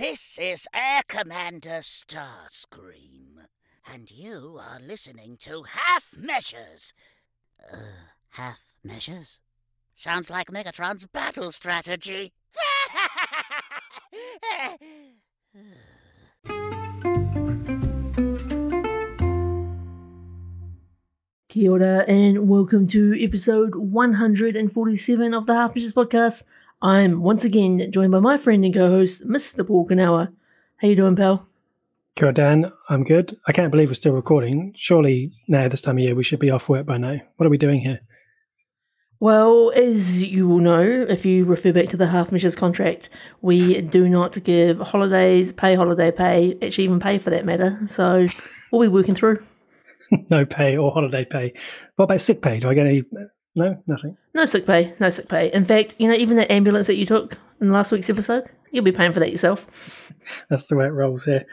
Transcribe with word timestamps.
This 0.00 0.38
is 0.40 0.66
Air 0.74 1.02
Commander 1.06 1.82
Starscream, 1.82 3.44
and 3.86 4.10
you 4.10 4.58
are 4.58 4.80
listening 4.80 5.36
to 5.40 5.64
Half 5.64 6.16
Measures. 6.16 6.94
Uh, 7.70 7.76
half 8.30 8.60
measures? 8.82 9.40
Sounds 9.94 10.30
like 10.30 10.46
Megatron's 10.46 11.04
battle 11.04 11.52
strategy. 11.52 12.32
Kia 21.50 21.70
ora 21.70 22.04
and 22.08 22.48
welcome 22.48 22.86
to 22.86 23.22
episode 23.22 23.74
147 23.74 25.34
of 25.34 25.44
the 25.44 25.52
Half 25.52 25.74
Measures 25.74 25.92
podcast. 25.92 26.44
I'm 26.82 27.22
once 27.22 27.44
again 27.44 27.92
joined 27.92 28.12
by 28.12 28.20
my 28.20 28.38
friend 28.38 28.64
and 28.64 28.72
co-host, 28.72 29.28
Mr. 29.28 29.66
Paul 29.66 29.86
Kanawa. 29.86 30.32
How 30.78 30.88
you 30.88 30.96
doing, 30.96 31.14
pal? 31.14 31.46
Good, 32.16 32.36
Dan. 32.36 32.72
I'm 32.88 33.04
good. 33.04 33.36
I 33.46 33.52
can't 33.52 33.70
believe 33.70 33.90
we're 33.90 33.94
still 33.94 34.14
recording. 34.14 34.72
Surely 34.76 35.32
now, 35.46 35.68
this 35.68 35.82
time 35.82 35.98
of 35.98 36.04
year, 36.04 36.14
we 36.14 36.24
should 36.24 36.38
be 36.38 36.50
off 36.50 36.70
work 36.70 36.86
by 36.86 36.96
now. 36.96 37.18
What 37.36 37.46
are 37.46 37.50
we 37.50 37.58
doing 37.58 37.80
here? 37.80 38.00
Well, 39.20 39.72
as 39.76 40.22
you 40.22 40.48
will 40.48 40.60
know, 40.60 40.82
if 41.06 41.26
you 41.26 41.44
refer 41.44 41.74
back 41.74 41.90
to 41.90 41.98
the 41.98 42.06
half 42.06 42.32
measures 42.32 42.56
contract, 42.56 43.10
we 43.42 43.82
do 43.82 44.08
not 44.08 44.42
give 44.42 44.78
holidays, 44.78 45.52
pay 45.52 45.74
holiday 45.74 46.10
pay, 46.10 46.56
actually 46.62 46.84
even 46.84 46.98
pay 46.98 47.18
for 47.18 47.28
that 47.28 47.44
matter. 47.44 47.78
So 47.86 48.26
we'll 48.72 48.80
be 48.80 48.88
working 48.88 49.14
through. 49.14 49.44
no 50.30 50.46
pay 50.46 50.78
or 50.78 50.90
holiday 50.92 51.26
pay. 51.26 51.52
What 51.96 52.06
about 52.06 52.22
sick 52.22 52.40
pay? 52.40 52.58
Do 52.58 52.70
I 52.70 52.74
get 52.74 52.86
any? 52.86 53.02
No, 53.54 53.82
nothing. 53.86 54.16
No 54.34 54.44
sick 54.44 54.66
pay, 54.66 54.94
no 55.00 55.10
sick 55.10 55.28
pay. 55.28 55.52
In 55.52 55.64
fact, 55.64 55.96
you 55.98 56.08
know, 56.08 56.14
even 56.14 56.36
that 56.36 56.52
ambulance 56.52 56.86
that 56.86 56.96
you 56.96 57.06
took 57.06 57.36
in 57.60 57.72
last 57.72 57.92
week's 57.92 58.10
episode, 58.10 58.44
you'll 58.70 58.84
be 58.84 58.92
paying 58.92 59.12
for 59.12 59.20
that 59.20 59.32
yourself. 59.32 60.12
That's 60.48 60.66
the 60.66 60.76
way 60.76 60.86
it 60.86 60.90
rolls 60.90 61.24
here. 61.24 61.44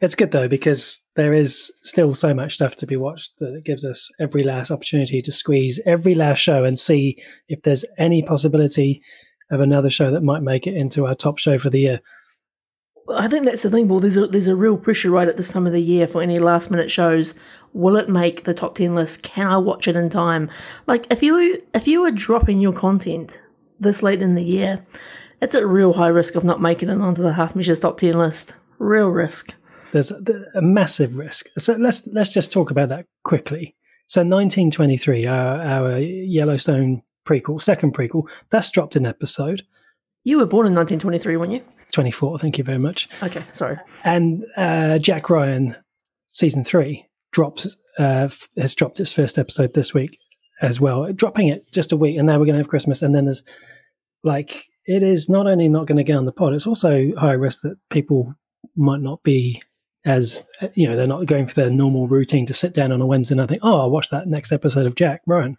It's 0.00 0.14
good 0.14 0.30
though 0.30 0.48
because 0.48 1.06
there 1.16 1.34
is 1.34 1.70
still 1.82 2.14
so 2.14 2.32
much 2.32 2.54
stuff 2.54 2.74
to 2.76 2.86
be 2.86 2.96
watched 2.96 3.32
that 3.38 3.54
it 3.54 3.64
gives 3.64 3.84
us 3.84 4.08
every 4.18 4.42
last 4.42 4.70
opportunity 4.70 5.20
to 5.20 5.32
squeeze 5.32 5.78
every 5.84 6.14
last 6.14 6.38
show 6.38 6.64
and 6.64 6.78
see 6.78 7.22
if 7.48 7.62
there's 7.62 7.84
any 7.98 8.22
possibility 8.22 9.02
of 9.50 9.60
another 9.60 9.90
show 9.90 10.10
that 10.10 10.22
might 10.22 10.42
make 10.42 10.66
it 10.66 10.74
into 10.74 11.06
our 11.06 11.14
top 11.14 11.38
show 11.38 11.58
for 11.58 11.68
the 11.68 11.80
year. 11.80 12.00
I 13.12 13.28
think 13.28 13.46
that's 13.46 13.62
the 13.62 13.70
thing, 13.70 13.88
Paul. 13.88 14.00
There's 14.00 14.16
a, 14.16 14.26
there's 14.26 14.48
a 14.48 14.56
real 14.56 14.76
pressure 14.76 15.10
right 15.10 15.28
at 15.28 15.36
this 15.36 15.52
time 15.52 15.66
of 15.66 15.72
the 15.72 15.82
year 15.82 16.06
for 16.06 16.22
any 16.22 16.38
last 16.38 16.70
minute 16.70 16.90
shows. 16.90 17.34
Will 17.72 17.96
it 17.96 18.08
make 18.08 18.44
the 18.44 18.54
top 18.54 18.74
ten 18.76 18.94
list? 18.94 19.22
Can 19.22 19.46
I 19.46 19.56
watch 19.56 19.88
it 19.88 19.96
in 19.96 20.10
time? 20.10 20.50
Like 20.86 21.06
if 21.10 21.22
you 21.22 21.62
if 21.74 21.86
you 21.86 22.04
are 22.04 22.10
dropping 22.10 22.60
your 22.60 22.72
content 22.72 23.40
this 23.78 24.02
late 24.02 24.22
in 24.22 24.34
the 24.34 24.44
year, 24.44 24.84
it's 25.40 25.54
at 25.54 25.66
real 25.66 25.92
high 25.92 26.08
risk 26.08 26.34
of 26.34 26.44
not 26.44 26.60
making 26.60 26.88
it 26.88 27.00
onto 27.00 27.22
the 27.22 27.34
half 27.34 27.54
measures 27.56 27.80
top 27.80 27.98
ten 27.98 28.18
list. 28.18 28.54
Real 28.78 29.08
risk. 29.08 29.54
There's 29.92 30.10
a, 30.10 30.22
a 30.54 30.62
massive 30.62 31.16
risk. 31.16 31.46
So 31.58 31.74
let's 31.74 32.06
let's 32.08 32.32
just 32.32 32.52
talk 32.52 32.70
about 32.70 32.88
that 32.90 33.06
quickly. 33.24 33.74
So 34.06 34.22
1923, 34.22 35.26
our, 35.26 35.62
our 35.62 35.98
Yellowstone 35.98 37.02
prequel, 37.24 37.62
second 37.62 37.94
prequel, 37.94 38.28
that's 38.50 38.68
dropped 38.68 38.96
an 38.96 39.06
episode. 39.06 39.62
You 40.24 40.38
were 40.38 40.46
born 40.46 40.66
in 40.66 40.74
1923, 40.74 41.36
weren't 41.36 41.52
you? 41.52 41.62
24. 41.92 42.38
Thank 42.38 42.58
you 42.58 42.64
very 42.64 42.78
much. 42.78 43.08
Okay, 43.22 43.44
sorry. 43.52 43.78
And 44.04 44.44
uh, 44.56 44.98
Jack 44.98 45.30
Ryan, 45.30 45.76
season 46.26 46.64
three, 46.64 47.06
drops 47.32 47.76
uh, 47.98 48.28
f- 48.30 48.48
has 48.56 48.74
dropped 48.74 49.00
its 49.00 49.12
first 49.12 49.38
episode 49.38 49.74
this 49.74 49.94
week 49.94 50.18
as 50.62 50.80
well, 50.80 51.12
dropping 51.12 51.48
it 51.48 51.70
just 51.72 51.92
a 51.92 51.96
week, 51.96 52.16
and 52.16 52.26
now 52.26 52.38
we're 52.38 52.44
going 52.44 52.56
to 52.56 52.62
have 52.62 52.68
Christmas, 52.68 53.02
and 53.02 53.14
then 53.14 53.24
there's 53.24 53.44
like 54.22 54.64
it 54.86 55.02
is 55.02 55.28
not 55.28 55.46
only 55.46 55.68
not 55.68 55.86
going 55.86 55.98
to 55.98 56.04
get 56.04 56.16
on 56.16 56.24
the 56.24 56.32
pod, 56.32 56.52
it's 56.52 56.66
also 56.66 57.12
high 57.16 57.32
risk 57.32 57.60
that 57.62 57.76
people 57.90 58.34
might 58.76 59.00
not 59.00 59.22
be 59.22 59.62
as 60.06 60.42
you 60.74 60.88
know 60.88 60.96
they're 60.96 61.06
not 61.06 61.26
going 61.26 61.46
for 61.46 61.54
their 61.54 61.70
normal 61.70 62.08
routine 62.08 62.46
to 62.46 62.54
sit 62.54 62.72
down 62.72 62.92
on 62.92 63.00
a 63.00 63.06
Wednesday 63.06 63.36
and 63.36 63.48
think, 63.48 63.62
oh, 63.64 63.80
I'll 63.80 63.90
watch 63.90 64.08
that 64.10 64.26
next 64.26 64.52
episode 64.52 64.86
of 64.86 64.94
Jack 64.94 65.20
Ryan. 65.26 65.56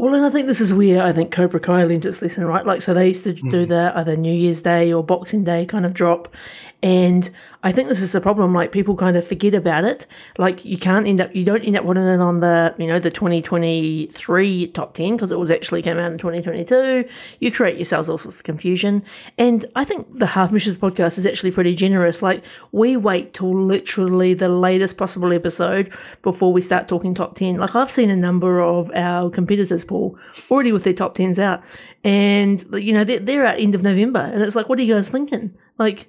Well, 0.00 0.14
and 0.14 0.24
I 0.24 0.30
think 0.30 0.46
this 0.46 0.62
is 0.62 0.72
where 0.72 1.02
I 1.02 1.12
think 1.12 1.30
Cobra 1.30 1.60
Kai 1.60 1.84
learned 1.84 2.06
its 2.06 2.22
lesson, 2.22 2.46
right? 2.46 2.64
Like, 2.64 2.80
so 2.80 2.94
they 2.94 3.08
used 3.08 3.24
to 3.24 3.34
do 3.34 3.42
mm-hmm. 3.42 3.68
that 3.68 3.98
either 3.98 4.16
New 4.16 4.32
Year's 4.32 4.62
Day 4.62 4.94
or 4.94 5.04
Boxing 5.04 5.44
Day 5.44 5.66
kind 5.66 5.84
of 5.84 5.92
drop. 5.92 6.34
And 6.82 7.28
I 7.62 7.72
think 7.72 7.88
this 7.88 8.00
is 8.00 8.12
the 8.12 8.20
problem. 8.20 8.54
Like, 8.54 8.72
people 8.72 8.96
kind 8.96 9.16
of 9.16 9.26
forget 9.26 9.52
about 9.52 9.84
it. 9.84 10.06
Like, 10.38 10.64
you 10.64 10.78
can't 10.78 11.06
end 11.06 11.20
up, 11.20 11.34
you 11.34 11.44
don't 11.44 11.62
end 11.62 11.76
up 11.76 11.84
putting 11.84 12.06
it 12.06 12.20
on 12.20 12.40
the, 12.40 12.74
you 12.78 12.86
know, 12.86 12.98
the 12.98 13.10
2023 13.10 14.66
top 14.68 14.94
10 14.94 15.16
because 15.16 15.30
it 15.30 15.38
was 15.38 15.50
actually 15.50 15.82
came 15.82 15.98
out 15.98 16.10
in 16.10 16.16
2022. 16.16 17.06
You 17.40 17.52
create 17.52 17.76
yourselves 17.76 18.08
all 18.08 18.16
sorts 18.16 18.38
of 18.38 18.44
confusion. 18.44 19.02
And 19.36 19.66
I 19.76 19.84
think 19.84 20.06
the 20.18 20.26
Half 20.26 20.52
Measures 20.52 20.78
podcast 20.78 21.18
is 21.18 21.26
actually 21.26 21.50
pretty 21.50 21.74
generous. 21.74 22.22
Like, 22.22 22.42
we 22.72 22.96
wait 22.96 23.34
till 23.34 23.54
literally 23.54 24.32
the 24.32 24.48
latest 24.48 24.96
possible 24.96 25.32
episode 25.32 25.92
before 26.22 26.54
we 26.54 26.62
start 26.62 26.88
talking 26.88 27.14
top 27.14 27.34
10. 27.34 27.56
Like, 27.56 27.76
I've 27.76 27.90
seen 27.90 28.08
a 28.08 28.16
number 28.16 28.60
of 28.60 28.90
our 28.94 29.28
competitors, 29.28 29.84
Paul, 29.84 30.18
already 30.50 30.72
with 30.72 30.84
their 30.84 30.94
top 30.94 31.14
10s 31.14 31.38
out. 31.38 31.62
And, 32.04 32.64
you 32.72 32.94
know, 32.94 33.04
they're, 33.04 33.18
they're 33.18 33.44
at 33.44 33.60
end 33.60 33.74
of 33.74 33.82
November. 33.82 34.20
And 34.20 34.42
it's 34.42 34.56
like, 34.56 34.70
what 34.70 34.78
are 34.78 34.82
you 34.82 34.94
guys 34.94 35.10
thinking? 35.10 35.52
Like, 35.76 36.08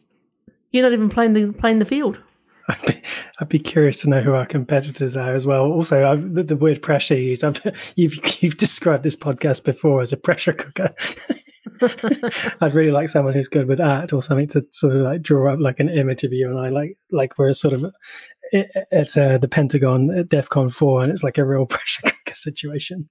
you're 0.71 0.83
not 0.83 0.93
even 0.93 1.09
playing 1.09 1.33
the 1.33 1.51
playing 1.51 1.79
the 1.79 1.85
field. 1.85 2.19
I'd 2.67 2.85
be, 2.85 3.01
I'd 3.39 3.49
be 3.49 3.59
curious 3.59 4.01
to 4.01 4.09
know 4.09 4.21
who 4.21 4.33
our 4.33 4.45
competitors 4.45 5.17
are 5.17 5.33
as 5.33 5.45
well. 5.45 5.65
Also, 5.65 6.09
I've, 6.09 6.33
the, 6.35 6.43
the 6.43 6.55
word 6.55 6.81
pressure 6.81 7.15
used. 7.15 7.43
I've, 7.43 7.59
you've 7.95 8.15
you've 8.41 8.57
described 8.57 9.03
this 9.03 9.15
podcast 9.15 9.63
before 9.63 10.01
as 10.01 10.13
a 10.13 10.17
pressure 10.17 10.53
cooker. 10.53 10.93
I'd 12.61 12.73
really 12.73 12.91
like 12.91 13.09
someone 13.09 13.33
who's 13.33 13.47
good 13.47 13.67
with 13.67 13.81
art 13.81 14.13
or 14.13 14.21
something 14.21 14.47
to 14.49 14.65
sort 14.71 14.95
of 14.95 15.01
like 15.01 15.21
draw 15.21 15.53
up 15.53 15.59
like 15.59 15.79
an 15.79 15.89
image 15.89 16.23
of 16.23 16.31
you 16.31 16.49
and 16.49 16.59
I, 16.59 16.69
like 16.69 16.97
like 17.11 17.37
we're 17.37 17.53
sort 17.53 17.73
of 17.73 17.85
at 18.53 19.17
uh, 19.17 19.37
the 19.37 19.47
Pentagon 19.49 20.11
at 20.11 20.29
DEFCON 20.29 20.73
four, 20.73 21.03
and 21.03 21.11
it's 21.11 21.23
like 21.23 21.37
a 21.37 21.45
real 21.45 21.65
pressure 21.67 22.01
cooker 22.03 22.33
situation. 22.33 23.09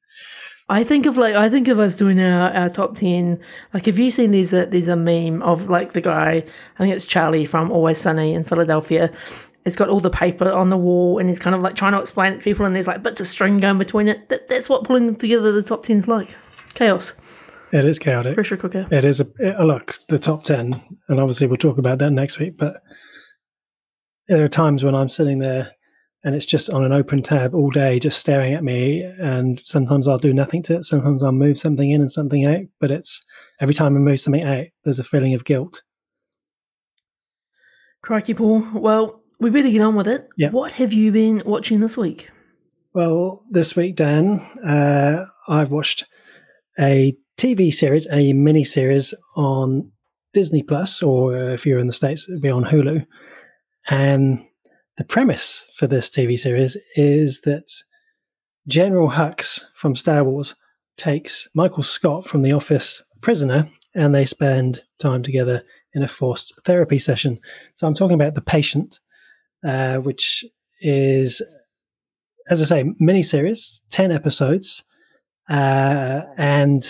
I 0.71 0.85
think 0.85 1.05
of 1.05 1.17
like 1.19 1.35
I 1.35 1.49
think 1.49 1.67
of 1.67 1.81
us 1.81 1.97
doing 1.97 2.21
our, 2.21 2.53
our 2.53 2.69
top 2.69 2.97
ten. 2.97 3.41
Like, 3.75 3.87
have 3.87 3.99
you 3.99 4.11
seen 4.13 4.31
these? 4.31 4.55
Uh, 4.55 4.67
there's 4.67 4.87
a 4.87 4.95
meme 4.95 5.43
of 5.43 5.69
like 5.69 5.95
the 5.95 6.01
guy. 6.01 6.45
I 6.77 6.79
think 6.79 6.95
it's 6.95 7.07
Charlie 7.07 7.45
from 7.45 7.73
Always 7.73 7.99
Sunny 7.99 8.35
in 8.35 8.45
Philadelphia. 8.45 9.13
It's 9.65 9.75
got 9.75 9.89
all 9.89 9.99
the 9.99 10.11
paper 10.11 10.51
on 10.51 10.71
the 10.71 10.77
wall, 10.77 11.19
and 11.19 11.29
he's 11.29 11.41
kind 11.41 11.57
of 11.57 11.61
like 11.61 11.75
trying 11.75 11.93
to 11.93 12.01
explain 12.01 12.35
it 12.35 12.37
to 12.37 12.43
people, 12.45 12.65
and 12.67 12.75
there's 12.75 12.87
like 12.87 13.03
bits 13.03 13.21
of 13.21 13.27
string 13.27 13.59
going 13.59 13.79
between 13.79 14.07
it. 14.07 14.29
That, 14.29 14.49
that's 14.49 14.69
what 14.69 14.85
pulling 14.85 15.17
together 15.17 15.51
the 15.51 15.63
top 15.63 15.83
ten's 15.83 16.07
like. 16.07 16.37
Chaos. 16.75 17.15
It 17.73 17.85
is 17.85 17.99
chaotic. 17.99 18.35
Pressure 18.35 18.57
cooker. 18.57 18.87
It 18.93 19.05
is 19.05 19.21
a, 19.21 19.27
a 19.59 19.65
look 19.65 19.99
the 20.09 20.21
top 20.21 20.45
ten, 20.45 20.81
and 21.09 21.19
obviously 21.19 21.49
we'll 21.49 21.57
talk 21.57 21.79
about 21.79 21.99
that 21.99 22.13
next 22.13 22.39
week. 22.39 22.57
But 22.57 22.81
there 24.29 24.45
are 24.45 24.49
times 24.49 24.85
when 24.85 24.95
I'm 24.95 25.09
sitting 25.09 25.41
there 25.41 25.73
and 26.23 26.35
it's 26.35 26.47
just 26.47 26.71
on 26.71 26.85
an 26.85 26.93
open 26.93 27.23
tab 27.23 27.55
all 27.55 27.71
day, 27.71 27.99
just 27.99 28.19
staring 28.19 28.53
at 28.53 28.65
me. 28.65 29.03
And 29.03 29.61
sometimes 29.65 30.07
I'll 30.07 30.19
do 30.19 30.35
nothing 30.35 30.63
to 30.65 30.77
it. 30.77 30.85
Sometimes 30.85 31.23
I'll 31.23 31.33
move 31.33 31.59
something 31.59 31.91
in 31.91 32.01
and 32.01 32.11
something 32.11 32.47
out. 32.47 32.67
But 32.79 32.91
it's 32.91 33.25
every 33.61 33.75
time 33.75 33.97
I 33.97 34.01
move 34.01 34.21
something 34.21 34.45
out, 34.45 34.67
there's 34.85 34.99
a 34.99 35.05
feeling 35.05 35.35
of 35.35 35.45
guilt. 35.45 35.83
Crikey, 38.03 38.35
Paul. 38.35 38.67
Well, 38.75 39.23
we 39.39 39.51
better 39.51 39.71
get 39.71 39.81
on 39.81 39.95
with 39.95 40.09
it. 40.09 40.29
Yeah. 40.37 40.51
What 40.51 40.73
have 40.73 40.93
you 40.93 41.11
been 41.11 41.43
watching 41.47 41.81
this 41.81 41.97
week? 41.97 42.29
Well, 42.93 43.43
this 43.51 43.75
week, 43.75 43.97
Dan, 43.97 44.41
uh, 44.67 45.25
I've 45.49 45.71
watched 45.71 46.05
a 46.79 47.17
TV 47.39 47.73
series, 47.73 48.07
a 48.11 48.33
mini 48.35 48.65
series 48.65 49.15
on 49.37 49.91
Disney 50.33 50.63
Plus, 50.63 51.03
or 51.03 51.35
if 51.35 51.65
you're 51.65 51.79
in 51.79 51.87
the 51.87 51.93
States, 51.93 52.29
it'll 52.29 52.41
be 52.41 52.51
on 52.51 52.65
Hulu. 52.65 53.07
And 53.89 54.45
the 55.01 55.05
premise 55.05 55.67
for 55.73 55.87
this 55.87 56.11
TV 56.11 56.39
series 56.39 56.77
is 56.95 57.41
that 57.41 57.73
General 58.69 59.09
Hux 59.09 59.65
from 59.73 59.97
Star 59.97 60.23
Wars 60.23 60.55
takes 60.99 61.49
Michael 61.55 61.83
Scott 61.83 62.27
from 62.27 62.43
The 62.43 62.53
Office 62.53 63.03
prisoner 63.23 63.71
and 63.95 64.15
they 64.15 64.27
spend 64.27 64.83
time 64.99 65.23
together 65.23 65.65
in 65.95 66.03
a 66.03 66.07
forced 66.07 66.53
therapy 66.67 66.99
session. 66.99 67.41
So 67.77 67.87
I'm 67.87 67.95
talking 67.95 68.15
about 68.15 68.35
The 68.35 68.43
Patient, 68.43 69.01
uh, 69.67 69.97
which 69.97 70.45
is, 70.83 71.41
as 72.51 72.61
I 72.61 72.67
say, 72.67 72.85
miniseries, 73.01 73.81
10 73.89 74.13
episodes. 74.13 74.85
Uh, 75.49 76.25
and 76.37 76.83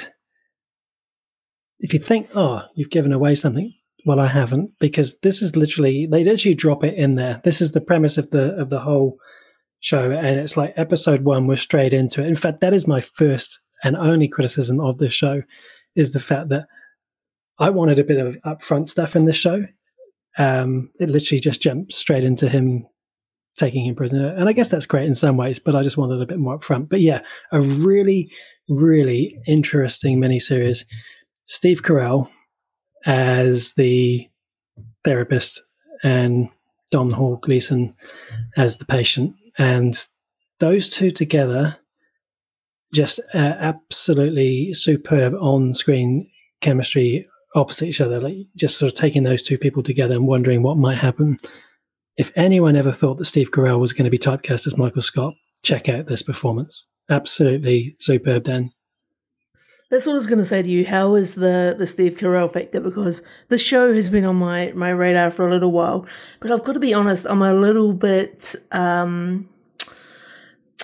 if 1.78 1.94
you 1.94 2.00
think, 2.00 2.28
oh, 2.34 2.62
you've 2.74 2.90
given 2.90 3.12
away 3.12 3.36
something, 3.36 3.72
well, 4.06 4.20
I 4.20 4.26
haven't 4.26 4.72
because 4.78 5.18
this 5.22 5.42
is 5.42 5.56
literally 5.56 6.06
they 6.06 6.24
literally 6.24 6.54
drop 6.54 6.84
it 6.84 6.94
in 6.94 7.16
there. 7.16 7.40
This 7.44 7.60
is 7.60 7.72
the 7.72 7.80
premise 7.80 8.18
of 8.18 8.30
the 8.30 8.54
of 8.56 8.70
the 8.70 8.80
whole 8.80 9.18
show, 9.80 10.10
and 10.10 10.38
it's 10.38 10.56
like 10.56 10.74
episode 10.76 11.22
one 11.22 11.46
was 11.46 11.60
straight 11.60 11.92
into 11.92 12.22
it. 12.22 12.28
In 12.28 12.34
fact, 12.34 12.60
that 12.60 12.74
is 12.74 12.86
my 12.86 13.00
first 13.00 13.60
and 13.82 13.96
only 13.96 14.28
criticism 14.28 14.80
of 14.80 14.98
this 14.98 15.12
show 15.12 15.42
is 15.96 16.12
the 16.12 16.20
fact 16.20 16.48
that 16.50 16.66
I 17.58 17.70
wanted 17.70 17.98
a 17.98 18.04
bit 18.04 18.18
of 18.18 18.36
upfront 18.46 18.88
stuff 18.88 19.16
in 19.16 19.24
this 19.24 19.36
show. 19.36 19.64
Um, 20.38 20.90
it 21.00 21.08
literally 21.08 21.40
just 21.40 21.60
jumped 21.60 21.92
straight 21.92 22.24
into 22.24 22.48
him 22.48 22.86
taking 23.58 23.84
him 23.84 23.94
prisoner, 23.94 24.28
and 24.28 24.48
I 24.48 24.52
guess 24.52 24.68
that's 24.68 24.86
great 24.86 25.06
in 25.06 25.14
some 25.14 25.36
ways. 25.36 25.58
But 25.58 25.74
I 25.74 25.82
just 25.82 25.96
wanted 25.96 26.22
a 26.22 26.26
bit 26.26 26.38
more 26.38 26.58
upfront. 26.58 26.88
But 26.88 27.00
yeah, 27.00 27.20
a 27.52 27.60
really, 27.60 28.30
really 28.68 29.36
interesting 29.46 30.20
miniseries. 30.20 30.84
Steve 31.44 31.82
Carell 31.82 32.28
as 33.06 33.74
the 33.74 34.28
therapist 35.04 35.62
and 36.02 36.48
Domhnall 36.90 37.36
Gleeson 37.36 37.94
as 38.56 38.76
the 38.76 38.84
patient, 38.84 39.34
and 39.58 40.06
those 40.58 40.90
two 40.90 41.10
together 41.10 41.76
just 42.92 43.20
uh, 43.34 43.38
absolutely 43.38 44.74
superb 44.74 45.34
on 45.34 45.72
screen 45.72 46.28
chemistry 46.60 47.26
opposite 47.54 47.88
each 47.88 48.00
other, 48.00 48.20
like 48.20 48.36
just 48.56 48.78
sort 48.78 48.92
of 48.92 48.98
taking 48.98 49.22
those 49.22 49.42
two 49.42 49.58
people 49.58 49.82
together 49.82 50.14
and 50.14 50.26
wondering 50.26 50.62
what 50.62 50.76
might 50.76 50.98
happen. 50.98 51.36
If 52.16 52.32
anyone 52.36 52.76
ever 52.76 52.92
thought 52.92 53.18
that 53.18 53.24
Steve 53.24 53.50
Carell 53.50 53.80
was 53.80 53.92
going 53.92 54.04
to 54.04 54.10
be 54.10 54.18
typecast 54.18 54.66
as 54.66 54.76
Michael 54.76 55.02
Scott, 55.02 55.34
check 55.62 55.88
out 55.88 56.06
this 56.06 56.22
performance. 56.22 56.86
Absolutely 57.08 57.96
superb, 57.98 58.44
Dan. 58.44 58.72
That's 59.90 60.06
what 60.06 60.12
I 60.12 60.16
was 60.16 60.26
going 60.28 60.38
to 60.38 60.44
say 60.44 60.62
to 60.62 60.68
you. 60.68 60.86
How 60.86 61.16
is 61.16 61.34
the, 61.34 61.74
the 61.76 61.86
Steve 61.86 62.14
Carell 62.14 62.52
factor? 62.52 62.80
Because 62.80 63.24
the 63.48 63.58
show 63.58 63.92
has 63.92 64.08
been 64.08 64.24
on 64.24 64.36
my, 64.36 64.70
my 64.76 64.90
radar 64.90 65.32
for 65.32 65.48
a 65.48 65.50
little 65.50 65.72
while, 65.72 66.06
but 66.38 66.52
I've 66.52 66.62
got 66.62 66.74
to 66.74 66.78
be 66.78 66.94
honest, 66.94 67.26
I'm 67.28 67.42
a 67.42 67.52
little 67.52 67.92
bit 67.92 68.54
um, 68.70 69.48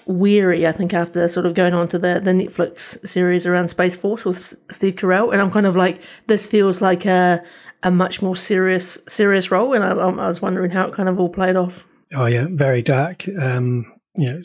weary, 0.07 0.67
I 0.67 0.73
think, 0.73 0.93
after 0.93 1.29
sort 1.29 1.47
of 1.47 1.55
going 1.55 1.73
on 1.73 1.87
to 1.89 2.01
the, 2.01 2.21
the 2.21 2.33
Netflix 2.33 3.07
series 3.07 3.47
around 3.47 3.69
Space 3.69 3.95
Force 3.95 4.25
with 4.25 4.55
Steve 4.73 4.97
Carell. 4.97 5.33
And 5.33 5.41
I'm 5.41 5.53
kind 5.53 5.67
of 5.67 5.77
like, 5.77 6.03
this 6.27 6.49
feels 6.49 6.83
like 6.83 7.07
a, 7.07 7.45
a 7.85 7.93
much 7.93 8.23
more 8.23 8.35
serious 8.35 8.99
serious 9.07 9.53
role. 9.53 9.73
And 9.73 9.85
I, 9.85 9.91
I 9.91 10.27
was 10.27 10.43
wondering 10.43 10.73
how 10.73 10.89
it 10.89 10.95
kind 10.95 11.09
of 11.09 11.21
all 11.21 11.29
played 11.29 11.55
off. 11.55 11.87
Oh, 12.13 12.27
yeah, 12.27 12.47
very 12.51 12.83
dark. 12.83 13.25
Um, 13.41 13.87
you 14.17 14.33
know, 14.33 14.41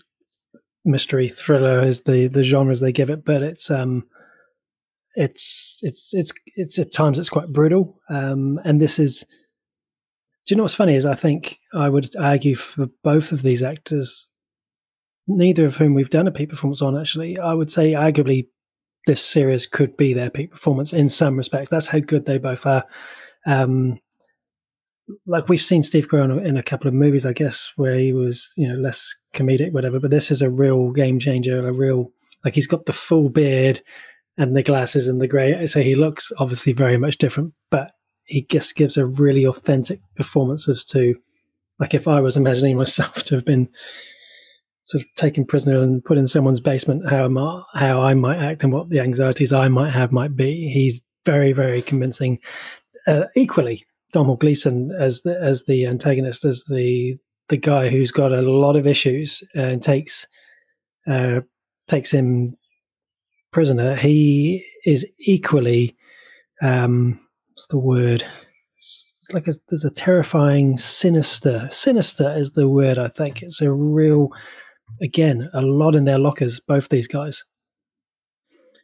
mystery 0.86 1.30
thriller 1.30 1.84
is 1.84 2.04
the, 2.04 2.28
the 2.28 2.44
genres 2.44 2.80
they 2.80 2.92
give 2.92 3.10
it, 3.10 3.26
but 3.26 3.42
it's. 3.42 3.72
um 3.72 4.06
it's 5.16 5.80
it's 5.82 6.14
it's 6.14 6.32
it's 6.56 6.80
at 6.80 6.92
times 6.92 7.20
it's 7.20 7.30
quite 7.30 7.52
brutal. 7.52 8.00
Um, 8.10 8.60
and 8.64 8.80
this 8.80 9.00
is. 9.00 9.26
Do 10.46 10.54
you 10.54 10.58
know 10.58 10.64
what's 10.64 10.74
funny 10.74 10.96
is 10.96 11.06
I 11.06 11.14
think 11.14 11.60
I 11.74 11.88
would 11.88 12.16
argue 12.16 12.56
for 12.56 12.88
both 13.04 13.32
of 13.32 13.44
these 13.44 13.62
actors, 13.62 14.30
neither 15.28 15.66
of 15.66 15.76
whom 15.76 15.94
we've 15.94 16.10
done 16.10 16.28
a 16.28 16.32
peak 16.32 16.50
performance 16.50 16.82
on. 16.82 16.98
Actually, 16.98 17.38
I 17.38 17.54
would 17.54 17.72
say 17.72 17.94
arguably 17.94 18.48
this 19.06 19.22
series 19.24 19.68
could 19.68 19.96
be 19.98 20.14
their 20.14 20.32
peak 20.32 20.52
performance 20.52 20.94
in 20.94 21.10
some 21.10 21.38
respects. 21.38 21.70
That's 21.70 21.88
how 21.88 22.00
good 22.00 22.26
they 22.26 22.40
both 22.40 22.66
are. 22.66 22.86
Um, 23.46 24.00
like 25.26 25.50
we've 25.50 25.62
seen 25.62 25.84
Steve 25.84 26.08
Carell 26.08 26.44
in 26.44 26.58
a 26.58 26.64
couple 26.64 26.88
of 26.88 26.94
movies, 26.94 27.26
I 27.26 27.34
guess, 27.34 27.72
where 27.76 27.96
he 27.96 28.14
was, 28.14 28.52
you 28.58 28.68
know, 28.68 28.76
less 28.76 29.16
comedic, 29.34 29.74
whatever. 29.74 30.00
But 30.00 30.12
this 30.12 30.32
is 30.32 30.42
a 30.42 30.50
real 30.50 30.92
game 30.92 31.20
changer, 31.20 31.68
a 31.68 31.74
real 31.74 32.12
like 32.44 32.56
he's 32.56 32.68
got 32.68 32.86
the 32.86 32.94
full 32.94 33.30
beard, 33.30 33.82
and 34.42 34.56
the 34.56 34.64
glasses 34.64 35.08
and 35.08 35.22
the 35.22 35.28
grey. 35.28 35.68
So 35.68 35.82
he 35.82 35.94
looks 35.94 36.32
obviously 36.40 36.74
very 36.74 36.98
much 36.98 37.20
different, 37.20 37.54
but 37.70 37.92
he 38.24 38.42
just 38.50 38.76
gives 38.76 38.98
a 38.98 39.06
really 39.06 39.46
authentic 39.46 40.00
performance 40.16 40.68
as 40.68 40.84
to, 40.86 41.16
like, 41.78 41.94
if 41.94 42.08
I 42.08 42.22
was 42.22 42.36
imagining 42.36 42.76
myself 42.78 43.24
to 43.24 43.36
have 43.36 43.46
been 43.46 43.70
sort 44.86 45.04
of 45.04 45.08
taken 45.16 45.46
prisoner 45.46 45.80
and 45.80 46.04
put 46.04 46.18
in 46.18 46.26
someone's 46.26 46.60
basement, 46.60 47.08
how 47.08 47.26
I, 47.28 47.80
how 47.80 48.02
I 48.02 48.16
might 48.16 48.40
act 48.40 48.64
and 48.64 48.74
what 48.74 48.90
the 48.90 49.00
anxieties 49.00 49.54
I 49.54 49.68
might 49.68 49.92
have 49.92 50.12
might 50.12 50.36
be. 50.36 50.72
He's 50.74 51.02
very, 51.24 51.54
very 51.54 51.84
convincing. 51.84 52.40
Uh, 53.06 53.26
equally, 53.36 53.86
Domhnall 54.12 54.38
Gleeson 54.38 54.92
as 54.98 55.22
the 55.22 55.40
as 55.40 55.66
the 55.66 55.86
antagonist, 55.86 56.46
as 56.46 56.64
the 56.64 57.18
the 57.50 57.58
guy 57.58 57.90
who's 57.90 58.12
got 58.12 58.32
a 58.32 58.42
lot 58.42 58.76
of 58.76 58.88
issues 58.88 59.44
and 59.54 59.84
takes 59.84 60.26
uh, 61.08 61.42
takes 61.88 62.12
him 62.12 62.58
prisoner, 63.52 63.96
he 63.96 64.66
is 64.86 65.06
equally 65.20 65.96
um, 66.62 67.20
what's 67.50 67.68
the 67.68 67.78
word? 67.78 68.26
It's 68.78 69.30
like 69.34 69.48
a, 69.48 69.54
there's 69.70 69.86
a 69.86 69.92
terrifying, 69.92 70.78
sinister. 70.78 71.68
Sinister 71.72 72.32
is 72.32 72.52
the 72.52 72.68
word. 72.68 72.98
I 72.98 73.08
think 73.10 73.42
it's 73.42 73.62
a 73.62 73.72
real, 73.72 74.30
again, 75.02 75.50
a 75.54 75.62
lot 75.62 75.96
in 75.96 76.06
their 76.06 76.20
lockers. 76.20 76.60
Both 76.60 76.90
these 76.90 77.08
guys. 77.08 77.44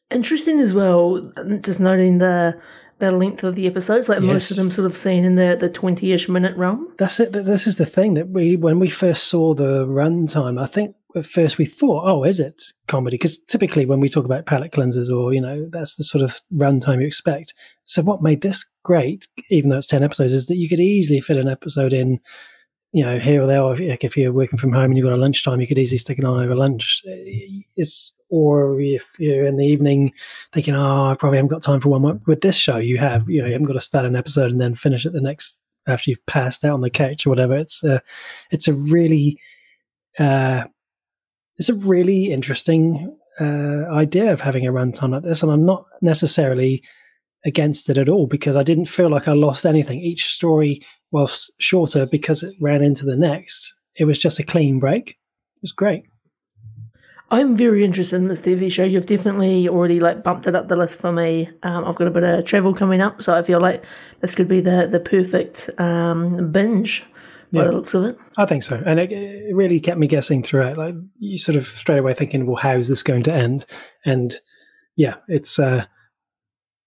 Interesting 0.10 0.60
as 0.60 0.74
well. 0.74 1.32
Just 1.62 1.80
noting 1.80 2.20
the 2.20 2.60
the 3.00 3.12
length 3.12 3.44
of 3.44 3.56
the 3.56 3.68
episodes, 3.68 4.10
like 4.10 4.22
yes. 4.22 4.28
most 4.28 4.52
of 4.52 4.58
them 4.58 4.72
sort 4.72 4.86
of 4.86 4.96
seen 4.96 5.24
in 5.24 5.36
the 5.36 5.58
the 5.60 5.70
twenty 5.70 6.12
ish 6.12 6.28
minute 6.30 6.56
realm. 6.58 6.94
That's 6.98 7.20
it. 7.20 7.32
This 7.32 7.68
is 7.68 7.78
the 7.78 7.86
thing 7.86 8.16
that 8.16 8.30
we 8.30 8.56
when 8.56 8.80
we 8.80 8.90
first 8.90 9.26
saw 9.26 9.54
the 9.54 9.86
runtime, 9.86 10.62
I 10.62 10.66
think 10.68 10.96
at 11.18 11.26
first 11.26 11.58
we 11.58 11.66
thought, 11.66 12.04
oh, 12.06 12.24
is 12.24 12.40
it 12.40 12.74
comedy? 12.88 13.16
Because 13.16 13.38
typically 13.38 13.86
when 13.86 14.00
we 14.00 14.10
talk 14.10 14.26
about 14.26 14.46
palate 14.46 14.72
cleansers 14.72 15.10
or, 15.10 15.34
you 15.34 15.42
know, 15.42 15.68
that's 15.70 15.96
the 15.96 16.04
sort 16.04 16.24
of 16.24 16.40
runtime 16.54 17.02
you 17.02 17.08
expect. 17.08 17.54
So 17.86 18.02
what 18.02 18.22
made 18.22 18.42
this 18.42 18.66
great, 18.84 19.28
even 19.50 19.70
though 19.70 19.78
it's 19.78 19.88
10 19.88 20.04
episodes, 20.04 20.34
is 20.34 20.48
that 20.48 20.58
you 20.58 20.70
could 20.70 20.80
easily 20.80 21.20
fit 21.20 21.38
an 21.38 21.48
episode 21.48 21.94
in, 21.94 22.20
you 22.92 23.04
know, 23.04 23.20
here 23.20 23.42
or 23.42 23.48
there. 23.48 23.62
Or 23.62 23.74
if, 23.74 24.04
if 24.04 24.18
you're 24.18 24.34
working 24.34 24.58
from 24.58 24.74
home 24.74 24.86
and 24.86 24.98
you've 24.98 25.06
got 25.06 25.14
a 25.14 25.18
lunchtime, 25.18 25.60
you 25.60 25.68
could 25.68 25.80
easily 25.80 25.98
stick 25.98 26.20
it 26.20 26.26
on 26.26 26.42
over 26.42 26.56
lunch. 26.56 27.02
It's, 27.76 28.14
or 28.30 28.80
if 28.82 29.16
you're 29.20 29.46
in 29.46 29.58
the 29.58 29.66
evening 29.66 30.12
thinking, 30.54 30.76
oh, 30.76 31.12
I 31.12 31.16
probably 31.16 31.38
haven't 31.38 31.50
got 31.50 31.64
time 31.64 31.80
for 31.80 31.90
one 31.90 32.02
more. 32.02 32.20
With 32.28 32.42
this 32.42 32.56
show, 32.56 32.78
you 32.78 32.98
have, 32.98 33.30
you 33.30 33.42
know, 33.42 33.48
you 33.48 33.54
haven't 33.54 33.68
got 33.68 33.74
to 33.74 33.82
start 33.82 34.06
an 34.06 34.16
episode 34.16 34.52
and 34.52 34.60
then 34.60 34.76
finish 34.76 35.06
it 35.06 35.14
the 35.14 35.22
next 35.22 35.62
after 35.88 36.10
you've 36.10 36.26
passed 36.26 36.66
out 36.66 36.74
on 36.74 36.82
the 36.82 36.90
couch 36.90 37.26
or 37.26 37.30
whatever. 37.30 37.56
It's, 37.56 37.84
uh, 37.84 38.00
it's 38.52 38.68
a 38.68 38.74
really, 38.74 39.40
uh, 40.20 40.66
it's 41.58 41.70
a 41.70 41.74
really 41.74 42.32
interesting 42.32 43.18
uh, 43.40 43.86
idea 43.92 44.32
of 44.32 44.42
having 44.42 44.66
a 44.66 44.72
runtime 44.72 45.12
like 45.12 45.24
this, 45.24 45.44
and 45.44 45.52
I'm 45.52 45.66
not 45.66 45.86
necessarily 46.02 46.84
against 47.46 47.90
it 47.90 47.98
at 47.98 48.10
all 48.10 48.28
because 48.28 48.56
I 48.56 48.64
didn't 48.64 48.86
feel 48.86 49.10
like 49.10 49.28
I 49.28 49.34
lost 49.34 49.66
anything. 49.66 50.00
Each 50.00 50.26
story, 50.26 50.82
whilst 51.12 51.52
shorter 51.60 52.06
because 52.06 52.44
it 52.44 52.56
ran 52.60 52.84
into 52.84 53.06
the 53.06 53.16
next, 53.16 53.74
it 53.96 54.06
was 54.06 54.20
just 54.20 54.40
a 54.40 54.44
clean 54.44 54.80
break. 54.80 55.12
It 55.12 55.62
was 55.62 55.72
great. 55.72 56.04
I'm 57.30 57.58
very 57.58 57.84
interested 57.84 58.16
in 58.16 58.28
this 58.28 58.40
TV 58.40 58.72
show. 58.72 58.84
You've 58.84 59.06
definitely 59.06 59.68
already 59.68 60.00
like 60.00 60.24
bumped 60.24 60.48
it 60.48 60.56
up 60.56 60.70
the 60.70 60.78
list 60.78 61.00
for 61.00 61.12
me. 61.12 61.50
Um, 61.62 61.84
I've 61.84 61.96
got 61.96 62.08
a 62.08 62.12
bit 62.12 62.24
of 62.24 62.46
travel 62.46 62.74
coming 62.74 63.02
up, 63.02 63.22
so 63.22 63.34
I 63.34 63.44
feel 63.44 63.60
like 63.60 63.84
this 64.22 64.34
could 64.34 64.48
be 64.48 64.62
the 64.62 64.88
the 64.90 65.02
perfect 65.02 65.70
um, 65.78 66.52
binge 66.52 67.04
by 67.52 67.62
yeah. 67.62 67.66
the 67.66 67.74
looks 67.74 67.94
of 67.94 68.06
it. 68.06 68.18
I 68.38 68.46
think 68.46 68.64
so, 68.64 68.82
and 68.86 69.00
it, 69.00 69.12
it, 69.12 69.54
really 69.54 69.80
kept 69.82 70.00
me 70.00 70.08
guessing 70.08 70.42
throughout. 70.42 70.78
Like 70.78 70.96
you 71.18 71.38
sort 71.38 71.58
of 71.58 71.66
straight 71.66 72.00
away 72.00 72.14
thinking, 72.14 72.46
"Well, 72.46 72.56
how 72.56 72.78
is 72.78 72.88
this 72.88 73.04
going 73.04 73.24
to 73.24 73.34
end?" 73.34 73.66
And 74.06 74.34
yeah, 74.96 75.16
it's 75.28 75.60
uh, 75.60 75.86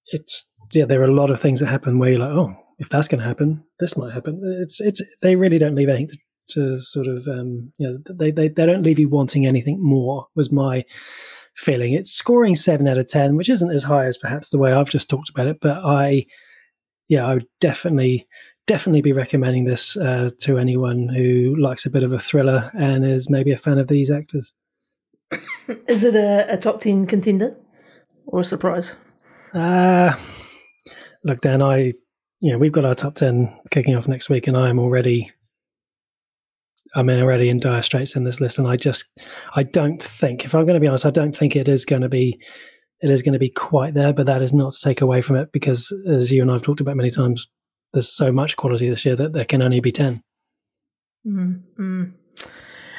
it's 0.06 0.50
yeah, 0.72 0.86
there 0.86 1.02
are 1.02 1.10
a 1.10 1.14
lot 1.14 1.30
of 1.30 1.40
things 1.40 1.60
that 1.60 1.66
happen 1.66 1.98
where 1.98 2.10
you're 2.10 2.20
like, 2.20 2.30
"Oh, 2.30 2.54
if 2.78 2.88
that's 2.88 3.08
going 3.08 3.20
to 3.20 3.28
happen, 3.28 3.62
this 3.78 3.94
might 3.98 4.14
happen." 4.14 4.40
It's 4.62 4.80
it's 4.80 5.02
they 5.20 5.36
really 5.36 5.58
don't 5.58 5.74
leave 5.74 5.90
anything 5.90 6.18
to, 6.50 6.78
sort 6.78 7.06
of 7.06 7.26
um, 7.28 7.72
you 7.78 7.88
know 7.88 7.98
they, 8.14 8.30
they 8.30 8.48
they 8.48 8.66
don't 8.66 8.82
leave 8.82 8.98
you 8.98 9.08
wanting 9.08 9.46
anything 9.46 9.82
more. 9.82 10.26
Was 10.34 10.52
my 10.52 10.84
feeling. 11.54 11.94
It's 11.94 12.12
scoring 12.12 12.54
seven 12.54 12.88
out 12.88 12.98
of 12.98 13.06
ten, 13.06 13.36
which 13.36 13.48
isn't 13.48 13.70
as 13.70 13.82
high 13.82 14.06
as 14.06 14.18
perhaps 14.18 14.50
the 14.50 14.58
way 14.58 14.72
I've 14.72 14.90
just 14.90 15.10
talked 15.10 15.30
about 15.30 15.46
it, 15.46 15.58
but 15.60 15.78
I 15.84 16.26
yeah, 17.08 17.26
I 17.26 17.34
would 17.34 17.46
definitely 17.60 18.26
definitely 18.66 19.02
be 19.02 19.12
recommending 19.12 19.64
this 19.64 19.96
uh, 19.96 20.30
to 20.38 20.56
anyone 20.56 21.08
who 21.08 21.56
likes 21.56 21.84
a 21.84 21.90
bit 21.90 22.04
of 22.04 22.12
a 22.12 22.20
thriller 22.20 22.70
and 22.78 23.04
is 23.04 23.28
maybe 23.28 23.50
a 23.50 23.56
fan 23.56 23.78
of 23.78 23.88
these 23.88 24.12
actors. 24.12 24.54
Is 25.88 26.04
it 26.04 26.14
a, 26.14 26.54
a 26.54 26.56
top 26.56 26.80
10 26.80 27.06
contender 27.06 27.56
or 28.26 28.40
a 28.40 28.44
surprise? 28.44 28.94
Uh, 29.52 30.14
look, 31.24 31.40
Dan, 31.40 31.62
I, 31.62 31.92
you 32.38 32.52
know, 32.52 32.58
we've 32.58 32.70
got 32.70 32.84
our 32.84 32.94
top 32.94 33.16
10 33.16 33.52
kicking 33.72 33.96
off 33.96 34.06
next 34.06 34.28
week, 34.30 34.46
and 34.46 34.56
I'm 34.56 34.78
already. 34.78 35.32
I'm 36.94 37.08
already 37.08 37.48
in 37.48 37.60
dire 37.60 37.82
straits 37.82 38.16
in 38.16 38.24
this 38.24 38.40
list, 38.40 38.58
and 38.58 38.66
I 38.66 38.76
just, 38.76 39.06
I 39.54 39.62
don't 39.62 40.02
think, 40.02 40.44
if 40.44 40.54
I'm 40.54 40.64
going 40.64 40.74
to 40.74 40.80
be 40.80 40.88
honest, 40.88 41.06
I 41.06 41.10
don't 41.10 41.36
think 41.36 41.56
it 41.56 41.68
is 41.68 41.84
going 41.84 42.02
to 42.02 42.08
be, 42.08 42.40
it 43.00 43.10
is 43.10 43.22
going 43.22 43.32
to 43.34 43.38
be 43.38 43.50
quite 43.50 43.94
there. 43.94 44.12
But 44.12 44.26
that 44.26 44.42
is 44.42 44.52
not 44.52 44.72
to 44.72 44.80
take 44.80 45.00
away 45.00 45.22
from 45.22 45.36
it, 45.36 45.52
because 45.52 45.92
as 46.08 46.32
you 46.32 46.42
and 46.42 46.50
I've 46.50 46.62
talked 46.62 46.80
about 46.80 46.96
many 46.96 47.10
times, 47.10 47.48
there's 47.92 48.08
so 48.08 48.32
much 48.32 48.56
quality 48.56 48.88
this 48.88 49.04
year 49.04 49.16
that 49.16 49.32
there 49.32 49.44
can 49.44 49.62
only 49.62 49.80
be 49.80 49.92
10. 49.92 50.22
Mm-hmm. 51.26 52.04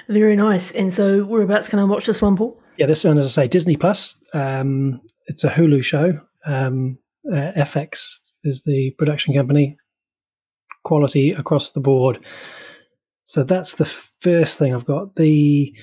Very 0.10 0.36
nice. 0.36 0.72
And 0.72 0.94
so 0.94 1.24
we're 1.24 1.44
about 1.44 1.64
to 1.64 1.72
kind 1.72 1.82
of 1.82 1.90
watch 1.90 2.06
this 2.06 2.22
one, 2.22 2.36
Paul? 2.36 2.60
Yeah, 2.78 2.86
this 2.86 3.04
one, 3.04 3.18
as 3.18 3.26
I 3.26 3.44
say, 3.44 3.48
Disney 3.48 3.78
Plus. 3.78 4.22
Um, 4.34 5.02
it's 5.28 5.44
a 5.44 5.50
Hulu 5.50 5.84
show. 5.84 6.20
Um, 6.46 6.98
uh, 7.32 7.52
FX 7.58 8.18
is 8.44 8.64
the 8.64 8.92
production 8.98 9.34
company. 9.34 9.78
Quality 10.84 11.32
across 11.32 11.72
the 11.72 11.80
board. 11.80 12.20
So 13.24 13.44
that's 13.44 13.76
the 13.76 13.86
first 13.86 14.58
thing 14.58 14.74
I've 14.74 14.86
got. 14.86 15.16
The 15.16 15.74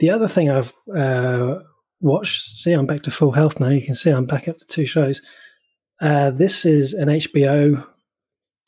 the 0.00 0.10
other 0.10 0.28
thing 0.28 0.50
I've 0.50 0.72
uh, 0.94 1.60
watched. 2.00 2.56
See, 2.56 2.72
I'm 2.72 2.86
back 2.86 3.02
to 3.02 3.10
full 3.10 3.32
health 3.32 3.60
now. 3.60 3.68
You 3.68 3.84
can 3.84 3.94
see 3.94 4.10
I'm 4.10 4.26
back 4.26 4.48
up 4.48 4.56
to 4.56 4.66
two 4.66 4.86
shows. 4.86 5.22
Uh, 6.00 6.30
this 6.30 6.64
is 6.64 6.94
an 6.94 7.08
HBO 7.08 7.84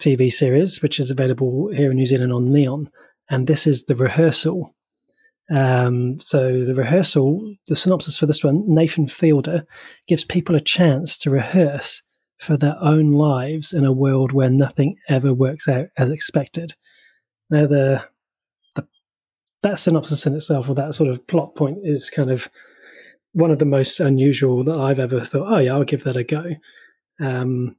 TV 0.00 0.32
series, 0.32 0.82
which 0.82 1.00
is 1.00 1.10
available 1.10 1.70
here 1.72 1.90
in 1.90 1.96
New 1.96 2.06
Zealand 2.06 2.32
on 2.32 2.52
Neon. 2.52 2.90
And 3.28 3.46
this 3.46 3.66
is 3.66 3.84
The 3.84 3.94
Rehearsal. 3.94 4.74
Um, 5.50 6.18
so, 6.20 6.64
The 6.64 6.74
Rehearsal, 6.74 7.54
the 7.66 7.76
synopsis 7.76 8.16
for 8.16 8.26
this 8.26 8.44
one 8.44 8.62
Nathan 8.66 9.08
Fielder 9.08 9.66
gives 10.06 10.24
people 10.24 10.54
a 10.54 10.60
chance 10.60 11.18
to 11.18 11.30
rehearse 11.30 12.02
for 12.38 12.56
their 12.56 12.76
own 12.80 13.12
lives 13.12 13.72
in 13.72 13.84
a 13.84 13.92
world 13.92 14.32
where 14.32 14.50
nothing 14.50 14.96
ever 15.08 15.32
works 15.32 15.68
out 15.68 15.86
as 15.96 16.10
expected. 16.10 16.74
Now, 17.50 17.66
the, 17.66 18.04
the 18.74 18.86
that 19.62 19.78
synopsis 19.78 20.26
in 20.26 20.34
itself, 20.34 20.68
or 20.68 20.74
that 20.74 20.94
sort 20.94 21.10
of 21.10 21.26
plot 21.26 21.54
point, 21.54 21.78
is 21.82 22.10
kind 22.10 22.30
of 22.30 22.48
one 23.32 23.50
of 23.50 23.58
the 23.58 23.64
most 23.64 24.00
unusual 24.00 24.64
that 24.64 24.78
I've 24.78 24.98
ever 24.98 25.24
thought. 25.24 25.52
Oh 25.52 25.58
yeah, 25.58 25.74
I'll 25.74 25.84
give 25.84 26.04
that 26.04 26.16
a 26.16 26.24
go. 26.24 26.44
Um, 27.20 27.76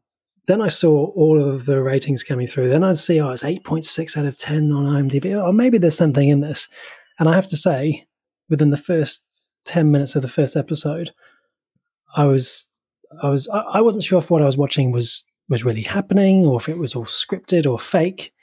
then 0.48 0.62
I 0.62 0.70
saw 0.70 1.08
all 1.08 1.44
of 1.44 1.66
the 1.66 1.82
ratings 1.82 2.24
coming 2.24 2.48
through. 2.48 2.70
Then 2.70 2.84
I'd 2.84 2.98
see, 2.98 3.20
oh, 3.20 3.32
it's 3.32 3.44
8.6 3.44 4.18
out 4.18 4.26
of 4.26 4.38
10 4.38 4.72
on 4.72 4.86
IMDb. 4.86 5.36
Or 5.36 5.48
oh, 5.48 5.52
maybe 5.52 5.78
there's 5.78 5.98
something 5.98 6.30
in 6.30 6.40
this. 6.40 6.70
And 7.20 7.28
I 7.28 7.36
have 7.36 7.48
to 7.48 7.58
say, 7.58 8.08
within 8.50 8.70
the 8.70 8.78
first 8.78 9.26
10 9.66 9.92
minutes 9.92 10.16
of 10.16 10.22
the 10.22 10.30
first 10.30 10.56
episode, 10.56 11.12
I 12.16 12.26
was, 12.26 12.68
I 13.22 13.30
was, 13.30 13.50
I 13.50 13.82
wasn't 13.82 14.06
sure 14.06 14.20
if 14.20 14.32
what 14.32 14.42
I 14.42 14.46
was 14.46 14.58
watching 14.58 14.92
was, 14.92 15.26
was 15.50 15.66
really 15.66 15.82
happening 15.82 16.46
or 16.46 16.58
if 16.58 16.70
it 16.70 16.78
was 16.78 16.96
all 16.96 17.06
scripted 17.06 17.70
or 17.70 17.78
fake. 17.78 18.34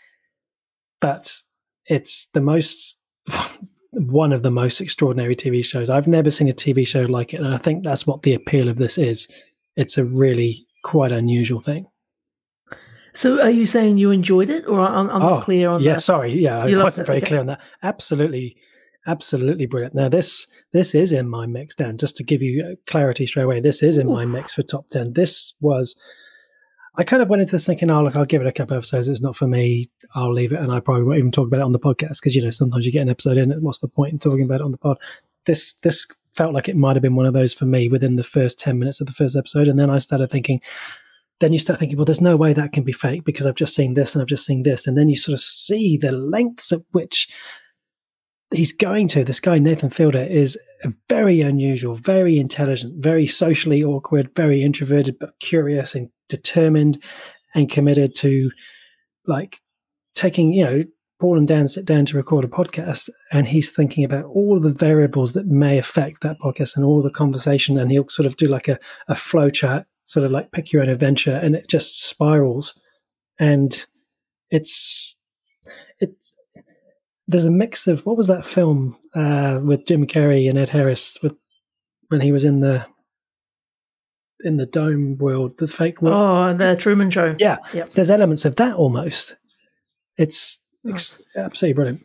But 1.04 1.36
it's 1.84 2.28
the 2.32 2.40
most, 2.40 2.98
one 3.92 4.32
of 4.32 4.42
the 4.42 4.50
most 4.50 4.80
extraordinary 4.80 5.36
TV 5.36 5.62
shows. 5.62 5.90
I've 5.90 6.08
never 6.08 6.30
seen 6.30 6.48
a 6.48 6.54
TV 6.54 6.86
show 6.86 7.02
like 7.02 7.34
it. 7.34 7.40
And 7.42 7.54
I 7.54 7.58
think 7.58 7.84
that's 7.84 8.06
what 8.06 8.22
the 8.22 8.32
appeal 8.32 8.70
of 8.70 8.78
this 8.78 8.96
is. 8.96 9.28
It's 9.76 9.98
a 9.98 10.04
really 10.06 10.66
quite 10.82 11.12
unusual 11.12 11.60
thing. 11.60 11.88
So, 13.12 13.38
are 13.42 13.50
you 13.50 13.66
saying 13.66 13.98
you 13.98 14.12
enjoyed 14.12 14.48
it, 14.48 14.66
or 14.66 14.80
I'm, 14.80 15.10
I'm 15.10 15.22
oh, 15.22 15.28
not 15.28 15.44
clear 15.44 15.68
on 15.68 15.82
that. 15.82 15.86
yeah, 15.86 15.94
that? 15.96 16.00
sorry, 16.00 16.32
yeah, 16.32 16.64
I 16.64 16.74
wasn't 16.82 17.06
very 17.06 17.18
okay. 17.18 17.26
clear 17.26 17.40
on 17.40 17.46
that. 17.46 17.60
Absolutely, 17.82 18.56
absolutely 19.06 19.66
brilliant. 19.66 19.94
Now, 19.94 20.08
this 20.08 20.46
this 20.72 20.94
is 20.94 21.12
in 21.12 21.28
my 21.28 21.44
mix, 21.44 21.74
Dan. 21.74 21.98
Just 21.98 22.16
to 22.16 22.24
give 22.24 22.40
you 22.40 22.64
uh, 22.64 22.74
clarity 22.86 23.26
straight 23.26 23.44
away, 23.44 23.60
this 23.60 23.82
is 23.82 23.98
in 23.98 24.08
Ooh. 24.08 24.14
my 24.14 24.24
mix 24.24 24.54
for 24.54 24.62
top 24.62 24.88
ten. 24.88 25.12
This 25.12 25.52
was. 25.60 26.00
I 26.96 27.04
kind 27.04 27.22
of 27.22 27.28
went 27.28 27.42
into 27.42 27.52
this 27.52 27.66
thinking, 27.66 27.90
oh, 27.90 28.02
look, 28.02 28.14
I'll 28.14 28.24
give 28.24 28.40
it 28.40 28.46
a 28.46 28.52
couple 28.52 28.76
of 28.76 28.82
episodes. 28.82 29.08
It's 29.08 29.22
not 29.22 29.34
for 29.34 29.48
me. 29.48 29.90
I'll 30.14 30.32
leave 30.32 30.52
it. 30.52 30.60
And 30.60 30.70
I 30.70 30.78
probably 30.78 31.02
won't 31.02 31.18
even 31.18 31.32
talk 31.32 31.48
about 31.48 31.58
it 31.58 31.64
on 31.64 31.72
the 31.72 31.80
podcast 31.80 32.20
because, 32.20 32.36
you 32.36 32.42
know, 32.42 32.50
sometimes 32.50 32.86
you 32.86 32.92
get 32.92 33.02
an 33.02 33.08
episode 33.08 33.36
in. 33.36 33.50
What's 33.62 33.80
the 33.80 33.88
point 33.88 34.12
in 34.12 34.18
talking 34.18 34.44
about 34.44 34.60
it 34.60 34.64
on 34.64 34.70
the 34.70 34.78
pod? 34.78 34.98
This, 35.44 35.72
this 35.82 36.06
felt 36.34 36.54
like 36.54 36.68
it 36.68 36.76
might 36.76 36.94
have 36.94 37.02
been 37.02 37.16
one 37.16 37.26
of 37.26 37.34
those 37.34 37.52
for 37.52 37.64
me 37.64 37.88
within 37.88 38.16
the 38.16 38.22
first 38.22 38.60
10 38.60 38.78
minutes 38.78 39.00
of 39.00 39.08
the 39.08 39.12
first 39.12 39.36
episode. 39.36 39.66
And 39.66 39.78
then 39.78 39.90
I 39.90 39.98
started 39.98 40.30
thinking, 40.30 40.60
then 41.40 41.52
you 41.52 41.58
start 41.58 41.80
thinking, 41.80 41.98
well, 41.98 42.04
there's 42.04 42.20
no 42.20 42.36
way 42.36 42.52
that 42.52 42.72
can 42.72 42.84
be 42.84 42.92
fake 42.92 43.24
because 43.24 43.46
I've 43.46 43.56
just 43.56 43.74
seen 43.74 43.94
this 43.94 44.14
and 44.14 44.22
I've 44.22 44.28
just 44.28 44.46
seen 44.46 44.62
this. 44.62 44.86
And 44.86 44.96
then 44.96 45.08
you 45.08 45.16
sort 45.16 45.34
of 45.34 45.40
see 45.40 45.96
the 45.96 46.12
lengths 46.12 46.70
at 46.70 46.80
which 46.92 47.28
he's 48.52 48.72
going 48.72 49.08
to. 49.08 49.24
This 49.24 49.40
guy, 49.40 49.58
Nathan 49.58 49.90
Fielder, 49.90 50.22
is 50.22 50.56
very 51.08 51.40
unusual, 51.40 51.94
very 51.94 52.38
intelligent, 52.38 53.02
very 53.02 53.26
socially 53.26 53.82
awkward, 53.82 54.34
very 54.34 54.62
introverted, 54.62 55.18
but 55.18 55.38
curious 55.40 55.94
and 55.94 56.08
determined 56.28 57.02
and 57.54 57.70
committed 57.70 58.14
to 58.16 58.50
like 59.26 59.60
taking, 60.14 60.52
you 60.52 60.64
know, 60.64 60.84
Paul 61.20 61.38
and 61.38 61.48
Dan 61.48 61.68
sit 61.68 61.84
down 61.84 62.04
to 62.06 62.16
record 62.16 62.44
a 62.44 62.48
podcast 62.48 63.08
and 63.32 63.46
he's 63.46 63.70
thinking 63.70 64.04
about 64.04 64.24
all 64.24 64.60
the 64.60 64.72
variables 64.72 65.32
that 65.32 65.46
may 65.46 65.78
affect 65.78 66.20
that 66.22 66.38
podcast 66.40 66.76
and 66.76 66.84
all 66.84 67.02
the 67.02 67.10
conversation 67.10 67.78
and 67.78 67.90
he'll 67.90 68.08
sort 68.08 68.26
of 68.26 68.36
do 68.36 68.48
like 68.48 68.68
a, 68.68 68.78
a 69.08 69.14
flow 69.14 69.48
chart 69.48 69.86
sort 70.04 70.26
of 70.26 70.32
like 70.32 70.52
pick 70.52 70.72
your 70.72 70.82
own 70.82 70.88
adventure 70.88 71.40
and 71.42 71.54
it 71.54 71.68
just 71.68 72.04
spirals 72.04 72.78
and 73.38 73.86
it's 74.50 75.16
it's 75.98 76.33
there's 77.26 77.46
a 77.46 77.50
mix 77.50 77.86
of 77.86 78.04
what 78.04 78.16
was 78.16 78.26
that 78.26 78.44
film 78.44 78.96
uh, 79.14 79.60
with 79.62 79.86
Jim 79.86 80.06
Carrey 80.06 80.48
and 80.48 80.58
Ed 80.58 80.68
Harris 80.68 81.18
with 81.22 81.34
when 82.08 82.20
he 82.20 82.32
was 82.32 82.44
in 82.44 82.60
the 82.60 82.86
in 84.44 84.58
the 84.58 84.66
dome 84.66 85.16
world, 85.18 85.58
the 85.58 85.66
fake 85.66 86.02
world. 86.02 86.14
Oh, 86.14 86.54
the 86.56 86.76
Truman 86.76 87.10
Show. 87.10 87.34
Yeah, 87.38 87.56
yep. 87.72 87.94
there's 87.94 88.10
elements 88.10 88.44
of 88.44 88.56
that 88.56 88.74
almost. 88.76 89.36
It's, 90.16 90.62
it's 90.84 91.20
absolutely 91.34 91.74
brilliant. 91.74 92.02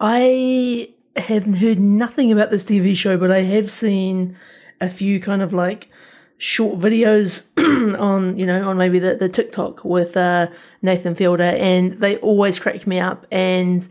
I 0.00 0.94
have 1.16 1.46
heard 1.46 1.80
nothing 1.80 2.30
about 2.30 2.50
this 2.50 2.64
TV 2.64 2.94
show, 2.94 3.16
but 3.16 3.32
I 3.32 3.40
have 3.40 3.70
seen 3.70 4.36
a 4.80 4.90
few 4.90 5.18
kind 5.18 5.42
of 5.42 5.52
like 5.52 5.88
short 6.38 6.78
videos 6.78 7.46
on 7.98 8.38
you 8.38 8.46
know 8.46 8.68
on 8.68 8.78
maybe 8.78 8.98
the, 8.98 9.16
the 9.16 9.28
TikTok 9.28 9.84
with 9.84 10.16
uh, 10.16 10.46
Nathan 10.80 11.14
Fielder, 11.14 11.42
and 11.42 11.92
they 11.94 12.16
always 12.18 12.58
crack 12.58 12.86
me 12.86 12.98
up. 12.98 13.26
And 13.30 13.86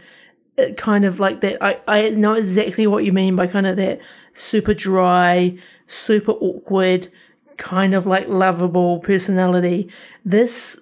it 0.58 0.78
kind 0.78 1.06
of 1.06 1.20
like 1.20 1.42
that. 1.42 1.62
I 1.64 1.80
I 1.88 2.10
know 2.10 2.34
exactly 2.34 2.88
what 2.88 3.04
you 3.04 3.14
mean 3.14 3.36
by 3.36 3.48
kind 3.48 3.68
of 3.68 3.76
that 3.76 4.00
super 4.34 4.74
dry, 4.74 5.58
super 5.88 6.32
awkward, 6.32 7.12
kind 7.58 7.94
of 7.94 8.08
like 8.08 8.28
lovable 8.28 9.00
personality. 9.00 9.92
This. 10.26 10.82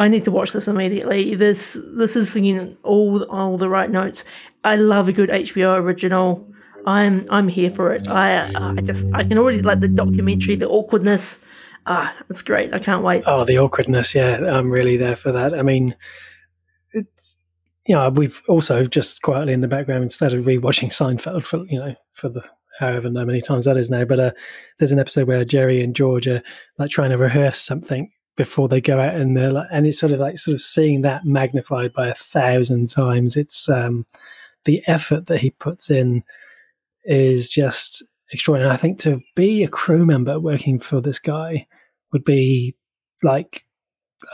I 0.00 0.06
need 0.06 0.22
to 0.26 0.30
watch 0.30 0.52
this 0.52 0.68
immediately. 0.68 1.34
This 1.34 1.76
this 1.84 2.14
is 2.14 2.30
singing 2.30 2.76
all 2.84 3.24
all 3.24 3.58
the 3.58 3.68
right 3.68 3.90
notes. 3.90 4.24
I 4.62 4.76
love 4.76 5.08
a 5.08 5.12
good 5.12 5.28
HBO 5.28 5.76
original. 5.76 6.46
I'm 6.88 7.26
I'm 7.28 7.48
here 7.48 7.70
for 7.70 7.92
it. 7.92 8.08
I 8.08 8.50
I 8.54 8.80
just 8.80 9.06
I 9.12 9.22
can 9.22 9.36
already 9.36 9.60
like 9.60 9.80
the 9.80 9.88
documentary, 9.88 10.56
the 10.56 10.68
awkwardness. 10.68 11.40
Ah, 11.86 12.16
it's 12.30 12.40
great. 12.40 12.72
I 12.72 12.78
can't 12.78 13.04
wait. 13.04 13.24
Oh, 13.26 13.44
the 13.44 13.58
awkwardness. 13.58 14.14
Yeah, 14.14 14.38
I'm 14.56 14.70
really 14.70 14.96
there 14.96 15.16
for 15.16 15.30
that. 15.32 15.52
I 15.52 15.60
mean, 15.60 15.94
it's 16.92 17.36
you 17.86 17.94
know 17.94 18.08
we've 18.08 18.40
also 18.48 18.86
just 18.86 19.20
quietly 19.20 19.52
in 19.52 19.60
the 19.60 19.68
background 19.68 20.02
instead 20.02 20.32
of 20.32 20.44
rewatching 20.44 20.88
Seinfeld 20.90 21.44
for 21.44 21.66
you 21.66 21.78
know 21.78 21.94
for 22.12 22.30
the 22.30 22.42
however 22.78 23.10
many 23.10 23.42
times 23.42 23.66
that 23.66 23.76
is 23.76 23.90
now. 23.90 24.06
But 24.06 24.20
uh, 24.20 24.30
there's 24.78 24.92
an 24.92 24.98
episode 24.98 25.28
where 25.28 25.44
Jerry 25.44 25.82
and 25.82 25.94
George 25.94 26.26
are 26.26 26.42
like 26.78 26.90
trying 26.90 27.10
to 27.10 27.18
rehearse 27.18 27.60
something 27.60 28.10
before 28.34 28.68
they 28.68 28.80
go 28.80 28.98
out 28.98 29.14
and 29.14 29.36
they're 29.36 29.52
like, 29.52 29.68
and 29.70 29.86
it's 29.86 29.98
sort 29.98 30.12
of 30.12 30.20
like 30.20 30.38
sort 30.38 30.54
of 30.54 30.62
seeing 30.62 31.02
that 31.02 31.26
magnified 31.26 31.92
by 31.92 32.08
a 32.08 32.14
thousand 32.14 32.88
times. 32.88 33.36
It's 33.36 33.68
um, 33.68 34.06
the 34.64 34.82
effort 34.86 35.26
that 35.26 35.40
he 35.40 35.50
puts 35.50 35.90
in 35.90 36.24
is 37.08 37.48
just 37.48 38.04
extraordinary. 38.32 38.72
I 38.72 38.76
think 38.76 39.00
to 39.00 39.20
be 39.34 39.64
a 39.64 39.68
crew 39.68 40.06
member 40.06 40.38
working 40.38 40.78
for 40.78 41.00
this 41.00 41.18
guy 41.18 41.66
would 42.12 42.24
be 42.24 42.76
like 43.22 43.64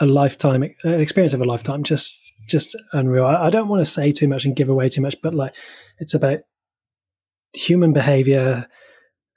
a 0.01 0.05
lifetime 0.05 0.63
an 0.83 0.99
experience 0.99 1.33
of 1.33 1.41
a 1.41 1.45
lifetime. 1.45 1.83
Just 1.83 2.21
just 2.47 2.75
unreal. 2.91 3.25
I, 3.25 3.45
I 3.45 3.49
don't 3.49 3.69
want 3.69 3.81
to 3.81 3.91
say 3.91 4.11
too 4.11 4.27
much 4.27 4.45
and 4.45 4.55
give 4.55 4.69
away 4.69 4.89
too 4.89 5.01
much, 5.01 5.15
but 5.23 5.33
like 5.33 5.55
it's 5.99 6.13
about 6.13 6.39
human 7.53 7.93
behavior, 7.93 8.67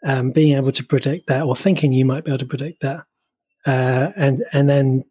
um, 0.04 0.33
being 0.33 0.57
able 0.57 0.73
to 0.73 0.85
predict 0.85 1.28
that, 1.28 1.45
or 1.45 1.54
thinking 1.54 1.92
you 1.92 2.04
might 2.04 2.25
be 2.25 2.33
able 2.33 2.38
to 2.38 2.47
predict 2.47 2.83
that, 2.83 3.04
uh, 3.66 4.11
and 4.16 4.45
and 4.52 4.68
then 4.68 5.04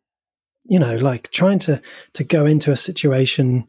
you 0.65 0.79
know 0.79 0.98
like 0.98 1.31
trying 1.31 1.60
to 1.60 1.81
to 2.13 2.24
go 2.25 2.46
into 2.46 2.74
a 2.74 2.77
situation 2.77 3.65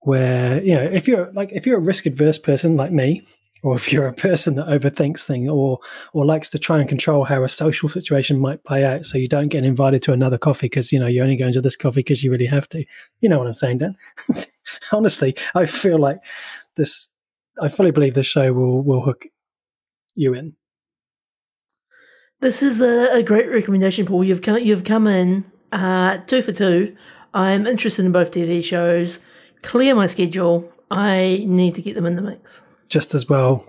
where 0.00 0.62
you 0.62 0.74
know 0.74 0.82
if 0.82 1.06
you're 1.06 1.30
like 1.32 1.50
if 1.52 1.64
you're 1.64 1.78
a 1.78 1.80
risk 1.80 2.06
adverse 2.06 2.38
person 2.38 2.76
like 2.76 2.90
me 2.90 3.26
or 3.62 3.74
if 3.74 3.92
you're 3.92 4.06
a 4.06 4.12
person 4.12 4.54
that 4.56 4.66
overthinks 4.66 5.24
things 5.24 5.48
or 5.48 5.78
or 6.12 6.24
likes 6.24 6.50
to 6.50 6.58
try 6.58 6.78
and 6.78 6.88
control 6.88 7.24
how 7.24 7.42
a 7.42 7.48
social 7.48 7.88
situation 7.88 8.38
might 8.38 8.64
play 8.64 8.84
out 8.84 9.04
so 9.04 9.18
you 9.18 9.28
don't 9.28 9.48
get 9.48 9.64
invited 9.64 10.02
to 10.02 10.12
another 10.12 10.38
coffee 10.38 10.66
because 10.66 10.92
you 10.92 10.98
know 10.98 11.06
you're 11.06 11.24
only 11.24 11.36
going 11.36 11.52
to 11.52 11.60
this 11.60 11.76
coffee 11.76 12.00
because 12.00 12.22
you 12.22 12.30
really 12.30 12.46
have 12.46 12.68
to. 12.68 12.84
You 13.20 13.28
know 13.28 13.38
what 13.38 13.46
i'm 13.46 13.54
saying 13.54 13.78
dan? 13.78 13.96
Honestly 14.92 15.36
i 15.54 15.64
feel 15.64 15.98
like 15.98 16.18
this 16.76 17.12
i 17.60 17.68
fully 17.68 17.90
believe 17.90 18.14
this 18.14 18.26
show 18.26 18.52
will 18.52 18.82
will 18.82 19.02
hook 19.02 19.26
you 20.14 20.34
in. 20.34 20.54
This 22.40 22.62
is 22.62 22.80
a, 22.80 23.12
a 23.14 23.22
great 23.22 23.50
recommendation 23.50 24.06
paul. 24.06 24.24
You've 24.24 24.42
come 24.42 24.58
you've 24.58 24.84
come 24.84 25.06
in 25.06 25.44
uh, 25.72 26.18
two 26.26 26.42
for 26.42 26.52
two. 26.52 26.96
I'm 27.34 27.66
interested 27.66 28.04
in 28.04 28.12
both 28.12 28.30
tv 28.30 28.62
shows. 28.62 29.18
Clear 29.62 29.94
my 29.94 30.06
schedule. 30.06 30.72
I 30.90 31.44
need 31.46 31.74
to 31.74 31.82
get 31.82 31.94
them 31.94 32.06
in 32.06 32.14
the 32.14 32.22
mix 32.22 32.64
just 32.88 33.14
as 33.14 33.28
well 33.28 33.64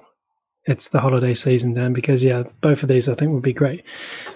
it's 0.65 0.89
the 0.89 0.99
holiday 0.99 1.33
season 1.33 1.73
then 1.73 1.93
because 1.93 2.23
yeah 2.23 2.43
both 2.61 2.83
of 2.83 2.89
these 2.89 3.07
i 3.09 3.15
think 3.15 3.31
would 3.31 3.43
be 3.43 3.53
great. 3.53 3.83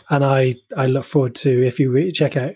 And 0.10 0.24
i 0.24 0.56
i 0.78 0.88
look 0.88 1.06
forward 1.06 1.36
to 1.36 1.66
if 1.66 1.80
you 1.80 1.92
re- 1.92 2.12
check 2.12 2.38
out 2.38 2.56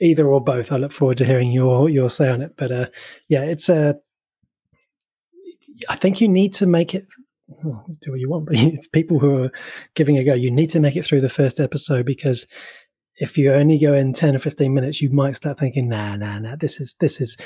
either 0.00 0.26
or 0.26 0.42
both 0.42 0.72
i 0.72 0.76
look 0.76 0.92
forward 0.92 1.18
to 1.18 1.24
hearing 1.24 1.52
your 1.52 1.88
your 1.88 2.08
say 2.08 2.28
on 2.28 2.42
it. 2.42 2.56
But 2.56 2.72
uh 2.72 2.86
yeah 3.28 3.42
it's 3.42 3.68
a 3.68 3.96
uh, 5.88 5.96
think 5.96 6.20
you 6.20 6.28
need 6.28 6.52
to 6.54 6.66
make 6.66 6.94
it 6.94 7.06
well, 7.62 7.86
do 8.00 8.12
what 8.12 8.20
you 8.20 8.28
want 8.28 8.46
but 8.46 8.56
people 8.92 9.18
who 9.18 9.44
are 9.44 9.52
giving 9.94 10.18
a 10.18 10.24
go 10.24 10.34
you 10.34 10.50
need 10.50 10.70
to 10.70 10.80
make 10.80 10.96
it 10.96 11.04
through 11.04 11.20
the 11.20 11.28
first 11.28 11.60
episode 11.60 12.06
because 12.06 12.46
if 13.20 13.36
you 13.36 13.52
only 13.52 13.78
go 13.78 13.92
in 13.94 14.12
10 14.12 14.34
or 14.34 14.38
15 14.38 14.72
minutes 14.72 15.00
you 15.00 15.10
might 15.10 15.36
start 15.36 15.58
thinking 15.58 15.88
nah 15.88 16.16
nah 16.16 16.38
nah 16.38 16.56
this 16.56 16.80
is 16.80 16.94
this 17.00 17.20
is 17.20 17.36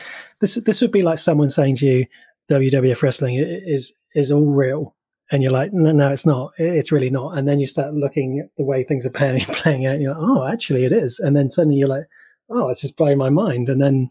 this 0.41 0.55
this 0.55 0.81
would 0.81 0.93
be 0.93 1.03
like 1.03 1.19
someone 1.19 1.51
saying 1.51 1.77
to 1.77 1.87
you 1.87 2.07
WWF 2.51 3.03
wrestling 3.03 3.37
is 3.37 3.93
is 4.15 4.31
all 4.31 4.47
real, 4.47 4.95
and 5.31 5.43
you're 5.43 5.53
like, 5.53 5.73
no, 5.73 5.93
no, 5.93 6.11
it's 6.11 6.27
not. 6.27 6.53
It's 6.59 6.93
really 6.93 7.11
not. 7.11 7.37
And 7.37 7.47
then 7.49 7.59
you 7.59 7.67
start 7.67 7.95
looking 7.95 8.41
at 8.41 8.51
the 8.57 8.65
way 8.65 8.85
things 8.85 9.05
are 9.07 9.11
playing, 9.19 9.41
playing 9.41 9.87
out, 9.87 9.95
and 9.95 10.03
you're 10.03 10.15
like, 10.15 10.23
oh, 10.23 10.47
actually, 10.47 10.85
it 10.85 10.93
is. 10.93 11.19
And 11.19 11.37
then 11.37 11.51
suddenly 11.51 11.79
you're 11.79 11.89
like, 11.89 12.07
oh, 12.51 12.69
it's 12.69 12.81
just 12.81 12.97
blowing 12.97 13.19
my 13.19 13.31
mind. 13.31 13.69
And 13.69 13.81
then, 13.81 14.11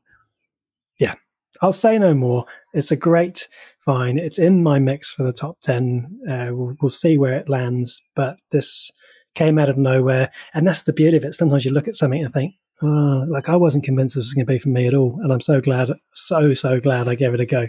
yeah, 0.99 1.15
I'll 1.61 1.73
say 1.73 1.97
no 1.97 2.13
more. 2.13 2.45
It's 2.73 2.91
a 2.91 2.97
great 2.97 3.47
fine. 3.79 4.19
It's 4.19 4.39
in 4.39 4.63
my 4.63 4.79
mix 4.79 5.11
for 5.11 5.23
the 5.23 5.33
top 5.33 5.59
ten. 5.61 6.19
Uh, 6.29 6.49
we'll, 6.51 6.75
we'll 6.81 6.89
see 6.89 7.17
where 7.17 7.35
it 7.35 7.49
lands, 7.49 8.01
but 8.15 8.37
this 8.51 8.91
came 9.35 9.59
out 9.59 9.69
of 9.69 9.77
nowhere. 9.77 10.31
And 10.53 10.67
that's 10.67 10.83
the 10.83 10.93
beauty 10.93 11.17
of 11.17 11.25
it. 11.25 11.33
Sometimes 11.33 11.65
you 11.65 11.71
look 11.71 11.87
at 11.87 11.95
something 11.95 12.23
and 12.23 12.33
think, 12.33 12.55
oh, 12.81 13.25
like 13.29 13.49
I 13.49 13.55
wasn't 13.55 13.83
convinced 13.83 14.15
this 14.15 14.25
was 14.25 14.33
going 14.33 14.45
to 14.45 14.51
be 14.51 14.57
for 14.57 14.69
me 14.69 14.87
at 14.87 14.93
all. 14.93 15.19
And 15.21 15.31
I'm 15.31 15.41
so 15.41 15.61
glad, 15.61 15.91
so, 16.13 16.53
so 16.53 16.79
glad 16.79 17.07
I 17.07 17.15
gave 17.15 17.33
it 17.33 17.39
a 17.39 17.45
go. 17.45 17.67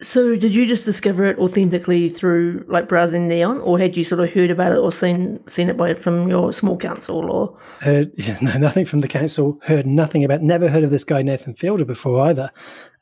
So, 0.00 0.36
did 0.36 0.54
you 0.54 0.64
just 0.64 0.84
discover 0.84 1.24
it 1.24 1.38
authentically 1.38 2.08
through 2.08 2.64
like 2.68 2.88
browsing 2.88 3.26
Neon, 3.26 3.58
or 3.58 3.80
had 3.80 3.96
you 3.96 4.04
sort 4.04 4.20
of 4.20 4.32
heard 4.32 4.50
about 4.50 4.70
it 4.70 4.78
or 4.78 4.92
seen 4.92 5.40
seen 5.48 5.68
it 5.68 5.76
by 5.76 5.94
from 5.94 6.28
your 6.28 6.52
small 6.52 6.76
council, 6.76 7.28
or 7.28 7.58
heard 7.80 8.12
no, 8.42 8.56
nothing 8.58 8.86
from 8.86 9.00
the 9.00 9.08
council? 9.08 9.58
Heard 9.64 9.86
nothing 9.86 10.22
about, 10.22 10.40
never 10.40 10.68
heard 10.68 10.84
of 10.84 10.90
this 10.90 11.02
guy 11.02 11.22
Nathan 11.22 11.56
Fielder 11.56 11.84
before 11.84 12.28
either. 12.28 12.52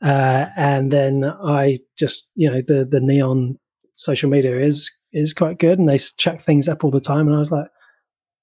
Uh, 0.01 0.47
and 0.57 0.91
then 0.91 1.23
I 1.23 1.77
just, 1.99 2.31
you 2.33 2.49
know, 2.49 2.61
the 2.65 2.83
the 2.83 2.99
Neon 2.99 3.59
social 3.93 4.29
media 4.29 4.59
is 4.59 4.91
is 5.13 5.33
quite 5.33 5.59
good, 5.59 5.77
and 5.77 5.87
they 5.87 5.99
chuck 5.99 6.39
things 6.39 6.67
up 6.67 6.83
all 6.83 6.91
the 6.91 6.99
time, 6.99 7.27
and 7.27 7.35
I 7.35 7.39
was 7.39 7.51
like, 7.51 7.67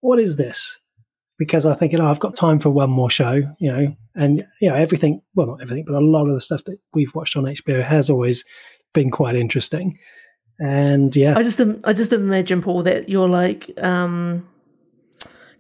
what 0.01 0.21
is 0.21 0.37
this? 0.37 0.79
Because 1.39 1.67
I 1.67 1.75
think, 1.75 1.93
you 1.93 1.99
know, 1.99 2.09
I've 2.09 2.21
got 2.21 2.37
time 2.37 2.59
for 2.59 2.71
one 2.71 2.91
more 2.91 3.11
show, 3.11 3.43
you 3.59 3.73
know, 3.73 3.97
and, 4.15 4.47
you 4.61 4.69
know, 4.69 4.75
everything, 4.75 5.23
well, 5.35 5.49
not 5.49 5.63
everything, 5.63 5.85
but 5.85 5.95
a 5.95 6.01
lot 6.01 6.29
of 6.29 6.35
the 6.35 6.41
stuff 6.41 6.65
that 6.65 6.79
we've 6.93 7.15
watched 7.15 7.37
on 7.37 7.45
HBO 7.45 7.83
has 7.83 8.09
always 8.09 8.45
been 8.93 9.11
quite 9.11 9.35
interesting. 9.35 9.99
And 10.61 11.15
yeah. 11.17 11.37
I 11.37 11.43
just, 11.43 11.61
I 11.85 11.93
just 11.93 12.13
imagine, 12.13 12.63
Paul, 12.63 12.85
that 12.85 13.09
you're 13.09 13.29
like, 13.29 13.71
um, 13.83 14.47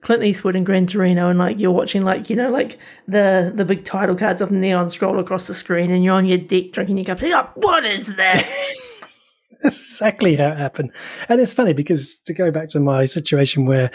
Clint 0.04 0.23
Eastwood 0.23 0.54
and 0.54 0.66
Gran 0.66 0.87
Torino, 0.87 1.31
and 1.31 1.38
like 1.38 1.59
you're 1.59 1.73
watching, 1.73 2.04
like 2.04 2.28
you 2.28 2.37
know, 2.37 2.50
like 2.50 2.78
the 3.09 3.50
the 3.54 3.64
big 3.64 3.87
title 3.87 4.14
cards 4.14 4.43
of 4.43 4.50
Neon 4.50 4.90
scroll 4.90 5.19
across 5.19 5.47
the 5.47 5.54
screen, 5.54 5.90
and 5.90 6.04
you're 6.04 6.14
on 6.14 6.26
your 6.26 6.37
deck 6.37 6.73
drinking 6.73 6.99
your 6.99 7.07
cup. 7.07 7.23
Like, 7.23 7.57
what 7.57 7.85
is 7.87 8.14
that? 8.16 8.45
That's 9.62 9.78
exactly 9.78 10.37
how 10.37 10.50
it 10.50 10.59
happened, 10.59 10.93
and 11.31 11.40
it's 11.40 11.54
funny 11.54 11.73
because 11.73 12.19
to 12.26 12.35
go 12.35 12.50
back 12.50 12.69
to 12.69 12.81
my 12.81 13.07
situation 13.07 13.64
where 13.64 13.90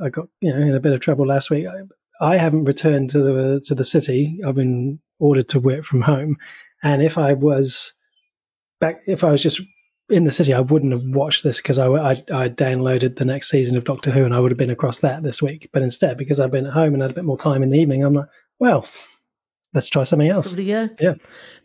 I 0.00 0.08
got 0.08 0.28
you 0.40 0.52
know 0.52 0.60
in 0.60 0.74
a 0.74 0.80
bit 0.80 0.92
of 0.92 1.00
trouble 1.00 1.26
last 1.26 1.50
week. 1.50 1.66
I, 1.66 1.82
I 2.20 2.36
haven't 2.36 2.64
returned 2.64 3.10
to 3.10 3.18
the 3.20 3.60
to 3.64 3.74
the 3.74 3.84
city. 3.84 4.40
I've 4.46 4.54
been 4.54 5.00
ordered 5.18 5.48
to 5.48 5.60
work 5.60 5.84
from 5.84 6.02
home, 6.02 6.36
and 6.82 7.02
if 7.02 7.18
I 7.18 7.32
was 7.34 7.92
back, 8.80 9.00
if 9.06 9.24
I 9.24 9.30
was 9.30 9.42
just 9.42 9.60
in 10.08 10.24
the 10.24 10.32
city, 10.32 10.54
I 10.54 10.60
wouldn't 10.60 10.92
have 10.92 11.02
watched 11.04 11.42
this 11.42 11.60
because 11.60 11.78
I, 11.78 11.88
I, 11.88 12.10
I 12.32 12.48
downloaded 12.48 13.16
the 13.16 13.24
next 13.24 13.50
season 13.50 13.76
of 13.76 13.84
Doctor 13.84 14.10
Who, 14.10 14.24
and 14.24 14.34
I 14.34 14.38
would 14.38 14.52
have 14.52 14.58
been 14.58 14.70
across 14.70 15.00
that 15.00 15.22
this 15.22 15.42
week. 15.42 15.68
But 15.72 15.82
instead, 15.82 16.16
because 16.16 16.38
I've 16.38 16.52
been 16.52 16.66
at 16.66 16.74
home 16.74 16.94
and 16.94 17.02
had 17.02 17.10
a 17.10 17.14
bit 17.14 17.24
more 17.24 17.38
time 17.38 17.62
in 17.62 17.70
the 17.70 17.78
evening, 17.78 18.04
I'm 18.04 18.14
like, 18.14 18.28
well, 18.58 18.86
let's 19.76 19.88
try 19.88 20.02
something 20.02 20.28
else. 20.28 20.54
Go. 20.56 20.62
Yeah. 20.62 21.14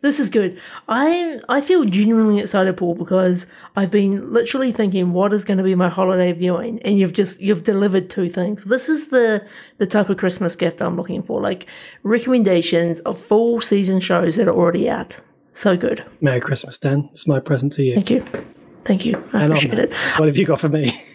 This 0.02 0.20
is 0.20 0.28
good. 0.28 0.60
I 0.88 1.40
I 1.48 1.60
feel 1.60 1.84
genuinely 1.84 2.40
excited, 2.40 2.76
Paul, 2.76 2.94
because 2.94 3.46
I've 3.74 3.90
been 3.90 4.32
literally 4.32 4.70
thinking 4.70 5.12
what 5.12 5.32
is 5.32 5.44
going 5.44 5.58
to 5.58 5.64
be 5.64 5.74
my 5.74 5.88
holiday 5.88 6.32
viewing, 6.32 6.80
and 6.82 6.98
you've 6.98 7.14
just 7.14 7.40
you've 7.40 7.64
delivered 7.64 8.10
two 8.10 8.28
things. 8.28 8.64
This 8.64 8.88
is 8.88 9.08
the 9.08 9.48
the 9.78 9.86
type 9.86 10.10
of 10.10 10.18
Christmas 10.18 10.54
gift 10.54 10.80
I'm 10.80 10.96
looking 10.96 11.22
for, 11.22 11.40
like 11.40 11.66
recommendations 12.02 13.00
of 13.00 13.18
full 13.18 13.60
season 13.60 14.00
shows 14.00 14.36
that 14.36 14.46
are 14.46 14.54
already 14.54 14.88
out. 14.88 15.18
So 15.52 15.76
good. 15.76 16.04
Merry 16.20 16.40
Christmas, 16.40 16.78
Dan. 16.78 17.08
It's 17.12 17.26
my 17.26 17.40
present 17.40 17.72
to 17.74 17.82
you. 17.82 17.94
Thank 17.94 18.10
you. 18.10 18.24
Thank 18.84 19.04
you. 19.06 19.16
I 19.32 19.44
and 19.44 19.52
appreciate 19.52 19.78
it. 19.78 19.94
What 20.18 20.26
have 20.26 20.36
you 20.36 20.46
got 20.46 20.60
for 20.60 20.68
me? 20.68 20.92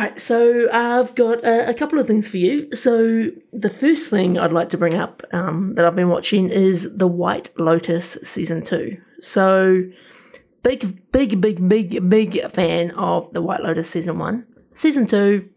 Right, 0.00 0.18
so 0.18 0.66
I've 0.72 1.14
got 1.14 1.44
a, 1.44 1.68
a, 1.68 1.74
couple 1.74 1.98
of 1.98 2.06
things 2.06 2.26
for 2.26 2.38
you. 2.38 2.74
So 2.74 3.28
the 3.52 3.68
first 3.68 4.08
thing 4.08 4.38
I'd 4.38 4.50
like 4.50 4.70
to 4.70 4.78
bring 4.78 4.94
up 4.94 5.22
um, 5.34 5.74
that 5.74 5.84
I've 5.84 5.94
been 5.94 6.08
watching 6.08 6.48
is 6.48 6.96
The 6.96 7.06
White 7.06 7.50
Lotus 7.58 8.16
season 8.22 8.64
two. 8.64 8.98
So 9.20 9.82
big, 10.62 11.12
big, 11.12 11.42
big, 11.42 11.68
big, 11.68 12.08
big 12.08 12.50
fan 12.54 12.92
of 12.92 13.30
The 13.34 13.42
White 13.42 13.60
Lotus 13.60 13.90
season 13.90 14.18
one. 14.18 14.46
Season 14.72 15.06
two, 15.06 15.50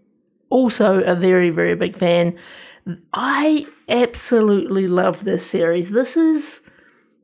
also 0.50 1.02
a 1.06 1.16
very, 1.16 1.50
very 1.50 1.76
big 1.76 1.96
fan. 1.98 2.38
I 3.14 3.66
absolutely 3.88 4.90
love 4.90 5.24
this 5.24 5.50
series. 5.50 5.92
This 5.92 6.18
is, 6.18 6.64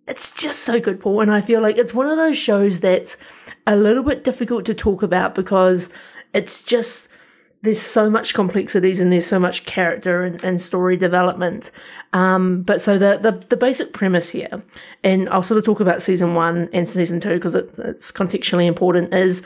it's 0.08 0.32
just 0.32 0.60
so 0.60 0.80
good, 0.80 1.02
Paul. 1.02 1.20
And 1.20 1.34
I 1.34 1.42
feel 1.42 1.62
like 1.62 1.76
it's 1.76 1.94
one 1.94 2.08
of 2.08 2.16
those 2.16 2.38
shows 2.38 2.80
that's 2.80 3.18
a 3.68 3.76
little 3.76 4.04
bit 4.04 4.24
difficult 4.24 4.64
to 4.68 4.74
talk 4.74 5.04
about 5.04 5.36
because 5.36 5.90
it's 6.34 6.64
just 6.64 7.09
there's 7.62 7.82
so 7.82 8.10
much 8.10 8.34
complexities 8.34 9.00
and 9.00 9.12
there's 9.12 9.26
so 9.26 9.40
much 9.40 9.66
character 9.66 10.24
and, 10.24 10.42
and 10.44 10.62
story 10.62 10.96
development. 10.96 11.72
Um, 12.14 12.62
but 12.62 12.82
so 12.82 12.98
the, 12.98 13.20
the, 13.22 13.44
the 13.50 13.58
basic 13.58 13.92
premise 13.92 14.30
here, 14.30 14.64
and 15.04 15.28
I'll 15.30 15.44
sort 15.44 15.58
of 15.58 15.66
talk 15.66 15.80
about 15.80 16.02
season 16.02 16.36
one 16.36 16.70
and 16.72 16.90
season 16.90 17.20
two 17.20 17.36
because 17.36 17.56
it, 17.56 17.70
it's 17.80 18.12
contextually 18.12 18.66
important, 18.66 19.14
is 19.14 19.44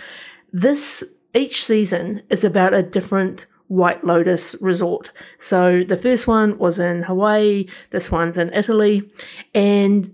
this 0.52 1.04
each 1.34 1.66
season 1.66 2.22
is 2.30 2.44
about 2.44 2.74
a 2.74 2.84
different 2.84 3.48
White 3.68 4.04
Lotus 4.04 4.56
resort. 4.62 5.10
So 5.40 5.84
the 5.84 5.98
first 5.98 6.28
one 6.28 6.60
was 6.60 6.78
in 6.78 7.02
Hawaii, 7.02 7.66
this 7.90 8.12
one's 8.12 8.38
in 8.38 8.54
Italy, 8.54 9.12
and 9.56 10.14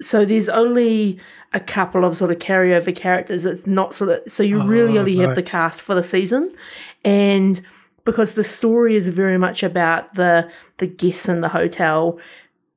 so 0.00 0.24
there's 0.24 0.48
only 0.48 1.18
a 1.52 1.60
couple 1.60 2.04
of 2.04 2.16
sort 2.16 2.30
of 2.30 2.38
carryover 2.38 2.94
characters. 2.94 3.44
It's 3.44 3.66
not 3.66 3.94
sort 3.94 4.10
of 4.10 4.30
so 4.30 4.42
you 4.42 4.60
oh, 4.60 4.66
really 4.66 4.98
only 4.98 5.18
right. 5.18 5.26
have 5.26 5.34
the 5.34 5.42
cast 5.42 5.80
for 5.80 5.94
the 5.94 6.02
season, 6.02 6.52
and 7.04 7.60
because 8.04 8.34
the 8.34 8.44
story 8.44 8.96
is 8.96 9.08
very 9.08 9.38
much 9.38 9.62
about 9.62 10.14
the 10.14 10.50
the 10.78 10.86
guests 10.86 11.28
in 11.28 11.40
the 11.40 11.48
hotel 11.48 12.18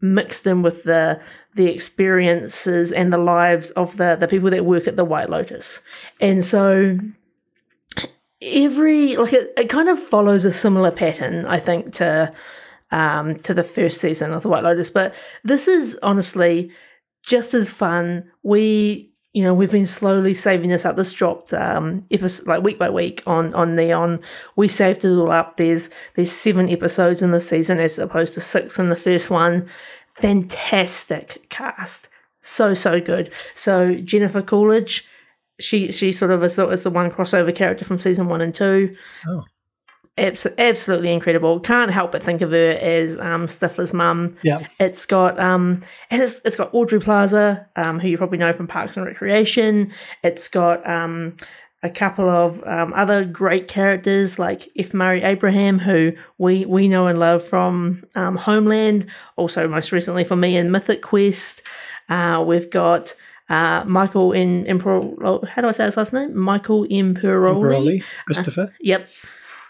mixed 0.01 0.45
in 0.47 0.61
with 0.61 0.83
the 0.83 1.19
the 1.55 1.67
experiences 1.67 2.91
and 2.91 3.11
the 3.11 3.17
lives 3.17 3.71
of 3.71 3.97
the 3.97 4.15
the 4.19 4.27
people 4.27 4.49
that 4.49 4.65
work 4.65 4.87
at 4.87 4.95
the 4.95 5.05
White 5.05 5.29
Lotus, 5.29 5.81
and 6.21 6.43
so 6.45 6.97
every 8.41 9.17
like 9.17 9.33
it, 9.33 9.53
it 9.57 9.69
kind 9.69 9.89
of 9.89 9.99
follows 9.99 10.45
a 10.45 10.51
similar 10.51 10.91
pattern, 10.91 11.45
I 11.45 11.59
think, 11.59 11.93
to 11.95 12.33
um 12.91 13.39
to 13.39 13.53
the 13.53 13.63
first 13.63 13.99
season 13.99 14.33
of 14.33 14.43
the 14.43 14.49
White 14.49 14.63
Lotus, 14.63 14.89
but 14.89 15.15
this 15.43 15.67
is 15.67 15.97
honestly 16.03 16.71
just 17.27 17.53
as 17.53 17.69
fun. 17.69 18.31
We, 18.41 19.06
you 19.37 19.43
know, 19.43 19.53
we've 19.53 19.69
been 19.69 19.85
slowly 19.85 20.33
saving 20.33 20.71
this 20.71 20.83
up. 20.83 20.95
This 20.95 21.13
dropped 21.13 21.53
um 21.53 22.03
episode 22.09 22.47
like 22.47 22.63
week 22.63 22.79
by 22.79 22.89
week 22.89 23.21
on 23.27 23.53
on 23.53 23.75
Neon. 23.75 24.19
We 24.55 24.67
saved 24.67 25.05
it 25.05 25.15
all 25.15 25.29
up. 25.29 25.57
There's 25.57 25.91
there's 26.15 26.31
seven 26.31 26.67
episodes 26.69 27.21
in 27.21 27.29
the 27.29 27.39
season 27.39 27.77
as 27.77 27.99
opposed 27.99 28.33
to 28.33 28.41
six 28.41 28.79
in 28.79 28.89
the 28.89 28.95
first 28.95 29.29
one. 29.29 29.69
Fantastic 30.15 31.47
cast. 31.49 32.09
So 32.41 32.73
so 32.73 32.99
good. 32.99 33.31
So 33.53 33.93
Jennifer 33.97 34.41
Coolidge, 34.41 35.07
she 35.59 35.91
she 35.91 36.11
sort 36.11 36.31
of 36.31 36.43
is, 36.43 36.57
is 36.57 36.81
the 36.81 36.89
one 36.89 37.11
crossover 37.11 37.53
character 37.53 37.85
from 37.85 37.99
season 37.99 38.29
one 38.29 38.41
and 38.41 38.55
two. 38.55 38.97
Oh 39.27 39.43
abs- 40.17 40.47
absolutely 40.57 41.11
incredible. 41.11 41.59
Can't 41.59 41.91
help 41.91 42.11
but 42.11 42.23
think 42.23 42.41
of 42.41 42.51
her 42.51 42.71
as 42.71 43.17
um, 43.19 43.47
Stifler's 43.47 43.93
mum. 43.93 44.35
Yeah, 44.43 44.67
it's 44.79 45.05
got 45.05 45.39
um, 45.39 45.81
and 46.09 46.21
it's 46.21 46.41
it's 46.45 46.55
got 46.55 46.73
Aubrey 46.73 46.99
Plaza, 46.99 47.67
um, 47.75 47.99
who 47.99 48.07
you 48.07 48.17
probably 48.17 48.37
know 48.37 48.53
from 48.53 48.67
Parks 48.67 48.97
and 48.97 49.05
Recreation. 49.05 49.91
It's 50.23 50.47
got 50.47 50.87
um, 50.89 51.35
a 51.83 51.89
couple 51.89 52.29
of 52.29 52.63
um, 52.65 52.93
other 52.93 53.23
great 53.23 53.67
characters 53.67 54.39
like 54.39 54.67
F. 54.77 54.93
Murray 54.93 55.23
Abraham, 55.23 55.79
who 55.79 56.13
we 56.37 56.65
we 56.65 56.87
know 56.87 57.07
and 57.07 57.19
love 57.19 57.43
from 57.43 58.03
um, 58.15 58.35
Homeland. 58.35 59.05
Also, 59.35 59.67
most 59.67 59.91
recently 59.91 60.23
for 60.23 60.35
me 60.35 60.57
in 60.57 60.71
Mythic 60.71 61.01
Quest. 61.01 61.61
Uh, 62.09 62.43
we've 62.45 62.69
got. 62.69 63.13
Uh, 63.49 63.81
Michael 63.85 64.33
in 64.33 64.65
Impero- 64.65 65.47
how 65.47 65.61
do 65.61 65.69
I 65.69 65.71
say 65.71 65.85
his 65.85 65.95
last 65.95 66.11
name? 66.11 66.37
Michael 66.37 66.85
Imperioli. 66.87 68.03
Christopher. 68.25 68.63
Uh, 68.63 68.77
yep. 68.81 69.07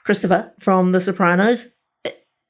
Christopher 0.08 0.54
from 0.58 0.94
The 0.94 1.02
Sopranos. 1.02 1.68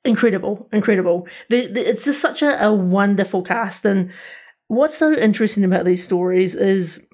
Incredible, 0.06 0.70
incredible. 0.72 1.28
The, 1.50 1.66
the, 1.66 1.90
it's 1.90 2.06
just 2.06 2.22
such 2.22 2.44
a, 2.44 2.64
a 2.64 2.72
wonderful 2.72 3.42
cast. 3.42 3.84
And 3.84 4.12
what's 4.68 4.96
so 4.96 5.12
interesting 5.12 5.66
about 5.66 5.84
these 5.84 6.04
stories 6.04 6.54
is 6.54 7.08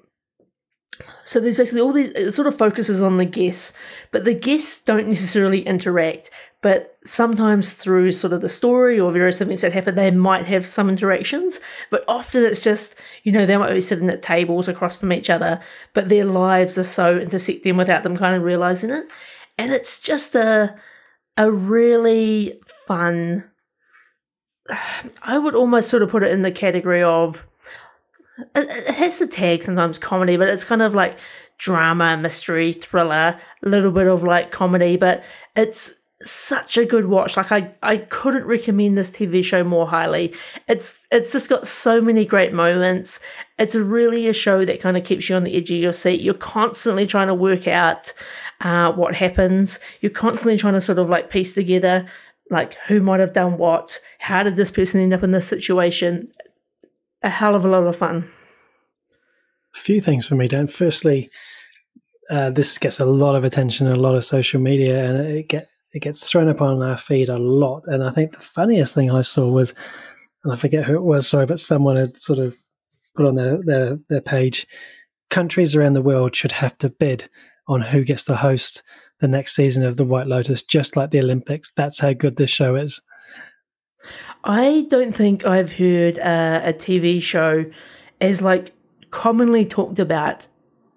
so 1.24 1.40
there's 1.40 1.56
basically 1.56 1.80
all 1.80 1.94
these, 1.94 2.10
it 2.10 2.32
sort 2.32 2.46
of 2.46 2.58
focuses 2.58 3.00
on 3.00 3.16
the 3.16 3.24
guests, 3.24 3.72
but 4.12 4.26
the 4.26 4.34
guests 4.34 4.82
don't 4.82 5.08
necessarily 5.08 5.62
interact. 5.62 6.30
But 6.60 6.98
sometimes 7.06 7.72
through 7.72 8.12
sort 8.12 8.34
of 8.34 8.42
the 8.42 8.48
story 8.50 9.00
or 9.00 9.12
various 9.12 9.40
events 9.40 9.62
that 9.62 9.72
happen, 9.72 9.94
they 9.94 10.10
might 10.10 10.46
have 10.46 10.66
some 10.66 10.90
interactions. 10.90 11.58
But 11.90 12.04
often 12.06 12.44
it's 12.44 12.62
just, 12.62 12.96
you 13.22 13.32
know, 13.32 13.46
they 13.46 13.56
might 13.56 13.72
be 13.72 13.80
sitting 13.80 14.10
at 14.10 14.22
tables 14.22 14.68
across 14.68 14.98
from 14.98 15.12
each 15.12 15.30
other, 15.30 15.60
but 15.94 16.10
their 16.10 16.26
lives 16.26 16.76
are 16.76 16.84
so 16.84 17.16
intersecting 17.16 17.78
without 17.78 18.02
them 18.02 18.18
kind 18.18 18.36
of 18.36 18.42
realizing 18.42 18.90
it 18.90 19.06
and 19.58 19.72
it's 19.72 20.00
just 20.00 20.34
a 20.34 20.76
a 21.36 21.50
really 21.50 22.60
fun 22.86 23.50
I 25.22 25.38
would 25.38 25.54
almost 25.54 25.90
sort 25.90 26.02
of 26.02 26.10
put 26.10 26.22
it 26.22 26.32
in 26.32 26.42
the 26.42 26.52
category 26.52 27.02
of 27.02 27.36
it 28.54 28.94
has 28.94 29.18
the 29.18 29.26
tag 29.26 29.62
sometimes 29.62 29.98
comedy, 29.98 30.36
but 30.36 30.48
it's 30.48 30.64
kind 30.64 30.82
of 30.82 30.94
like 30.94 31.18
drama, 31.58 32.16
mystery, 32.16 32.72
thriller, 32.72 33.38
a 33.62 33.68
little 33.68 33.92
bit 33.92 34.08
of 34.08 34.22
like 34.22 34.50
comedy, 34.50 34.96
but 34.96 35.22
it's 35.54 35.94
such 36.22 36.76
a 36.76 36.84
good 36.84 37.06
watch. 37.06 37.36
Like 37.36 37.52
I, 37.52 37.74
I 37.82 37.98
couldn't 37.98 38.46
recommend 38.46 38.96
this 38.96 39.10
TV 39.10 39.44
show 39.44 39.62
more 39.62 39.86
highly. 39.86 40.34
It's 40.68 41.06
it's 41.12 41.32
just 41.32 41.50
got 41.50 41.66
so 41.66 42.00
many 42.00 42.24
great 42.24 42.52
moments. 42.52 43.20
It's 43.58 43.74
really 43.74 44.26
a 44.26 44.32
show 44.32 44.64
that 44.64 44.80
kind 44.80 44.96
of 44.96 45.04
keeps 45.04 45.28
you 45.28 45.36
on 45.36 45.44
the 45.44 45.56
edge 45.56 45.70
of 45.70 45.76
your 45.76 45.92
seat. 45.92 46.20
You're 46.20 46.34
constantly 46.34 47.06
trying 47.06 47.28
to 47.28 47.34
work 47.34 47.68
out 47.68 48.12
uh, 48.60 48.92
what 48.92 49.14
happens. 49.14 49.78
You're 50.00 50.10
constantly 50.10 50.58
trying 50.58 50.74
to 50.74 50.80
sort 50.80 50.98
of 50.98 51.08
like 51.08 51.30
piece 51.30 51.52
together 51.52 52.08
like 52.50 52.76
who 52.86 53.00
might 53.00 53.20
have 53.20 53.32
done 53.32 53.58
what, 53.58 53.98
how 54.18 54.42
did 54.42 54.56
this 54.56 54.70
person 54.70 55.00
end 55.00 55.14
up 55.14 55.22
in 55.22 55.30
this 55.30 55.46
situation. 55.46 56.28
A 57.22 57.30
hell 57.30 57.54
of 57.54 57.64
a 57.64 57.68
lot 57.68 57.86
of 57.86 57.96
fun. 57.96 58.30
A 59.74 59.78
few 59.78 60.00
things 60.00 60.26
for 60.26 60.34
me, 60.34 60.46
Dan. 60.46 60.66
Firstly, 60.66 61.30
uh, 62.30 62.50
this 62.50 62.78
gets 62.78 63.00
a 63.00 63.06
lot 63.06 63.34
of 63.34 63.44
attention, 63.44 63.86
a 63.86 63.96
lot 63.96 64.14
of 64.14 64.24
social 64.24 64.60
media, 64.60 65.04
and 65.04 65.26
it 65.26 65.48
get 65.48 65.68
it 65.92 66.00
gets 66.02 66.28
thrown 66.28 66.48
up 66.48 66.60
on 66.60 66.82
our 66.82 66.98
feed 66.98 67.28
a 67.28 67.38
lot. 67.38 67.84
And 67.86 68.02
I 68.02 68.10
think 68.10 68.32
the 68.32 68.40
funniest 68.42 68.94
thing 68.94 69.10
I 69.10 69.22
saw 69.22 69.48
was, 69.48 69.74
and 70.42 70.52
I 70.52 70.56
forget 70.56 70.84
who 70.84 70.94
it 70.96 71.02
was, 71.02 71.28
sorry, 71.28 71.46
but 71.46 71.60
someone 71.60 71.96
had 71.96 72.16
sort 72.16 72.40
of 72.40 72.56
put 73.14 73.26
on 73.26 73.36
their, 73.36 73.58
their, 73.62 73.98
their 74.08 74.20
page, 74.20 74.66
countries 75.30 75.74
around 75.74 75.94
the 75.94 76.02
world 76.02 76.34
should 76.34 76.52
have 76.52 76.76
to 76.78 76.90
bid 76.90 77.28
on 77.66 77.80
who 77.80 78.04
gets 78.04 78.24
to 78.24 78.36
host 78.36 78.82
the 79.20 79.28
next 79.28 79.54
season 79.54 79.84
of 79.84 79.96
The 79.96 80.04
White 80.04 80.26
Lotus, 80.26 80.62
just 80.62 80.96
like 80.96 81.10
the 81.10 81.20
Olympics. 81.20 81.72
That's 81.76 82.00
how 82.00 82.12
good 82.12 82.36
this 82.36 82.50
show 82.50 82.74
is. 82.74 83.00
I 84.44 84.86
don't 84.90 85.14
think 85.14 85.46
I've 85.46 85.72
heard 85.72 86.18
uh, 86.18 86.60
a 86.62 86.72
TV 86.72 87.22
show 87.22 87.64
as 88.20 88.42
like 88.42 88.72
commonly 89.10 89.64
talked 89.64 89.98
about 89.98 90.46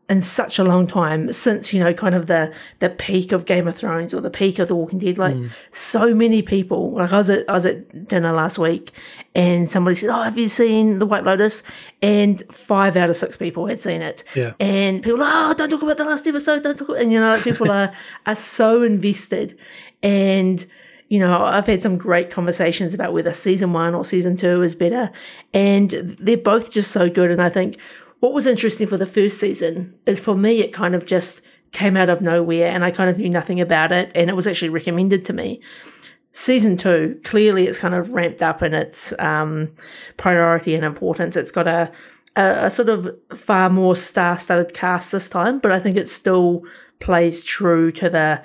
in 0.09 0.21
such 0.21 0.57
a 0.57 0.63
long 0.63 0.87
time 0.87 1.33
since 1.33 1.73
you 1.73 1.83
know 1.83 1.93
kind 1.93 2.15
of 2.15 2.27
the 2.27 2.53
the 2.79 2.89
peak 2.89 3.33
of 3.33 3.45
Game 3.45 3.67
of 3.67 3.75
Thrones 3.75 4.13
or 4.13 4.21
the 4.21 4.29
peak 4.29 4.57
of 4.57 4.69
The 4.69 4.75
Walking 4.75 4.99
Dead. 4.99 5.17
Like 5.17 5.35
mm. 5.35 5.51
so 5.71 6.15
many 6.15 6.41
people. 6.41 6.93
Like 6.93 7.11
I 7.11 7.17
was 7.17 7.29
at 7.29 7.49
I 7.49 7.53
was 7.53 7.65
at 7.65 8.07
dinner 8.07 8.31
last 8.31 8.57
week, 8.57 8.91
and 9.35 9.69
somebody 9.69 9.95
said, 9.95 10.09
"Oh, 10.09 10.23
have 10.23 10.37
you 10.37 10.47
seen 10.47 10.99
The 10.99 11.05
White 11.05 11.25
Lotus?" 11.25 11.61
And 12.01 12.41
five 12.51 12.95
out 12.95 13.09
of 13.09 13.17
six 13.17 13.35
people 13.35 13.67
had 13.67 13.81
seen 13.81 14.01
it. 14.01 14.23
Yeah. 14.33 14.53
And 14.59 15.03
people, 15.03 15.19
oh, 15.21 15.53
don't 15.57 15.69
talk 15.69 15.81
about 15.81 15.97
the 15.97 16.05
last 16.05 16.25
episode. 16.25 16.63
Don't 16.63 16.77
talk. 16.77 16.89
And 16.97 17.11
you 17.11 17.19
know, 17.19 17.31
like, 17.31 17.43
people 17.43 17.69
are 17.69 17.93
are 18.25 18.35
so 18.35 18.83
invested, 18.83 19.57
and 20.01 20.65
you 21.09 21.19
know, 21.19 21.43
I've 21.43 21.67
had 21.67 21.81
some 21.81 21.97
great 21.97 22.31
conversations 22.31 22.93
about 22.93 23.13
whether 23.13 23.33
season 23.33 23.73
one 23.73 23.93
or 23.93 24.05
season 24.05 24.37
two 24.37 24.61
is 24.61 24.73
better, 24.73 25.11
and 25.53 26.17
they're 26.19 26.37
both 26.37 26.71
just 26.71 26.91
so 26.91 27.09
good. 27.09 27.29
And 27.29 27.41
I 27.41 27.49
think 27.49 27.77
what 28.19 28.33
was 28.33 28.47
interesting 28.47 28.87
for 28.87 28.97
the 28.97 29.05
first 29.05 29.39
season 29.39 29.93
is 30.05 30.19
for 30.19 30.35
me, 30.35 30.59
it 30.59 30.73
kind 30.73 30.95
of 30.95 31.05
just 31.05 31.41
came 31.71 31.97
out 31.97 32.09
of 32.09 32.21
nowhere 32.21 32.67
and 32.67 32.83
I 32.83 32.91
kind 32.91 33.09
of 33.09 33.17
knew 33.17 33.29
nothing 33.29 33.61
about 33.61 33.91
it 33.91 34.11
and 34.15 34.29
it 34.29 34.35
was 34.35 34.47
actually 34.47 34.69
recommended 34.69 35.25
to 35.25 35.33
me. 35.33 35.61
Season 36.31 36.77
two, 36.77 37.19
clearly 37.23 37.67
it's 37.67 37.79
kind 37.79 37.93
of 37.93 38.09
ramped 38.09 38.41
up 38.41 38.61
in 38.61 38.73
its 38.73 39.13
um, 39.19 39.71
priority 40.17 40.75
and 40.75 40.85
importance. 40.85 41.35
It's 41.35 41.51
got 41.51 41.67
a, 41.67 41.91
a, 42.35 42.65
a 42.65 42.69
sort 42.69 42.89
of 42.89 43.09
far 43.35 43.69
more 43.69 43.95
star 43.95 44.37
studded 44.39 44.73
cast 44.73 45.11
this 45.11 45.29
time, 45.29 45.59
but 45.59 45.71
I 45.71 45.79
think 45.79 45.97
it 45.97 46.09
still 46.09 46.63
plays 46.99 47.43
true 47.43 47.91
to 47.91 48.09
the 48.09 48.41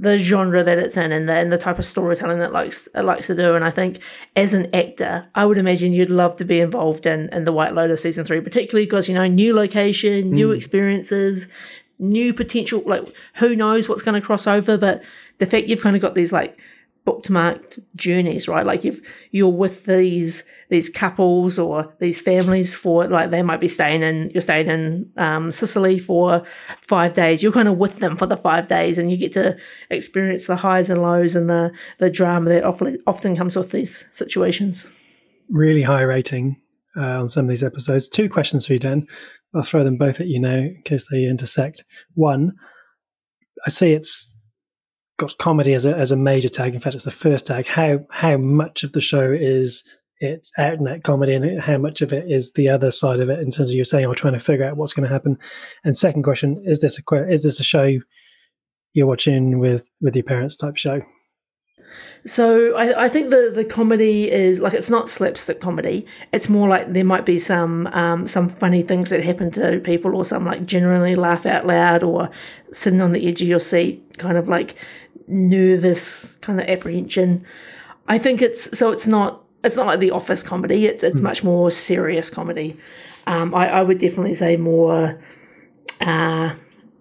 the 0.00 0.16
genre 0.16 0.62
that 0.62 0.78
it's 0.78 0.96
in 0.96 1.10
and 1.10 1.28
the, 1.28 1.32
and 1.32 1.52
the 1.52 1.58
type 1.58 1.78
of 1.78 1.84
storytelling 1.84 2.38
that 2.38 2.50
it 2.50 2.52
likes 2.52 2.86
it 2.94 3.02
likes 3.02 3.26
to 3.26 3.34
do. 3.34 3.56
And 3.56 3.64
I 3.64 3.70
think 3.70 4.00
as 4.36 4.54
an 4.54 4.72
actor, 4.74 5.28
I 5.34 5.44
would 5.44 5.58
imagine 5.58 5.92
you'd 5.92 6.08
love 6.08 6.36
to 6.36 6.44
be 6.44 6.60
involved 6.60 7.04
in 7.04 7.28
in 7.32 7.44
the 7.44 7.52
White 7.52 7.74
Lotus 7.74 8.02
season 8.02 8.24
three, 8.24 8.40
particularly 8.40 8.86
because 8.86 9.08
you 9.08 9.14
know 9.14 9.26
new 9.26 9.52
location, 9.52 10.30
new 10.30 10.50
mm. 10.50 10.56
experiences, 10.56 11.48
new 11.98 12.32
potential. 12.32 12.82
Like 12.86 13.12
who 13.34 13.56
knows 13.56 13.88
what's 13.88 14.02
going 14.02 14.20
to 14.20 14.24
cross 14.24 14.46
over, 14.46 14.78
but 14.78 15.02
the 15.38 15.46
fact 15.46 15.66
you've 15.66 15.82
kind 15.82 15.96
of 15.96 16.02
got 16.02 16.14
these 16.14 16.32
like 16.32 16.56
bookmarked 17.08 17.82
journeys, 17.96 18.48
right? 18.48 18.66
Like 18.66 18.84
you've 18.84 19.00
you're 19.30 19.48
with 19.48 19.86
these 19.86 20.44
these 20.68 20.90
couples 20.90 21.58
or 21.58 21.94
these 22.00 22.20
families 22.20 22.74
for 22.74 23.08
like 23.08 23.30
they 23.30 23.42
might 23.42 23.60
be 23.60 23.68
staying 23.68 24.02
in 24.02 24.30
you're 24.30 24.42
staying 24.42 24.68
in 24.68 25.10
um, 25.16 25.50
Sicily 25.50 25.98
for 25.98 26.44
five 26.82 27.14
days. 27.14 27.42
You're 27.42 27.52
kind 27.52 27.68
of 27.68 27.78
with 27.78 28.00
them 28.00 28.16
for 28.16 28.26
the 28.26 28.36
five 28.36 28.68
days, 28.68 28.98
and 28.98 29.10
you 29.10 29.16
get 29.16 29.32
to 29.32 29.56
experience 29.90 30.46
the 30.46 30.56
highs 30.56 30.90
and 30.90 31.00
lows 31.00 31.34
and 31.34 31.48
the 31.48 31.72
the 31.98 32.10
drama 32.10 32.50
that 32.50 32.64
often 32.64 32.98
often 33.06 33.34
comes 33.36 33.56
with 33.56 33.70
these 33.70 34.04
situations. 34.10 34.86
Really 35.48 35.82
high 35.82 36.02
rating 36.02 36.60
uh, 36.96 37.20
on 37.20 37.28
some 37.28 37.46
of 37.46 37.48
these 37.48 37.64
episodes. 37.64 38.08
Two 38.08 38.28
questions 38.28 38.66
for 38.66 38.74
you, 38.74 38.78
Dan. 38.78 39.06
I'll 39.54 39.62
throw 39.62 39.82
them 39.82 39.96
both 39.96 40.20
at 40.20 40.26
you 40.26 40.38
now 40.38 40.58
in 40.58 40.82
case 40.84 41.06
they 41.10 41.24
intersect. 41.24 41.84
One, 42.14 42.52
I 43.66 43.70
see 43.70 43.92
it's 43.92 44.30
got 45.18 45.36
comedy 45.38 45.74
as 45.74 45.84
a 45.84 45.94
as 45.94 46.10
a 46.10 46.16
major 46.16 46.48
tag. 46.48 46.74
In 46.74 46.80
fact, 46.80 46.96
it's 46.96 47.04
the 47.04 47.10
first 47.10 47.46
tag. 47.46 47.66
How 47.66 48.00
how 48.10 48.38
much 48.38 48.82
of 48.82 48.92
the 48.92 49.00
show 49.00 49.30
is 49.30 49.84
it 50.20 50.48
out 50.56 50.74
in 50.74 50.84
that 50.84 51.04
comedy, 51.04 51.34
and 51.34 51.60
how 51.60 51.76
much 51.76 52.00
of 52.00 52.12
it 52.12 52.30
is 52.30 52.52
the 52.52 52.68
other 52.68 52.90
side 52.90 53.20
of 53.20 53.28
it 53.28 53.40
in 53.40 53.50
terms 53.50 53.70
of 53.70 53.76
you're 53.76 53.84
saying 53.84 54.06
or 54.06 54.14
trying 54.14 54.32
to 54.32 54.40
figure 54.40 54.64
out 54.64 54.76
what's 54.76 54.94
going 54.94 55.06
to 55.06 55.12
happen? 55.12 55.38
And 55.84 55.96
second 55.96 56.22
question: 56.22 56.62
Is 56.64 56.80
this 56.80 56.98
a 56.98 57.30
is 57.30 57.42
this 57.42 57.60
a 57.60 57.64
show 57.64 57.98
you're 58.94 59.06
watching 59.06 59.58
with 59.58 59.90
with 60.00 60.16
your 60.16 60.24
parents 60.24 60.56
type 60.56 60.76
show? 60.76 61.02
So 62.26 62.74
I, 62.76 63.04
I, 63.04 63.08
think 63.08 63.30
the 63.30 63.50
the 63.54 63.64
comedy 63.64 64.30
is 64.30 64.60
like 64.60 64.74
it's 64.74 64.90
not 64.90 65.08
slapstick 65.08 65.60
comedy. 65.60 66.04
It's 66.32 66.48
more 66.48 66.68
like 66.68 66.92
there 66.92 67.04
might 67.04 67.24
be 67.24 67.38
some 67.38 67.86
um, 67.88 68.26
some 68.26 68.48
funny 68.48 68.82
things 68.82 69.10
that 69.10 69.24
happen 69.24 69.50
to 69.52 69.80
people, 69.80 70.14
or 70.14 70.24
some 70.24 70.44
like 70.44 70.66
generally 70.66 71.16
laugh 71.16 71.46
out 71.46 71.66
loud, 71.66 72.02
or 72.02 72.30
sitting 72.72 73.00
on 73.00 73.12
the 73.12 73.26
edge 73.26 73.40
of 73.40 73.48
your 73.48 73.60
seat, 73.60 74.18
kind 74.18 74.36
of 74.36 74.48
like 74.48 74.76
nervous 75.28 76.36
kind 76.36 76.60
of 76.60 76.68
apprehension. 76.68 77.44
I 78.06 78.18
think 78.18 78.42
it's 78.42 78.76
so 78.78 78.90
it's 78.90 79.06
not 79.06 79.44
it's 79.62 79.76
not 79.76 79.86
like 79.86 80.00
the 80.00 80.10
office 80.10 80.42
comedy. 80.42 80.86
It's 80.86 81.02
it's 81.02 81.20
mm. 81.20 81.24
much 81.24 81.44
more 81.44 81.70
serious 81.70 82.30
comedy. 82.30 82.76
Um, 83.26 83.54
I, 83.54 83.68
I 83.68 83.82
would 83.82 83.98
definitely 83.98 84.34
say 84.34 84.56
more 84.56 85.20
uh, 86.00 86.54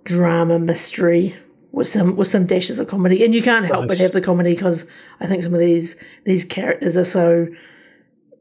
drama 0.04 0.60
mystery 0.60 1.36
with 1.72 1.88
some 1.88 2.16
with 2.16 2.28
some 2.28 2.46
dashes 2.46 2.80
of 2.80 2.88
comedy, 2.88 3.24
and 3.24 3.34
you 3.34 3.42
can't 3.42 3.66
help 3.66 3.82
nice. 3.82 3.90
but 3.90 3.98
have 4.00 4.12
the 4.12 4.22
comedy 4.22 4.54
because 4.54 4.90
I 5.20 5.28
think 5.28 5.44
some 5.44 5.54
of 5.54 5.60
these 5.60 5.96
these 6.26 6.44
characters 6.44 6.98
are 6.98 7.06
so 7.06 7.48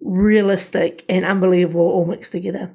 realistic 0.01 1.05
and 1.09 1.25
unbelievable 1.25 1.81
all 1.81 2.05
mixed 2.05 2.33
together. 2.33 2.73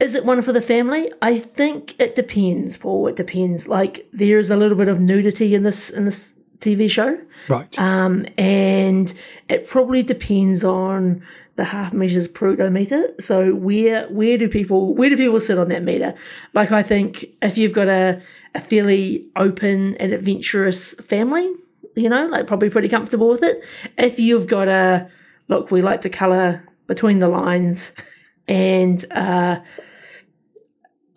Is 0.00 0.14
it 0.14 0.24
one 0.24 0.42
for 0.42 0.52
the 0.52 0.60
family? 0.60 1.10
I 1.22 1.38
think 1.38 1.94
it 1.98 2.14
depends, 2.14 2.76
Paul. 2.76 3.06
It 3.06 3.16
depends. 3.16 3.68
Like 3.68 4.06
there 4.12 4.38
is 4.38 4.50
a 4.50 4.56
little 4.56 4.76
bit 4.76 4.88
of 4.88 5.00
nudity 5.00 5.54
in 5.54 5.62
this 5.62 5.88
in 5.88 6.04
this 6.04 6.33
TV 6.58 6.90
show, 6.90 7.18
right? 7.48 7.78
Um, 7.78 8.26
and 8.38 9.12
it 9.48 9.68
probably 9.68 10.02
depends 10.02 10.64
on 10.64 11.24
the 11.56 11.64
half 11.64 11.92
measures 11.92 12.26
Peruto 12.26 12.70
meter. 12.70 13.08
So 13.20 13.54
where 13.54 14.08
where 14.08 14.38
do 14.38 14.48
people 14.48 14.94
where 14.94 15.08
do 15.10 15.16
people 15.16 15.40
sit 15.40 15.58
on 15.58 15.68
that 15.68 15.82
meter? 15.82 16.14
Like 16.52 16.72
I 16.72 16.82
think 16.82 17.26
if 17.42 17.56
you've 17.58 17.72
got 17.72 17.88
a 17.88 18.20
a 18.54 18.60
fairly 18.60 19.26
open 19.36 19.96
and 19.96 20.12
adventurous 20.12 20.94
family, 20.94 21.50
you 21.94 22.08
know, 22.08 22.26
like 22.26 22.46
probably 22.46 22.70
pretty 22.70 22.88
comfortable 22.88 23.28
with 23.28 23.42
it. 23.42 23.62
If 23.98 24.18
you've 24.18 24.46
got 24.46 24.68
a 24.68 25.08
look, 25.48 25.70
we 25.70 25.82
like 25.82 26.00
to 26.02 26.10
color 26.10 26.64
between 26.86 27.18
the 27.18 27.28
lines 27.28 27.94
and 28.46 29.04
uh, 29.12 29.60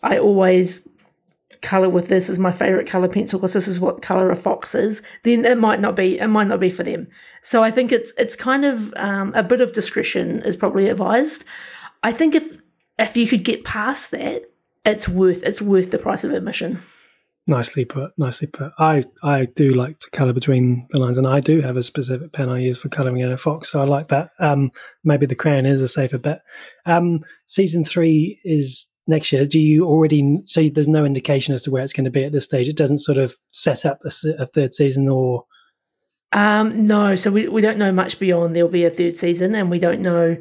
I 0.04 0.20
always 0.20 0.87
color 1.68 1.90
with 1.90 2.08
this 2.08 2.30
is 2.30 2.40
my 2.40 2.52
favorite 2.52 2.88
color 2.88 3.10
pencil 3.10 3.40
because 3.40 3.52
this 3.52 3.68
is 3.68 3.78
what 3.78 4.02
color 4.02 4.32
a 4.32 4.38
fox 4.38 4.74
is 4.74 5.02
then 5.24 5.44
it 5.44 5.58
might 5.58 5.82
not 5.82 5.98
be 5.98 6.18
it 6.18 6.28
might 6.28 6.48
not 6.48 6.62
be 6.62 6.70
for 6.70 6.84
them. 6.84 7.08
So 7.42 7.62
i 7.62 7.72
think 7.72 7.92
it's 7.92 8.14
it's 8.18 8.38
kind 8.38 8.64
of 8.64 8.94
um, 8.96 9.34
a 9.36 9.44
bit 9.44 9.60
of 9.60 9.74
discretion 9.74 10.42
is 10.44 10.56
probably 10.56 10.88
advised. 10.88 11.44
I 12.04 12.14
think 12.14 12.36
if 12.36 12.46
if 12.98 13.18
you 13.18 13.28
could 13.28 13.44
get 13.44 13.66
past 13.66 14.12
that 14.12 14.44
it's 14.86 15.10
worth 15.10 15.44
it's 15.44 15.62
worth 15.62 15.92
the 15.92 15.98
price 15.98 16.24
of 16.24 16.32
admission. 16.32 16.82
Nicely 17.48 17.84
put 17.84 18.12
nicely 18.18 18.48
put. 18.48 18.72
I 18.80 19.04
i 19.22 19.46
do 19.46 19.74
like 19.74 20.00
to 20.00 20.10
color 20.12 20.32
between 20.32 20.88
the 20.92 21.00
lines 21.00 21.18
and 21.18 21.28
i 21.28 21.42
do 21.42 21.60
have 21.60 21.76
a 21.76 21.84
specific 21.84 22.32
pen 22.32 22.50
i 22.50 22.60
use 22.60 22.78
for 22.78 22.88
coloring 22.88 23.20
in 23.20 23.32
a 23.32 23.38
fox 23.38 23.70
so 23.72 23.82
i 23.82 23.84
like 23.84 24.08
that. 24.08 24.30
Um 24.40 24.72
maybe 25.04 25.26
the 25.26 25.36
crayon 25.36 25.66
is 25.66 25.82
a 25.82 25.90
safer 25.90 26.18
bet. 26.18 26.44
Um 26.86 27.26
season 27.46 27.84
three 27.84 28.40
is 28.46 28.88
next 29.08 29.32
year 29.32 29.46
do 29.46 29.60
you 29.60 29.86
already 29.86 30.40
so 30.46 30.68
there's 30.70 30.88
no 30.88 31.06
indication 31.06 31.54
as 31.54 31.64
to 31.64 31.72
where 31.72 31.84
it's 31.84 31.94
going 31.94 32.06
to 32.06 32.12
be 32.12 32.24
at 32.24 32.32
this 32.32 32.46
stage 32.46 32.68
it 32.68 32.76
doesn't 32.76 33.00
sort 33.00 33.18
of 33.18 33.36
set 33.50 33.86
up 33.86 34.00
a, 34.04 34.12
a 34.40 34.46
third 34.46 34.74
season 34.74 35.08
or 35.08 35.46
um 36.34 36.86
no 36.86 37.16
so 37.16 37.32
we, 37.32 37.48
we 37.48 37.62
don't 37.62 37.78
know 37.78 37.92
much 37.92 38.20
beyond 38.20 38.56
there'll 38.56 38.70
be 38.70 38.86
a 38.86 38.90
third 38.90 39.18
season 39.18 39.56
and 39.56 39.70
we 39.70 39.80
don't 39.80 40.02
know 40.02 40.38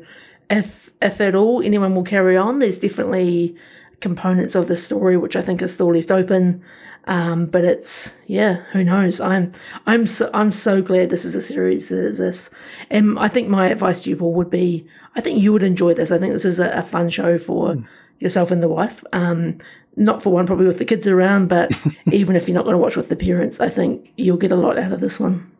if 0.51 0.91
if 1.01 1.21
at 1.21 1.35
all 1.35 1.63
anyone 1.63 1.95
will 1.95 2.05
carry 2.05 2.37
on 2.37 2.59
there's 2.59 2.79
definitely 2.79 3.55
components 4.01 4.55
of 4.55 4.69
the 4.69 4.77
story 4.77 5.17
which 5.17 5.37
i 5.37 5.43
think 5.43 5.63
are 5.63 5.69
still 5.69 5.93
left 5.93 6.11
open 6.11 6.63
um, 7.07 7.47
but 7.47 7.65
it's 7.65 8.17
yeah, 8.27 8.55
who 8.73 8.83
knows? 8.83 9.21
I'm 9.21 9.53
I'm 9.87 10.07
so 10.07 10.29
I'm 10.35 10.51
so 10.51 10.83
glad 10.83 11.11
this 11.11 11.25
is 11.25 11.35
a 11.35 11.41
series 11.41 11.89
that 11.89 12.05
is 12.05 12.19
this. 12.19 12.51
And 12.91 13.19
I 13.19 13.29
think 13.29 13.49
my 13.49 13.69
advice 13.69 14.03
to 14.03 14.11
you, 14.11 14.17
Paul, 14.17 14.35
would 14.35 14.51
be 14.51 14.87
I 15.15 15.21
think 15.21 15.41
you 15.41 15.53
would 15.53 15.63
enjoy 15.63 15.95
this. 15.95 16.11
I 16.11 16.19
think 16.19 16.33
this 16.33 16.45
is 16.45 16.59
a, 16.59 16.71
a 16.71 16.83
fun 16.83 17.09
show 17.09 17.39
for 17.39 17.75
mm. 17.75 17.87
Yourself 18.19 18.51
and 18.51 18.63
the 18.63 18.69
wife. 18.69 19.05
Um, 19.13 19.59
not 19.97 20.23
for 20.23 20.31
one, 20.31 20.47
probably 20.47 20.67
with 20.67 20.79
the 20.79 20.85
kids 20.85 21.07
around, 21.07 21.49
but 21.49 21.71
even 22.13 22.37
if 22.37 22.49
you're 22.49 22.55
not 22.55 22.65
going 22.65 22.75
to 22.75 22.79
watch 22.79 22.97
with 22.97 23.09
the 23.09 23.17
parents, 23.17 23.61
I 23.61 23.69
think 23.69 24.11
you'll 24.17 24.37
get 24.37 24.53
a 24.53 24.57
lot 24.57 24.79
out 24.79 24.93
of 24.93 25.01
this 25.01 25.19
one. 25.19 25.51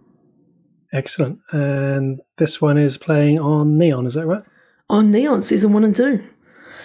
Excellent. 0.93 1.41
And 1.53 2.21
this 2.39 2.61
one 2.61 2.79
is 2.79 2.99
playing 2.99 3.39
on 3.39 3.79
Neon, 3.79 4.07
is 4.07 4.15
that 4.15 4.27
right? 4.27 4.45
On 4.89 5.11
Neon, 5.11 5.43
season 5.43 5.73
one 5.73 5.85
and 5.85 5.97
two. 5.97 6.25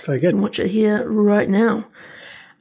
Very 0.06 0.20
good. 0.20 0.36
watch 0.36 0.60
it 0.60 0.72
here 0.72 1.08
right 1.08 1.48
now. 1.48 1.88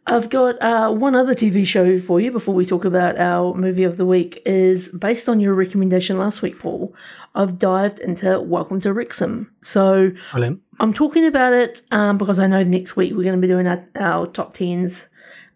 I've 0.06 0.30
got 0.30 0.60
uh, 0.62 0.90
one 0.90 1.14
other 1.14 1.34
TV 1.34 1.66
show 1.66 2.00
for 2.00 2.20
you 2.20 2.32
before 2.32 2.54
we 2.54 2.64
talk 2.64 2.84
about 2.84 3.18
our 3.18 3.54
movie 3.54 3.84
of 3.84 3.96
the 3.96 4.06
week. 4.06 4.42
Is 4.46 4.88
based 4.88 5.28
on 5.28 5.40
your 5.40 5.54
recommendation 5.54 6.18
last 6.18 6.42
week, 6.42 6.58
Paul. 6.58 6.94
I've 7.34 7.58
dived 7.58 7.98
into 8.00 8.40
Welcome 8.40 8.80
to 8.80 8.92
Wrexham. 8.92 9.52
So 9.60 10.10
Brilliant. 10.32 10.60
I'm 10.80 10.92
talking 10.92 11.26
about 11.26 11.52
it 11.52 11.82
um, 11.90 12.18
because 12.18 12.40
I 12.40 12.46
know 12.46 12.64
next 12.64 12.96
week 12.96 13.12
we're 13.12 13.22
going 13.22 13.40
to 13.40 13.40
be 13.40 13.46
doing 13.46 13.66
our, 13.66 13.86
our 13.94 14.26
top 14.26 14.54
tens. 14.54 15.08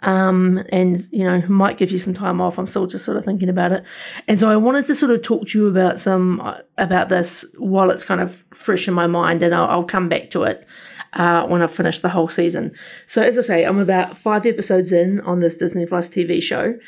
Um, 0.02 0.62
and 0.68 1.08
you 1.10 1.24
know, 1.24 1.42
might 1.48 1.78
give 1.78 1.90
you 1.90 1.98
some 1.98 2.12
time 2.12 2.38
off. 2.38 2.58
I'm 2.58 2.66
still 2.66 2.86
just 2.86 3.06
sort 3.06 3.16
of 3.16 3.24
thinking 3.24 3.48
about 3.48 3.72
it, 3.72 3.84
and 4.28 4.38
so 4.38 4.50
I 4.50 4.56
wanted 4.56 4.84
to 4.88 4.94
sort 4.94 5.10
of 5.12 5.22
talk 5.22 5.48
to 5.48 5.58
you 5.58 5.66
about 5.66 5.98
some 5.98 6.42
uh, 6.42 6.58
about 6.76 7.08
this 7.08 7.42
while 7.56 7.90
it's 7.90 8.04
kind 8.04 8.20
of 8.20 8.44
fresh 8.50 8.86
in 8.86 8.92
my 8.92 9.06
mind, 9.06 9.42
and 9.42 9.54
I'll, 9.54 9.64
I'll 9.64 9.84
come 9.84 10.10
back 10.10 10.28
to 10.30 10.42
it 10.42 10.66
uh, 11.14 11.46
when 11.46 11.62
I've 11.62 11.74
finished 11.74 12.02
the 12.02 12.08
whole 12.08 12.28
season. 12.28 12.74
So 13.06 13.22
as 13.22 13.38
I 13.38 13.42
say, 13.42 13.64
I'm 13.64 13.78
about 13.78 14.18
five 14.18 14.46
episodes 14.46 14.92
in 14.92 15.20
on 15.20 15.40
this 15.40 15.56
Disney 15.56 15.86
Plus 15.86 16.08
TV 16.08 16.42
show, 16.42 16.78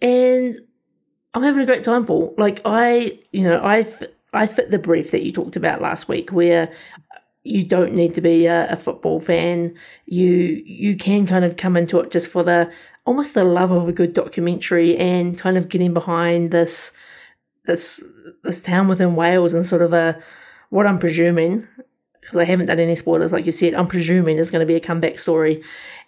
and 0.00 0.56
I'm 1.34 1.42
having 1.42 1.62
a 1.62 1.66
great 1.66 1.84
time, 1.84 2.06
Paul. 2.06 2.34
Like 2.38 2.60
I, 2.64 3.18
you 3.32 3.44
know, 3.44 3.60
I 3.62 3.92
I 4.32 4.46
fit 4.46 4.70
the 4.70 4.78
brief 4.78 5.10
that 5.10 5.24
you 5.24 5.32
talked 5.32 5.56
about 5.56 5.80
last 5.80 6.08
week, 6.08 6.30
where 6.30 6.72
you 7.42 7.64
don't 7.64 7.94
need 7.94 8.14
to 8.14 8.20
be 8.20 8.46
a, 8.46 8.72
a, 8.72 8.76
football 8.76 9.20
fan. 9.20 9.74
You 10.06 10.62
you 10.64 10.96
can 10.96 11.26
kind 11.26 11.44
of 11.44 11.56
come 11.56 11.76
into 11.76 11.98
it 12.00 12.10
just 12.10 12.30
for 12.30 12.42
the 12.42 12.70
almost 13.06 13.34
the 13.34 13.44
love 13.44 13.70
of 13.70 13.88
a 13.88 13.92
good 13.92 14.12
documentary 14.12 14.96
and 14.96 15.38
kind 15.38 15.56
of 15.56 15.68
getting 15.68 15.94
behind 15.94 16.50
this 16.50 16.92
this 17.64 18.02
this 18.44 18.60
town 18.60 18.88
within 18.88 19.16
Wales 19.16 19.54
and 19.54 19.64
sort 19.64 19.82
of 19.82 19.92
a 19.92 20.22
what 20.68 20.86
I'm 20.86 20.98
presuming 20.98 21.66
because 22.30 22.42
I 22.42 22.50
haven't 22.50 22.66
done 22.66 22.80
any 22.80 22.94
spoilers 22.94 23.32
like 23.32 23.46
you 23.46 23.52
said. 23.52 23.74
I'm 23.74 23.88
presuming 23.88 24.38
is 24.38 24.50
going 24.50 24.60
to 24.60 24.66
be 24.66 24.76
a 24.76 24.80
comeback 24.80 25.18
story, 25.18 25.62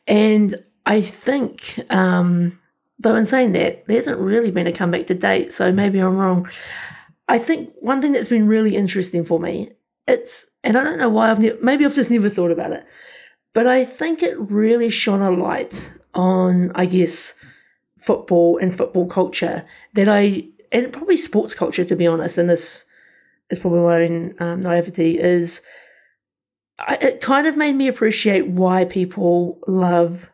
and 0.06 0.62
I 0.86 1.00
think 1.02 1.80
um, 1.90 2.58
though 2.98 3.16
in 3.16 3.26
saying 3.26 3.52
that 3.52 3.86
there 3.86 3.96
hasn't 3.96 4.20
really 4.20 4.50
been 4.50 4.66
a 4.66 4.72
comeback 4.72 5.06
to 5.08 5.14
date, 5.14 5.52
so 5.52 5.72
maybe 5.72 5.98
I'm 5.98 6.16
wrong. 6.16 6.48
I 7.28 7.38
think 7.38 7.72
one 7.80 8.00
thing 8.00 8.12
that's 8.12 8.28
been 8.28 8.46
really 8.46 8.76
interesting 8.76 9.24
for 9.24 9.40
me 9.40 9.72
it's 10.06 10.46
and 10.64 10.76
I 10.76 10.84
don't 10.84 10.98
know 10.98 11.10
why 11.10 11.30
I've 11.30 11.62
maybe 11.62 11.84
I've 11.84 11.94
just 11.94 12.10
never 12.10 12.28
thought 12.28 12.50
about 12.50 12.72
it, 12.72 12.84
but 13.52 13.66
I 13.66 13.84
think 13.84 14.22
it 14.22 14.38
really 14.38 14.90
shone 14.90 15.22
a 15.22 15.30
light 15.30 15.92
on 16.14 16.72
I 16.74 16.86
guess 16.86 17.34
football 17.96 18.58
and 18.58 18.76
football 18.76 19.06
culture 19.06 19.64
that 19.94 20.08
I 20.08 20.48
and 20.70 20.92
probably 20.92 21.16
sports 21.16 21.54
culture 21.54 21.84
to 21.84 21.96
be 21.96 22.06
honest. 22.06 22.38
And 22.38 22.50
this 22.50 22.84
is 23.50 23.58
probably 23.58 23.80
my 23.80 24.02
own 24.04 24.34
um, 24.40 24.62
naivety 24.62 25.18
is. 25.18 25.62
I, 26.82 26.94
it 27.00 27.20
kind 27.20 27.46
of 27.46 27.56
made 27.56 27.74
me 27.74 27.88
appreciate 27.88 28.48
why 28.48 28.84
people 28.84 29.58
love 29.66 30.30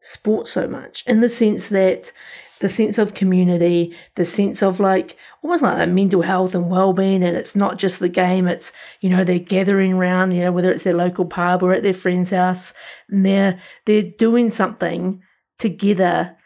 sports 0.00 0.52
so 0.52 0.66
much 0.66 1.04
in 1.06 1.20
the 1.20 1.28
sense 1.28 1.68
that 1.68 2.12
the 2.60 2.68
sense 2.68 2.98
of 2.98 3.14
community, 3.14 3.96
the 4.16 4.24
sense 4.24 4.62
of 4.62 4.80
like 4.80 5.16
almost 5.42 5.62
like 5.62 5.76
that 5.78 5.88
mental 5.88 6.22
health 6.22 6.54
and 6.54 6.70
well-being 6.70 7.24
and 7.24 7.36
it's 7.36 7.56
not 7.56 7.78
just 7.78 8.00
the 8.00 8.08
game 8.08 8.46
it's 8.46 8.72
you 9.00 9.08
know 9.08 9.24
they're 9.24 9.38
gathering 9.38 9.94
around 9.94 10.32
you 10.32 10.42
know 10.42 10.52
whether 10.52 10.70
it's 10.70 10.84
their 10.84 10.94
local 10.94 11.24
pub 11.24 11.62
or 11.62 11.72
at 11.72 11.82
their 11.82 11.94
friend's 11.94 12.30
house 12.30 12.74
and 13.08 13.24
they're 13.24 13.58
they're 13.86 14.02
doing 14.02 14.50
something 14.50 15.22
together 15.58 16.36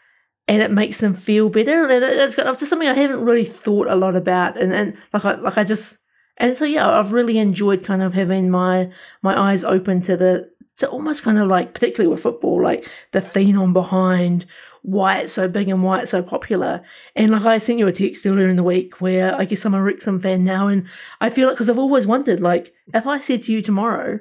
and 0.47 0.61
it 0.61 0.71
makes 0.71 0.99
them 0.99 1.13
feel 1.13 1.49
better. 1.49 1.89
And 1.89 2.03
it's, 2.03 2.35
got, 2.35 2.47
it's 2.47 2.59
just 2.59 2.69
something 2.69 2.87
I 2.87 2.93
haven't 2.93 3.25
really 3.25 3.45
thought 3.45 3.87
a 3.87 3.95
lot 3.95 4.15
about 4.15 4.61
and, 4.61 4.73
and 4.73 4.97
like 5.13 5.25
I 5.25 5.35
like 5.35 5.57
I 5.57 5.63
just 5.63 5.97
and 6.37 6.55
so 6.55 6.65
yeah 6.65 6.89
I've 6.89 7.11
really 7.11 7.37
enjoyed 7.37 7.83
kind 7.83 8.03
of 8.03 8.13
having 8.13 8.49
my 8.49 8.91
my 9.21 9.39
eyes 9.51 9.63
open 9.63 10.01
to 10.03 10.17
the 10.17 10.49
to 10.77 10.89
almost 10.89 11.23
kind 11.23 11.37
of 11.37 11.47
like 11.47 11.73
particularly 11.73 12.11
with 12.11 12.21
football 12.21 12.61
like 12.61 12.89
the 13.11 13.53
on 13.57 13.73
behind 13.73 14.45
why 14.85 15.17
it's 15.17 15.33
so 15.33 15.47
big 15.47 15.67
and 15.67 15.83
why 15.83 15.99
it's 15.99 16.11
so 16.11 16.21
popular. 16.21 16.83
And 17.15 17.31
like 17.31 17.41
I 17.43 17.57
sent 17.57 17.79
you 17.79 17.87
a 17.87 17.91
text 17.91 18.25
earlier 18.25 18.47
in 18.47 18.55
the 18.55 18.63
week 18.63 19.01
where 19.01 19.35
I 19.35 19.45
guess 19.45 19.65
I'm 19.65 19.73
a 19.73 19.81
Wrexham 19.81 20.19
fan 20.19 20.43
now, 20.43 20.67
and 20.67 20.87
I 21.19 21.31
feel 21.31 21.47
like 21.47 21.55
because 21.55 21.69
I've 21.69 21.79
always 21.79 22.05
wondered, 22.05 22.39
like, 22.39 22.71
if 22.93 23.07
I 23.07 23.19
said 23.19 23.41
to 23.43 23.51
you 23.51 23.63
tomorrow, 23.63 24.19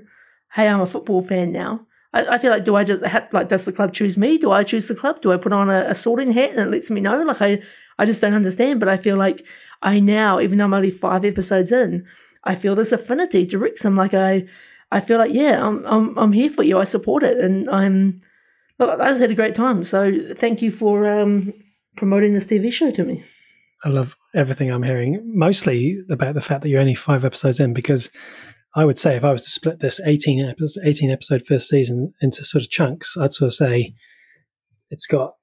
"Hey, 0.54 0.66
I'm 0.66 0.80
a 0.80 0.86
football 0.86 1.20
fan 1.20 1.52
now," 1.52 1.86
I, 2.14 2.36
I 2.36 2.38
feel 2.38 2.50
like 2.50 2.64
do 2.64 2.76
I 2.76 2.84
just 2.84 3.02
like 3.32 3.48
does 3.48 3.66
the 3.66 3.72
club 3.72 3.92
choose 3.92 4.16
me? 4.16 4.38
Do 4.38 4.52
I 4.52 4.64
choose 4.64 4.88
the 4.88 4.94
club? 4.94 5.20
Do 5.20 5.32
I 5.32 5.36
put 5.36 5.52
on 5.52 5.68
a, 5.68 5.84
a 5.90 5.94
sorting 5.94 6.32
hat 6.32 6.50
and 6.50 6.60
it 6.60 6.70
lets 6.70 6.90
me 6.90 7.02
know? 7.02 7.22
Like 7.22 7.42
I, 7.42 7.62
I 7.98 8.06
just 8.06 8.20
don't 8.20 8.34
understand. 8.34 8.80
But 8.80 8.88
I 8.88 8.96
feel 8.96 9.16
like 9.16 9.44
I 9.82 10.00
now, 10.00 10.40
even 10.40 10.58
though 10.58 10.64
I'm 10.64 10.74
only 10.74 10.90
five 10.90 11.24
episodes 11.24 11.72
in, 11.72 12.06
I 12.44 12.56
feel 12.56 12.74
this 12.74 12.92
affinity 12.92 13.46
to 13.46 13.58
Wrexham. 13.58 13.96
Like 13.96 14.14
I, 14.14 14.46
I 14.90 15.00
feel 15.00 15.18
like 15.18 15.32
yeah, 15.32 15.66
I'm 15.66 15.84
I'm 15.86 16.18
I'm 16.18 16.32
here 16.32 16.50
for 16.50 16.62
you. 16.62 16.78
I 16.78 16.84
support 16.84 17.22
it, 17.22 17.38
and 17.38 17.68
I'm 17.70 18.22
Look, 18.78 19.00
I 19.00 19.08
just 19.08 19.20
had 19.20 19.30
a 19.30 19.36
great 19.36 19.54
time. 19.54 19.84
So 19.84 20.12
thank 20.34 20.60
you 20.60 20.70
for 20.70 21.08
um, 21.08 21.52
promoting 21.96 22.34
this 22.34 22.46
TV 22.46 22.72
show 22.72 22.90
to 22.90 23.04
me. 23.04 23.24
I 23.84 23.88
love 23.90 24.16
everything 24.34 24.70
I'm 24.70 24.82
hearing, 24.82 25.22
mostly 25.24 26.02
about 26.10 26.34
the 26.34 26.40
fact 26.40 26.62
that 26.62 26.68
you're 26.68 26.80
only 26.80 26.94
five 26.94 27.24
episodes 27.24 27.60
in, 27.60 27.74
because 27.74 28.10
I 28.74 28.84
would 28.84 28.98
say 28.98 29.16
if 29.16 29.24
I 29.24 29.30
was 29.30 29.44
to 29.44 29.50
split 29.50 29.80
this 29.80 30.00
18 30.04 30.44
episode, 30.44 30.82
18 30.84 31.10
episode 31.10 31.46
first 31.46 31.68
season 31.68 32.12
into 32.20 32.44
sort 32.44 32.64
of 32.64 32.70
chunks, 32.70 33.16
I'd 33.16 33.32
sort 33.32 33.48
of 33.48 33.54
say 33.54 33.94
it's 34.90 35.06
got 35.06 35.34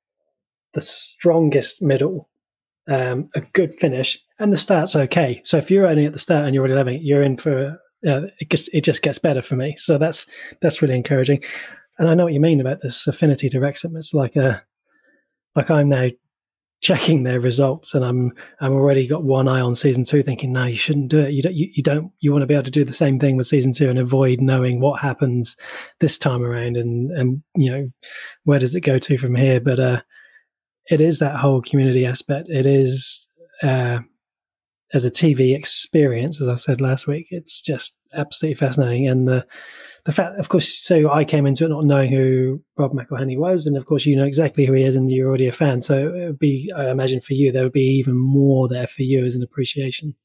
the 0.74 0.82
strongest 0.82 1.82
middle, 1.82 2.30
um, 2.90 3.30
a 3.36 3.42
good 3.54 3.76
finish, 3.76 4.20
and 4.40 4.52
the 4.52 4.58
start's 4.58 4.96
okay. 4.96 5.42
So 5.44 5.58
if 5.58 5.70
you're 5.70 5.88
only 5.88 6.06
at 6.06 6.14
the 6.14 6.20
start 6.20 6.46
and 6.46 6.54
you're 6.54 6.62
already 6.62 6.76
loving 6.76 6.96
it, 6.96 7.04
you're 7.04 7.24
in 7.24 7.38
for 7.38 7.78
uh, 8.08 8.22
it, 8.40 8.50
just, 8.50 8.70
it 8.74 8.84
just 8.84 9.04
gets 9.04 9.20
better 9.20 9.42
for 9.42 9.56
me. 9.56 9.76
So 9.78 9.98
that's 9.98 10.26
that's 10.62 10.82
really 10.82 10.96
encouraging 10.96 11.44
and 12.02 12.10
I 12.10 12.16
know 12.16 12.24
what 12.24 12.34
you 12.34 12.40
mean 12.40 12.60
about 12.60 12.82
this 12.82 13.06
affinity 13.06 13.48
to 13.50 13.60
Wrexham. 13.60 13.96
It's 13.96 14.14
like 14.14 14.36
a 14.36 14.64
like 15.56 15.70
I'm 15.70 15.90
now 15.90 16.10
checking 16.82 17.22
their 17.22 17.40
results, 17.40 17.94
and 17.94 18.04
I'm 18.04 18.32
I'm 18.60 18.74
already 18.74 19.06
got 19.06 19.24
one 19.24 19.48
eye 19.48 19.62
on 19.62 19.76
season 19.76 20.04
two, 20.04 20.24
thinking, 20.24 20.52
no, 20.52 20.66
you 20.66 20.78
shouldn't 20.78 21.10
do 21.10 21.20
it. 21.20 21.34
You 21.34 21.44
don't 21.44 21.54
you, 21.54 21.70
you 21.76 21.84
don't 21.84 22.12
you 22.20 22.32
want 22.32 22.42
to 22.42 22.48
be 22.48 22.56
able 22.56 22.64
to 22.64 22.72
do 22.72 22.84
the 22.84 22.92
same 22.92 23.20
thing 23.20 23.38
with 23.38 23.46
season 23.46 23.72
two 23.72 23.88
and 23.88 24.00
avoid 24.00 24.42
knowing 24.42 24.80
what 24.80 25.00
happens 25.00 25.56
this 26.00 26.18
time 26.18 26.42
around, 26.44 26.76
and 26.76 27.12
and 27.12 27.44
you 27.56 27.72
know 27.72 27.92
where 28.46 28.58
does 28.58 28.74
it 28.74 28.82
go 28.82 28.98
to 28.98 29.18
from 29.20 29.36
here. 29.36 29.60
But 29.60 29.80
uh, 29.80 30.02
it 30.92 31.02
is 31.02 31.20
that 31.20 31.38
whole 31.38 31.62
community 31.62 32.06
aspect. 32.06 32.50
It 32.50 32.66
is. 32.66 33.28
Uh, 33.64 34.00
as 34.94 35.06
a 35.06 35.12
TV 35.12 35.56
experience, 35.56 36.42
as 36.42 36.50
I 36.50 36.56
said 36.56 36.82
last 36.82 37.08
week, 37.08 37.28
it's 37.32 37.62
just 37.62 37.98
absolutely 38.14 38.56
fascinating. 38.56 39.08
And 39.08 39.28
the 39.28 39.46
the 40.04 40.12
fact, 40.12 40.40
of 40.40 40.50
course, 40.50 40.68
so 40.68 41.12
I 41.12 41.24
came 41.24 41.46
into 41.46 41.64
it 41.64 41.70
not 41.70 41.86
knowing 41.86 42.12
who 42.12 42.62
Rob 42.76 42.92
McElhenney 42.92 43.38
was, 43.38 43.68
and 43.68 43.78
of 43.78 43.86
course, 43.86 44.06
you 44.06 44.16
know 44.16 44.26
exactly 44.26 44.66
who 44.66 44.74
he 44.74 44.84
is, 44.84 44.96
and 44.96 45.12
you're 45.12 45.28
already 45.28 45.48
a 45.48 45.52
fan. 45.52 45.80
So 45.80 46.14
it 46.14 46.26
would 46.26 46.40
be, 46.40 46.72
I 46.76 46.90
imagine, 46.90 47.22
for 47.22 47.34
you, 47.34 47.52
there 47.52 47.64
would 47.64 47.72
be 47.72 48.00
even 48.00 48.18
more 48.18 48.68
there 48.68 48.88
for 48.88 49.04
you 49.04 49.24
as 49.24 49.36
an 49.36 49.44
appreciation. 49.44 50.16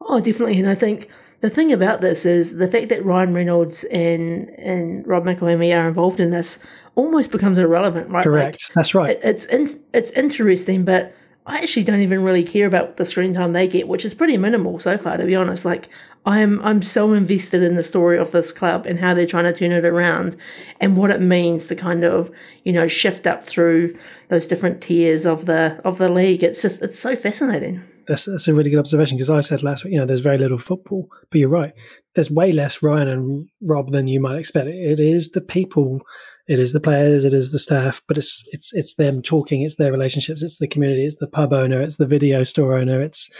Oh, 0.00 0.18
definitely, 0.18 0.58
and 0.58 0.68
I 0.68 0.74
think 0.74 1.10
the 1.44 1.50
thing 1.50 1.74
about 1.74 2.00
this 2.00 2.24
is 2.24 2.56
the 2.56 2.66
fact 2.66 2.88
that 2.88 3.04
Ryan 3.04 3.34
Reynolds 3.34 3.84
and 3.92 4.48
and 4.58 5.06
Rob 5.06 5.24
McElhenney 5.24 5.78
are 5.78 5.86
involved 5.86 6.18
in 6.18 6.30
this 6.30 6.58
almost 6.94 7.30
becomes 7.30 7.58
irrelevant, 7.58 8.08
right? 8.08 8.24
Correct. 8.24 8.70
Like, 8.70 8.74
That's 8.74 8.94
right. 8.94 9.10
It, 9.10 9.20
it's 9.22 9.44
in, 9.44 9.78
it's 9.92 10.10
interesting, 10.12 10.86
but 10.86 11.14
I 11.44 11.58
actually 11.58 11.84
don't 11.84 12.00
even 12.00 12.22
really 12.22 12.44
care 12.44 12.66
about 12.66 12.96
the 12.96 13.04
screen 13.04 13.34
time 13.34 13.52
they 13.52 13.68
get, 13.68 13.88
which 13.88 14.06
is 14.06 14.14
pretty 14.14 14.38
minimal 14.38 14.78
so 14.78 14.96
far, 14.96 15.18
to 15.18 15.26
be 15.26 15.36
honest. 15.36 15.66
Like 15.66 15.90
I'm 16.24 16.62
I'm 16.62 16.80
so 16.80 17.12
invested 17.12 17.62
in 17.62 17.74
the 17.74 17.82
story 17.82 18.18
of 18.18 18.30
this 18.30 18.50
club 18.50 18.86
and 18.86 18.98
how 18.98 19.12
they're 19.12 19.26
trying 19.26 19.44
to 19.44 19.52
turn 19.52 19.70
it 19.70 19.84
around 19.84 20.36
and 20.80 20.96
what 20.96 21.10
it 21.10 21.20
means 21.20 21.66
to 21.66 21.76
kind 21.76 22.04
of, 22.04 22.30
you 22.62 22.72
know, 22.72 22.88
shift 22.88 23.26
up 23.26 23.44
through 23.44 23.98
those 24.28 24.46
different 24.46 24.80
tiers 24.80 25.26
of 25.26 25.44
the 25.44 25.78
of 25.84 25.98
the 25.98 26.08
league. 26.08 26.42
It's 26.42 26.62
just 26.62 26.80
it's 26.80 26.98
so 26.98 27.14
fascinating. 27.14 27.82
That's 28.06 28.24
that's 28.26 28.48
a 28.48 28.54
really 28.54 28.70
good 28.70 28.78
observation 28.78 29.16
because 29.16 29.30
I 29.30 29.40
said 29.40 29.62
last 29.62 29.84
week, 29.84 29.92
you 29.92 29.98
know, 29.98 30.06
there's 30.06 30.20
very 30.20 30.38
little 30.38 30.58
football, 30.58 31.08
but 31.30 31.38
you're 31.38 31.48
right. 31.48 31.72
There's 32.14 32.30
way 32.30 32.52
less 32.52 32.82
Ryan 32.82 33.08
and 33.08 33.48
Rob 33.62 33.92
than 33.92 34.08
you 34.08 34.20
might 34.20 34.38
expect. 34.38 34.68
It 34.68 35.00
is 35.00 35.30
the 35.30 35.40
people 35.40 36.00
it 36.46 36.58
is 36.58 36.72
the 36.72 36.80
players, 36.80 37.24
it 37.24 37.32
is 37.32 37.52
the 37.52 37.58
staff, 37.58 38.02
but 38.06 38.18
it's 38.18 38.46
it's 38.52 38.72
it's 38.74 38.94
them 38.96 39.22
talking, 39.22 39.62
it's 39.62 39.76
their 39.76 39.92
relationships, 39.92 40.42
it's 40.42 40.58
the 40.58 40.68
community, 40.68 41.04
it's 41.04 41.16
the 41.16 41.26
pub 41.26 41.52
owner, 41.52 41.80
it's 41.80 41.96
the 41.96 42.06
video 42.06 42.42
store 42.42 42.76
owner, 42.76 43.00
it's 43.00 43.30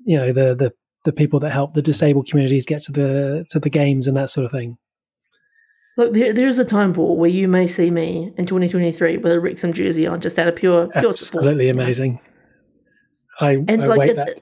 you 0.00 0.16
know 0.16 0.32
the 0.32 0.54
the 0.54 0.72
the 1.04 1.12
people 1.12 1.40
that 1.40 1.50
help 1.50 1.72
the 1.72 1.80
disabled 1.80 2.28
communities 2.28 2.66
get 2.66 2.82
to 2.82 2.92
the 2.92 3.46
to 3.50 3.58
the 3.58 3.70
games 3.70 4.06
and 4.06 4.16
that 4.16 4.28
sort 4.28 4.44
of 4.44 4.50
thing. 4.50 4.76
Look, 5.96 6.12
there, 6.12 6.32
there's 6.32 6.58
a 6.58 6.64
time, 6.64 6.94
Paul, 6.94 7.16
where 7.16 7.30
you 7.30 7.48
may 7.48 7.66
see 7.66 7.90
me 7.90 8.32
in 8.36 8.46
2023 8.46 9.18
with 9.18 9.32
a 9.32 9.40
Wrexham 9.40 9.72
jersey 9.72 10.06
on, 10.06 10.20
just 10.20 10.38
out 10.38 10.48
of 10.48 10.56
pure, 10.56 10.88
pure 10.88 11.10
Absolutely 11.10 11.68
support. 11.68 11.84
amazing. 11.84 12.20
I, 13.40 13.52
and 13.52 13.82
I 13.82 13.86
like, 13.86 13.98
wait 13.98 14.10
it, 14.10 14.16
that. 14.16 14.40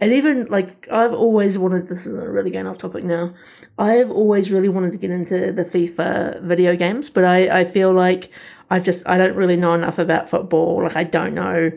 And 0.00 0.12
even 0.12 0.46
like 0.46 0.88
I've 0.90 1.12
always 1.12 1.58
wanted. 1.58 1.88
This 1.88 2.06
is 2.06 2.14
really 2.14 2.50
going 2.50 2.66
off 2.66 2.78
topic 2.78 3.04
now. 3.04 3.34
I've 3.78 4.10
always 4.10 4.50
really 4.50 4.68
wanted 4.68 4.92
to 4.92 4.98
get 4.98 5.10
into 5.10 5.52
the 5.52 5.64
FIFA 5.64 6.42
video 6.42 6.76
games, 6.76 7.10
but 7.10 7.24
I 7.24 7.60
I 7.60 7.64
feel 7.64 7.92
like 7.92 8.30
I've 8.70 8.84
just 8.84 9.06
I 9.08 9.18
don't 9.18 9.36
really 9.36 9.56
know 9.56 9.74
enough 9.74 9.98
about 9.98 10.30
football. 10.30 10.82
Like 10.82 10.96
I 10.96 11.04
don't 11.04 11.34
know 11.34 11.72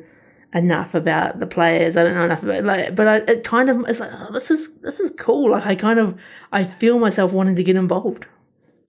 enough 0.54 0.94
about 0.94 1.39
the 1.39 1.48
players. 1.48 1.98
I 1.98 2.04
don't 2.04 2.13
know 2.13 2.26
enough 2.26 2.44
about 2.44 2.63
like, 2.63 2.96
but 2.96 3.08
I 3.08 3.18
it 3.18 3.44
kind 3.44 3.70
of 3.70 3.84
it's 3.88 4.00
like 4.00 4.12
oh, 4.13 4.32
this 4.32 4.52
is 4.52 4.78
this 4.78 5.00
is 5.00 5.12
cool. 5.20 5.52
Like 5.52 5.65
I 5.65 5.76
kind 5.76 6.00
of 6.00 6.18
I 6.52 6.63
feel 6.63 7.00
myself 7.00 7.34
wanting 7.34 7.56
to 7.56 7.63
get 7.63 7.76
involved. 7.76 8.26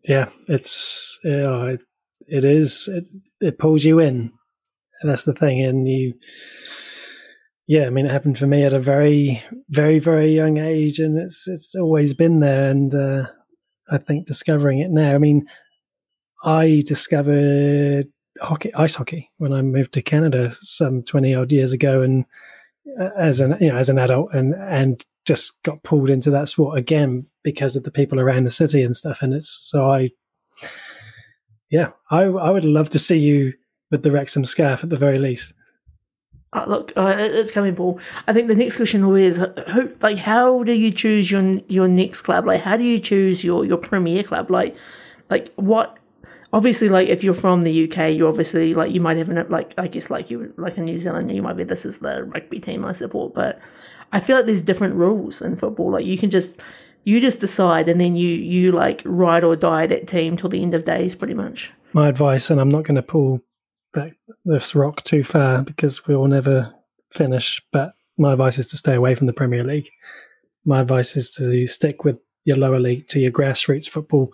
Yeah, 0.05 0.29
it's 0.47 1.19
yeah, 1.25 1.77
it 2.29 2.45
is 2.45 2.89
it, 2.89 3.05
it 3.41 3.59
pulls 3.59 3.85
you 3.85 3.99
in. 3.99 4.31
And 5.01 5.11
that's 5.11 5.25
the 5.25 5.35
thing, 5.35 5.61
and 5.63 5.89
you. 5.89 6.15
Yeah, 7.69 7.87
I 7.87 7.91
mean, 7.91 8.07
it 8.07 8.13
happened 8.13 8.39
for 8.39 8.47
me 8.47 8.63
at 8.63 8.73
a 8.73 8.79
very, 8.79 9.43
very, 9.69 9.99
very 9.99 10.33
young 10.33 10.59
age, 10.59 11.01
and 11.01 11.19
it's 11.19 11.49
it's 11.49 11.75
always 11.75 12.15
been 12.15 12.39
there. 12.39 12.69
And 12.69 12.95
uh, 12.95 13.25
I 13.91 13.99
think 13.99 14.27
discovering 14.27 14.79
it 14.79 14.91
now. 14.91 15.15
I 15.15 15.19
mean, 15.19 15.47
I 16.45 16.83
discovered 16.87 18.07
hockey, 18.41 18.73
ice 18.75 18.95
hockey, 18.95 19.31
when 19.39 19.53
I 19.53 19.63
moved 19.63 19.93
to 19.95 20.03
Canada 20.03 20.53
some 20.61 21.03
twenty 21.03 21.35
odd 21.35 21.51
years 21.51 21.73
ago, 21.73 22.03
and 22.03 22.25
uh, 23.01 23.11
as 23.19 23.41
an 23.41 23.57
you 23.61 23.69
know 23.69 23.77
as 23.77 23.89
an 23.89 23.99
adult, 23.99 24.33
and 24.33 24.55
and 24.55 25.05
just 25.25 25.61
got 25.65 25.83
pulled 25.83 26.09
into 26.09 26.31
that 26.31 26.49
sport 26.49 26.79
again 26.79 27.27
because 27.43 27.75
of 27.75 27.83
the 27.83 27.91
people 27.91 28.21
around 28.21 28.45
the 28.45 28.51
city 28.53 28.83
and 28.83 28.97
stuff. 28.97 29.23
And 29.23 29.35
it's 29.35 29.51
so 29.51 29.91
I, 29.91 30.11
yeah, 31.69 31.91
I 32.13 32.23
I 32.23 32.51
would 32.51 32.65
love 32.65 32.91
to 32.91 33.01
see 33.01 33.19
you 33.19 33.55
with 33.91 34.05
the 34.05 34.13
Wrexham 34.13 34.45
scarf 34.45 34.85
at 34.85 34.91
the 34.91 34.97
very 34.97 35.19
least. 35.19 35.53
Uh, 36.57 36.65
look, 36.67 36.93
uh, 36.97 37.15
it's 37.19 37.51
coming, 37.51 37.77
Paul. 37.77 38.01
I 38.27 38.33
think 38.33 38.49
the 38.49 38.55
next 38.55 38.77
question 38.77 39.05
is, 39.17 39.37
who, 39.37 39.93
like, 40.01 40.17
how 40.17 40.63
do 40.63 40.73
you 40.73 40.91
choose 40.91 41.31
your 41.31 41.43
your 41.69 41.87
next 41.87 42.23
club? 42.23 42.47
Like, 42.47 42.63
how 42.63 42.79
do 42.79 42.85
you 42.85 42.99
choose 42.99 43.45
your 43.45 43.67
your 43.67 43.77
premier 43.77 44.23
club? 44.23 44.51
Like, 44.51 44.75
like 45.29 45.53
what? 45.57 45.99
Obviously, 46.55 46.89
like 46.89 47.09
if 47.09 47.23
you're 47.23 47.35
from 47.35 47.65
the 47.65 47.85
UK, 47.85 48.13
you 48.13 48.27
obviously 48.27 48.73
like 48.73 48.91
you 48.91 49.01
might 49.01 49.19
have 49.19 49.29
an 49.29 49.47
like 49.51 49.75
I 49.77 49.89
guess 49.89 50.09
like 50.09 50.31
you 50.31 50.55
like 50.57 50.79
in 50.79 50.87
New 50.87 50.97
Zealand, 50.97 51.31
you 51.31 51.43
might 51.43 51.59
be 51.59 51.65
this 51.65 51.85
is 51.85 51.99
the 51.99 52.25
rugby 52.25 52.61
team 52.61 52.85
I 52.85 52.93
support, 52.95 53.35
but 53.35 53.61
I 54.13 54.21
feel 54.21 54.37
like 54.37 54.47
there's 54.47 54.63
different 54.63 54.95
rules 54.95 55.43
in 55.43 55.57
football. 55.57 55.91
Like 55.91 56.07
you 56.07 56.17
can 56.17 56.31
just 56.31 56.59
you 57.05 57.21
just 57.21 57.41
decide 57.41 57.89
and 57.91 58.01
then 58.01 58.17
you 58.17 58.29
you 58.29 58.73
like 58.73 59.03
ride 59.05 59.45
or 59.45 59.57
die 59.57 59.87
that 59.89 60.09
team 60.09 60.39
till 60.39 60.49
the 60.49 60.63
end 60.63 60.73
of 60.73 60.85
days, 60.85 61.15
pretty 61.15 61.35
much. 61.35 61.73
My 61.93 62.09
advice, 62.09 62.49
and 62.49 62.61
I'm 62.61 62.71
not 62.71 62.85
going 62.85 62.95
to 62.95 63.03
pull 63.03 63.43
back 63.97 64.13
this 64.45 64.75
rock 64.75 65.03
too 65.03 65.25
far 65.25 65.63
because 65.63 66.07
we'll 66.07 66.27
never 66.27 66.73
finish. 67.13 67.63
But 67.73 67.95
my 68.19 68.33
advice 68.33 68.59
is 68.59 68.69
to 68.69 68.77
stay 68.77 68.95
away 68.95 69.15
from 69.15 69.27
the 69.27 69.33
Premier 69.33 69.65
League. 69.65 69.89
My 70.65 70.83
advice 70.83 71.17
is 71.17 71.31
to 71.33 71.67
stick 71.67 72.05
with 72.05 72.19
your 72.45 72.59
lower 72.59 72.79
league, 72.79 73.09
to 73.09 73.19
your 73.19 73.33
grassroots 73.33 73.89
football, 73.89 74.33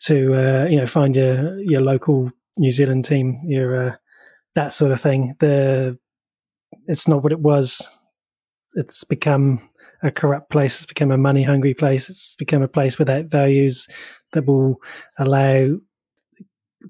to 0.00 0.34
uh, 0.34 0.66
you 0.66 0.78
know 0.78 0.86
find 0.86 1.14
your 1.14 1.58
your 1.60 1.82
local 1.82 2.32
New 2.56 2.70
Zealand 2.70 3.04
team, 3.04 3.40
your 3.44 3.88
uh, 3.88 3.96
that 4.54 4.72
sort 4.72 4.92
of 4.92 5.00
thing. 5.00 5.34
The 5.40 5.98
it's 6.86 7.06
not 7.06 7.22
what 7.22 7.32
it 7.32 7.40
was. 7.40 7.86
It's 8.74 9.04
become 9.04 9.68
a 10.02 10.10
corrupt 10.10 10.50
place. 10.50 10.76
It's 10.76 10.86
become 10.86 11.10
a 11.10 11.18
money 11.18 11.42
hungry 11.42 11.74
place. 11.74 12.08
It's 12.08 12.34
become 12.36 12.62
a 12.62 12.68
place 12.68 12.98
without 12.98 13.26
values 13.26 13.86
that 14.32 14.46
will 14.46 14.80
allow 15.18 15.76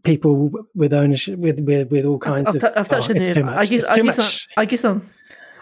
people 0.02 0.50
with 0.74 0.92
ownership 0.92 1.38
with 1.38 1.60
with, 1.60 1.90
with 1.90 2.04
all 2.04 2.18
kinds 2.18 2.48
I've, 2.48 2.56
of. 2.56 2.72
I've 2.76 2.88
touched 2.88 3.10
oh, 3.10 3.14
a 3.14 3.16
it's 3.16 3.28
nerve. 3.28 3.36
too 3.36 3.44
much. 3.44 3.56
I 3.56 3.66
guess 3.66 3.84
I 3.84 4.00
guess. 4.00 4.46
I, 4.56 4.60
I 4.62 4.64
guess 4.64 4.84
I'm. 4.84 5.10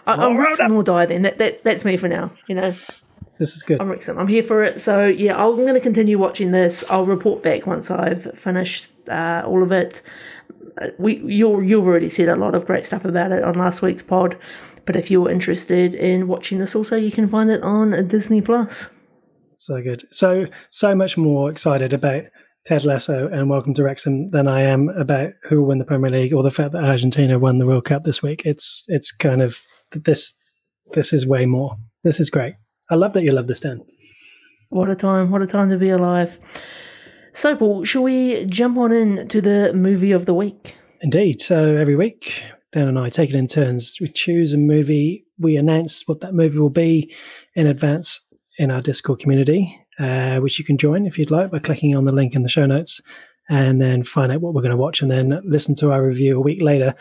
I, 0.07 0.13
I'm 0.13 0.19
well 0.19 0.35
Wrexham 0.35 0.71
or 0.73 0.83
die. 0.83 1.05
Then 1.05 1.21
that, 1.23 1.37
that 1.37 1.63
that's 1.63 1.85
me 1.85 1.97
for 1.97 2.07
now. 2.07 2.31
You 2.47 2.55
know, 2.55 2.71
This 3.39 3.55
is 3.55 3.63
good. 3.63 3.79
I'm 3.81 3.89
Wrexham. 3.89 4.17
I'm 4.17 4.27
here 4.27 4.43
for 4.43 4.63
it. 4.63 4.81
So 4.81 5.05
yeah, 5.05 5.41
I'm 5.41 5.55
going 5.55 5.73
to 5.73 5.79
continue 5.79 6.17
watching 6.17 6.51
this. 6.51 6.83
I'll 6.89 7.05
report 7.05 7.41
back 7.41 7.65
once 7.65 7.89
I've 7.89 8.37
finished 8.37 8.91
uh, 9.09 9.43
all 9.45 9.63
of 9.63 9.71
it. 9.71 10.01
Uh, 10.81 10.89
We 10.97 11.17
you 11.17 11.61
you've 11.61 11.85
already 11.85 12.09
said 12.09 12.29
a 12.29 12.35
lot 12.35 12.53
of 12.55 12.65
great 12.65 12.85
stuff 12.85 13.05
about 13.05 13.31
it 13.31 13.43
on 13.43 13.55
last 13.55 13.81
week's 13.81 14.03
pod. 14.03 14.37
But 14.85 14.95
if 14.95 15.11
you're 15.11 15.29
interested 15.29 15.93
in 15.93 16.27
watching 16.27 16.57
this, 16.57 16.75
also 16.75 16.95
you 16.95 17.11
can 17.11 17.27
find 17.27 17.49
it 17.49 17.61
on 17.61 18.07
Disney 18.07 18.41
Plus. 18.41 18.91
So 19.55 19.81
good. 19.81 20.05
So 20.11 20.47
so 20.69 20.95
much 20.95 21.17
more 21.17 21.51
excited 21.51 21.93
about 21.93 22.23
Ted 22.65 22.85
Lasso 22.85 23.27
and 23.29 23.49
Welcome 23.49 23.73
to 23.75 23.83
Wrexham 23.83 24.29
than 24.31 24.47
I 24.47 24.61
am 24.61 24.89
about 24.89 25.31
who 25.43 25.61
will 25.61 25.67
win 25.67 25.79
the 25.79 25.85
Premier 25.85 26.11
League 26.11 26.33
or 26.33 26.43
the 26.43 26.51
fact 26.51 26.73
that 26.73 26.83
Argentina 26.83 27.39
won 27.39 27.57
the 27.57 27.65
World 27.65 27.85
Cup 27.85 28.03
this 28.03 28.21
week. 28.21 28.43
It's 28.45 28.83
it's 28.87 29.11
kind 29.11 29.41
of 29.41 29.57
this 29.91 30.33
this 30.91 31.13
is 31.13 31.25
way 31.25 31.45
more. 31.45 31.77
This 32.03 32.19
is 32.19 32.29
great. 32.29 32.55
I 32.89 32.95
love 32.95 33.13
that 33.13 33.23
you 33.23 33.31
love 33.31 33.47
this, 33.47 33.61
Dan. 33.61 33.81
What 34.69 34.89
a 34.89 34.95
time! 34.95 35.31
What 35.31 35.41
a 35.41 35.47
time 35.47 35.69
to 35.69 35.77
be 35.77 35.89
alive. 35.89 36.37
So, 37.33 37.55
Paul, 37.55 37.85
shall 37.85 38.03
we 38.03 38.45
jump 38.45 38.77
on 38.77 38.91
in 38.91 39.27
to 39.29 39.41
the 39.41 39.71
movie 39.73 40.11
of 40.11 40.25
the 40.25 40.33
week? 40.33 40.75
Indeed. 41.01 41.41
So 41.41 41.77
every 41.77 41.95
week, 41.95 42.43
Dan 42.73 42.87
and 42.87 42.99
I 42.99 43.09
take 43.09 43.29
it 43.29 43.35
in 43.35 43.47
turns. 43.47 43.97
We 44.01 44.09
choose 44.09 44.53
a 44.53 44.57
movie. 44.57 45.25
We 45.37 45.55
announce 45.55 46.07
what 46.07 46.19
that 46.21 46.33
movie 46.33 46.59
will 46.59 46.69
be 46.69 47.13
in 47.55 47.67
advance 47.67 48.19
in 48.57 48.71
our 48.71 48.81
Discord 48.81 49.19
community, 49.19 49.79
uh, 49.99 50.39
which 50.39 50.57
you 50.57 50.65
can 50.65 50.77
join 50.77 51.05
if 51.05 51.17
you'd 51.17 51.31
like 51.31 51.51
by 51.51 51.59
clicking 51.59 51.95
on 51.95 52.05
the 52.05 52.11
link 52.11 52.33
in 52.33 52.43
the 52.43 52.49
show 52.49 52.65
notes 52.65 53.01
and 53.49 53.81
then 53.81 54.03
find 54.03 54.31
out 54.31 54.41
what 54.41 54.53
we're 54.53 54.61
going 54.61 54.71
to 54.71 54.77
watch 54.77 55.01
and 55.01 55.11
then 55.11 55.41
listen 55.43 55.75
to 55.75 55.91
our 55.91 56.05
review 56.05 56.37
a 56.37 56.41
week 56.41 56.61
later. 56.61 56.93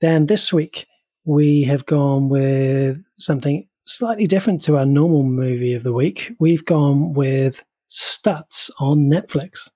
Then 0.00 0.26
this 0.26 0.52
week, 0.52 0.86
we 1.24 1.62
have 1.64 1.86
gone 1.86 2.28
with 2.28 3.02
something 3.16 3.66
slightly 3.84 4.26
different 4.26 4.62
to 4.64 4.76
our 4.76 4.86
normal 4.86 5.22
movie 5.22 5.74
of 5.74 5.82
the 5.82 5.92
week. 5.92 6.32
We've 6.38 6.64
gone 6.64 7.14
with 7.14 7.64
Stutz 7.88 8.70
on 8.78 9.10
Netflix. 9.10 9.70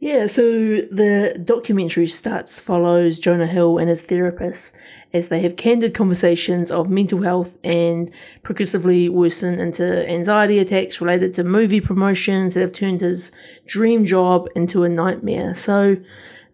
Yeah, 0.00 0.28
so 0.28 0.42
the 0.42 1.40
documentary 1.44 2.06
Stutz 2.06 2.60
follows 2.60 3.18
Jonah 3.18 3.48
Hill 3.48 3.78
and 3.78 3.88
his 3.88 4.02
therapist 4.02 4.76
as 5.12 5.28
they 5.28 5.40
have 5.40 5.56
candid 5.56 5.92
conversations 5.92 6.70
of 6.70 6.88
mental 6.88 7.22
health 7.22 7.56
and 7.64 8.08
progressively 8.44 9.08
worsen 9.08 9.58
into 9.58 10.08
anxiety 10.08 10.60
attacks 10.60 11.00
related 11.00 11.34
to 11.34 11.42
movie 11.42 11.80
promotions 11.80 12.54
that 12.54 12.60
have 12.60 12.72
turned 12.72 13.00
his 13.00 13.32
dream 13.66 14.06
job 14.06 14.46
into 14.54 14.84
a 14.84 14.88
nightmare. 14.88 15.54
So 15.54 15.96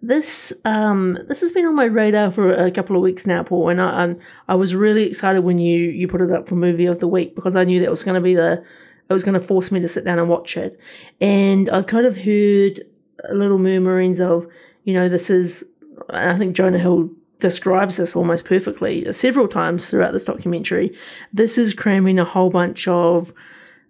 this 0.00 0.52
um 0.64 1.18
this 1.28 1.40
has 1.40 1.52
been 1.52 1.66
on 1.66 1.74
my 1.74 1.84
radar 1.84 2.30
for 2.30 2.52
a 2.52 2.70
couple 2.70 2.96
of 2.96 3.02
weeks 3.02 3.26
now, 3.26 3.42
Paul, 3.42 3.68
and 3.68 3.80
I 3.80 4.14
I 4.48 4.54
was 4.54 4.74
really 4.74 5.04
excited 5.04 5.44
when 5.44 5.58
you 5.58 5.90
you 5.90 6.08
put 6.08 6.22
it 6.22 6.30
up 6.30 6.48
for 6.48 6.56
movie 6.56 6.86
of 6.86 7.00
the 7.00 7.08
week 7.08 7.34
because 7.34 7.56
I 7.56 7.64
knew 7.64 7.80
that 7.80 7.90
was 7.90 8.04
going 8.04 8.14
to 8.14 8.20
be 8.22 8.34
the 8.34 8.64
it 9.08 9.12
was 9.12 9.24
going 9.24 9.38
to 9.38 9.46
force 9.46 9.70
me 9.70 9.80
to 9.80 9.88
sit 9.88 10.04
down 10.04 10.18
and 10.18 10.30
watch 10.30 10.56
it, 10.56 10.80
and 11.20 11.68
I've 11.68 11.86
kind 11.86 12.06
of 12.06 12.16
heard 12.16 12.84
little 13.30 13.58
murmurings 13.58 14.20
of 14.20 14.46
you 14.84 14.94
know 14.94 15.08
this 15.08 15.30
is 15.30 15.64
I 16.10 16.36
think 16.36 16.56
Jonah 16.56 16.78
Hill 16.78 17.10
describes 17.40 17.96
this 17.96 18.16
almost 18.16 18.44
perfectly 18.44 19.12
several 19.12 19.48
times 19.48 19.86
throughout 19.86 20.12
this 20.12 20.24
documentary. 20.24 20.96
This 21.32 21.58
is 21.58 21.74
cramming 21.74 22.18
a 22.18 22.24
whole 22.24 22.50
bunch 22.50 22.88
of 22.88 23.32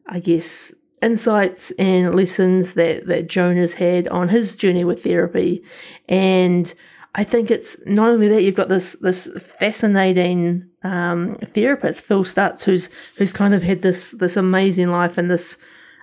I 0.06 0.20
guess 0.20 0.74
insights 1.04 1.70
and 1.72 2.16
lessons 2.16 2.72
that, 2.74 3.06
that 3.06 3.28
Jonah's 3.28 3.74
had 3.74 4.08
on 4.08 4.28
his 4.28 4.56
journey 4.56 4.84
with 4.84 5.04
therapy. 5.04 5.62
And 6.08 6.72
I 7.14 7.24
think 7.24 7.50
it's 7.50 7.78
not 7.86 8.08
only 8.08 8.28
that 8.28 8.42
you've 8.42 8.56
got 8.56 8.68
this 8.68 8.94
this 8.94 9.28
fascinating 9.58 10.68
um, 10.82 11.36
therapist, 11.54 12.02
Phil 12.02 12.24
Stutz, 12.24 12.64
who's 12.64 12.90
who's 13.16 13.32
kind 13.32 13.54
of 13.54 13.62
had 13.62 13.82
this 13.82 14.10
this 14.12 14.36
amazing 14.36 14.90
life 14.90 15.16
and 15.16 15.30
this 15.30 15.58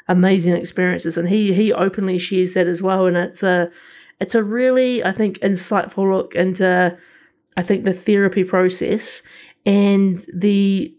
amazing 0.08 0.56
experiences, 0.56 1.18
and 1.18 1.30
he 1.30 1.54
he 1.54 1.74
openly 1.74 2.18
shares 2.18 2.54
that 2.54 2.68
as 2.68 2.82
well. 2.82 3.06
And 3.06 3.18
it's 3.18 3.44
a 3.44 3.72
it's 4.20 4.36
a 4.36 4.44
really 4.44 5.04
I 5.04 5.12
think 5.12 5.40
insightful 5.40 6.10
look 6.10 6.36
into 6.36 6.98
I 7.58 7.64
think 7.64 7.86
the 7.86 7.94
therapy 7.94 8.44
process 8.44 9.24
and 9.66 10.26
the 10.34 10.96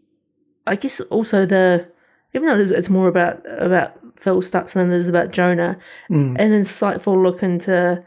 I 0.66 0.76
guess 0.76 1.00
also 1.00 1.46
the 1.46 1.88
even 2.34 2.48
though 2.48 2.74
it's 2.74 2.88
more 2.90 3.08
about 3.08 3.42
about 3.60 3.98
Phil 4.18 4.40
Stutz 4.40 4.74
than 4.74 4.92
it 4.92 4.96
is 4.96 5.08
about 5.08 5.32
Jonah, 5.32 5.78
Mm. 6.08 6.36
an 6.38 6.52
insightful 6.52 7.20
look 7.20 7.42
into, 7.42 8.02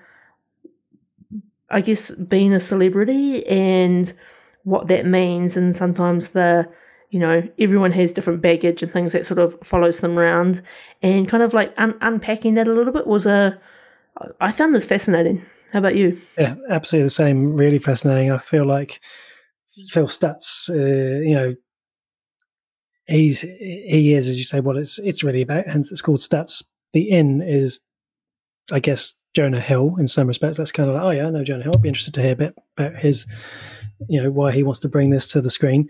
I 1.70 1.82
guess, 1.82 2.12
being 2.12 2.54
a 2.54 2.60
celebrity 2.60 3.46
and 3.48 4.12
what 4.64 4.88
that 4.88 5.06
means, 5.06 5.58
and 5.58 5.76
sometimes 5.76 6.30
the, 6.30 6.68
you 7.16 7.22
know, 7.22 7.42
everyone 7.60 7.94
has 7.94 8.12
different 8.12 8.42
baggage 8.42 8.84
and 8.84 8.92
things 8.92 9.14
that 9.14 9.26
sort 9.26 9.40
of 9.40 9.58
follows 9.64 10.02
them 10.02 10.20
around, 10.20 10.62
and 11.02 11.30
kind 11.30 11.42
of 11.42 11.54
like 11.54 11.74
un- 11.78 11.98
unpacking 12.02 12.56
that 12.56 12.68
a 12.68 12.74
little 12.74 12.92
bit 12.92 13.08
was 13.08 13.26
a, 13.26 13.58
I 14.42 14.52
found 14.52 14.76
this 14.76 14.84
fascinating. 14.84 15.42
How 15.72 15.80
about 15.80 15.96
you? 15.96 16.22
Yeah, 16.38 16.56
absolutely 16.70 17.06
the 17.06 17.12
same. 17.12 17.56
Really 17.56 17.80
fascinating. 17.80 18.32
I 18.32 18.38
feel 18.38 18.66
like 18.66 19.00
Phil 19.88 20.08
Stutz, 20.08 20.70
uh, 20.70 21.22
you 21.24 21.36
know, 21.36 21.56
he's 23.08 23.40
he 23.40 24.14
is, 24.14 24.28
as 24.28 24.38
you 24.38 24.44
say, 24.44 24.60
what 24.60 24.76
it's 24.76 25.00
it's 25.00 25.24
really 25.24 25.42
about. 25.42 25.68
Hence, 25.68 25.94
it's 25.94 26.02
called 26.02 26.20
Stutz. 26.20 26.66
The 26.92 27.10
in 27.10 27.42
is, 27.42 27.80
I 28.74 28.82
guess, 28.82 29.14
Jonah 29.34 29.62
Hill 29.62 29.96
in 30.00 30.10
some 30.10 30.28
respects. 30.28 30.58
That's 30.58 30.74
kind 30.74 30.90
of 30.90 30.96
like, 30.96 31.04
oh 31.06 31.12
yeah, 31.12 31.28
I 31.28 31.30
know 31.30 31.46
Jonah 31.46 31.64
Hill. 31.64 31.76
I'd 31.76 31.82
be 31.82 31.88
interested 31.88 32.14
to 32.16 32.22
hear 32.22 32.34
a 32.34 32.36
bit 32.36 32.56
about 32.78 32.98
his, 32.98 33.26
you 34.10 34.22
know, 34.22 34.32
why 34.32 34.52
he 34.52 34.64
wants 34.64 34.82
to 34.82 34.90
bring 34.90 35.12
this 35.12 35.32
to 35.32 35.40
the 35.40 35.50
screen. 35.50 35.90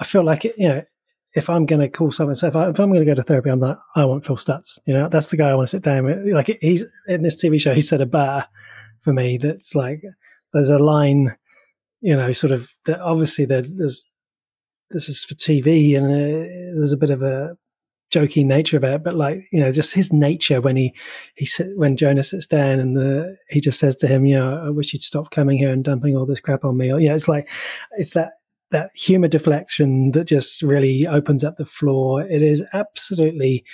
I 0.00 0.04
feel 0.04 0.24
like 0.24 0.44
you 0.44 0.68
know. 0.68 0.82
If 1.32 1.48
I'm 1.48 1.64
going 1.64 1.80
to 1.80 1.88
call 1.88 2.10
someone, 2.10 2.34
so 2.34 2.48
if, 2.48 2.56
I, 2.56 2.64
I'm 2.64 2.72
going 2.72 2.94
to 2.94 3.04
go 3.04 3.14
to 3.14 3.22
therapy, 3.22 3.50
I'm 3.50 3.60
like, 3.60 3.78
I 3.94 4.04
want 4.04 4.26
Phil 4.26 4.34
Stutz. 4.34 4.80
You 4.84 4.94
know, 4.94 5.08
that's 5.08 5.28
the 5.28 5.36
guy 5.36 5.50
I 5.50 5.54
want 5.54 5.68
to 5.68 5.70
sit 5.70 5.84
down 5.84 6.04
with. 6.04 6.26
Like 6.26 6.58
he's 6.60 6.84
in 7.06 7.22
this 7.22 7.40
TV 7.40 7.60
show, 7.60 7.72
he 7.72 7.80
set 7.80 8.00
a 8.00 8.06
bar 8.06 8.48
for 9.00 9.12
me 9.12 9.38
that's 9.38 9.74
like 9.74 10.02
there's 10.52 10.70
a 10.70 10.78
line 10.78 11.34
you 12.00 12.16
know 12.16 12.32
sort 12.32 12.52
of 12.52 12.70
that 12.84 13.00
obviously 13.00 13.44
there, 13.44 13.62
there's 13.62 14.06
this 14.90 15.08
is 15.08 15.24
for 15.24 15.34
tv 15.34 15.96
and 15.96 16.06
uh, 16.06 16.76
there's 16.76 16.92
a 16.92 16.96
bit 16.96 17.10
of 17.10 17.22
a 17.22 17.56
joking 18.10 18.48
nature 18.48 18.76
about 18.76 18.94
it, 18.94 19.04
but 19.04 19.14
like 19.14 19.46
you 19.52 19.60
know, 19.60 19.70
just 19.72 19.94
his 19.94 20.12
nature 20.12 20.60
when 20.60 20.76
he 20.76 20.92
he 21.36 21.44
sit, 21.44 21.76
when 21.76 21.96
Jonah 21.96 22.22
sits 22.22 22.46
down 22.46 22.80
and 22.80 22.96
the 22.96 23.36
he 23.48 23.60
just 23.60 23.78
says 23.78 23.96
to 23.96 24.08
him, 24.08 24.24
you 24.26 24.36
know, 24.36 24.62
I 24.66 24.70
wish 24.70 24.92
you'd 24.92 25.02
stop 25.02 25.30
coming 25.30 25.58
here 25.58 25.70
and 25.70 25.84
dumping 25.84 26.16
all 26.16 26.26
this 26.26 26.40
crap 26.40 26.64
on 26.64 26.76
me. 26.76 26.92
Or 26.92 27.00
you 27.00 27.08
know, 27.08 27.14
it's 27.14 27.28
like 27.28 27.48
it's 27.92 28.14
that 28.14 28.32
that 28.70 28.90
humor 28.94 29.28
deflection 29.28 30.12
that 30.12 30.24
just 30.24 30.62
really 30.62 31.06
opens 31.06 31.44
up 31.44 31.56
the 31.56 31.64
floor. 31.64 32.22
It 32.22 32.42
is 32.42 32.62
absolutely 32.72 33.64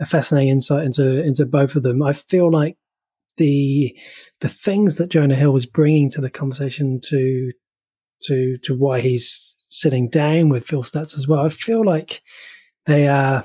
a 0.00 0.06
fascinating 0.06 0.48
insight 0.48 0.84
into 0.84 1.22
into 1.22 1.44
both 1.44 1.76
of 1.76 1.82
them. 1.82 2.02
I 2.02 2.12
feel 2.12 2.50
like 2.50 2.76
the 3.36 3.96
the 4.40 4.48
things 4.48 4.96
that 4.96 5.10
Jonah 5.10 5.34
Hill 5.34 5.52
was 5.52 5.66
bringing 5.66 6.10
to 6.10 6.20
the 6.20 6.30
conversation 6.30 7.00
to 7.04 7.52
to 8.22 8.56
to 8.58 8.74
why 8.74 9.00
he's 9.00 9.54
sitting 9.66 10.08
down 10.08 10.48
with 10.48 10.66
Phil 10.66 10.82
Stutz 10.82 11.16
as 11.16 11.28
well. 11.28 11.44
I 11.44 11.48
feel 11.48 11.84
like 11.84 12.22
they 12.86 13.06
are 13.06 13.44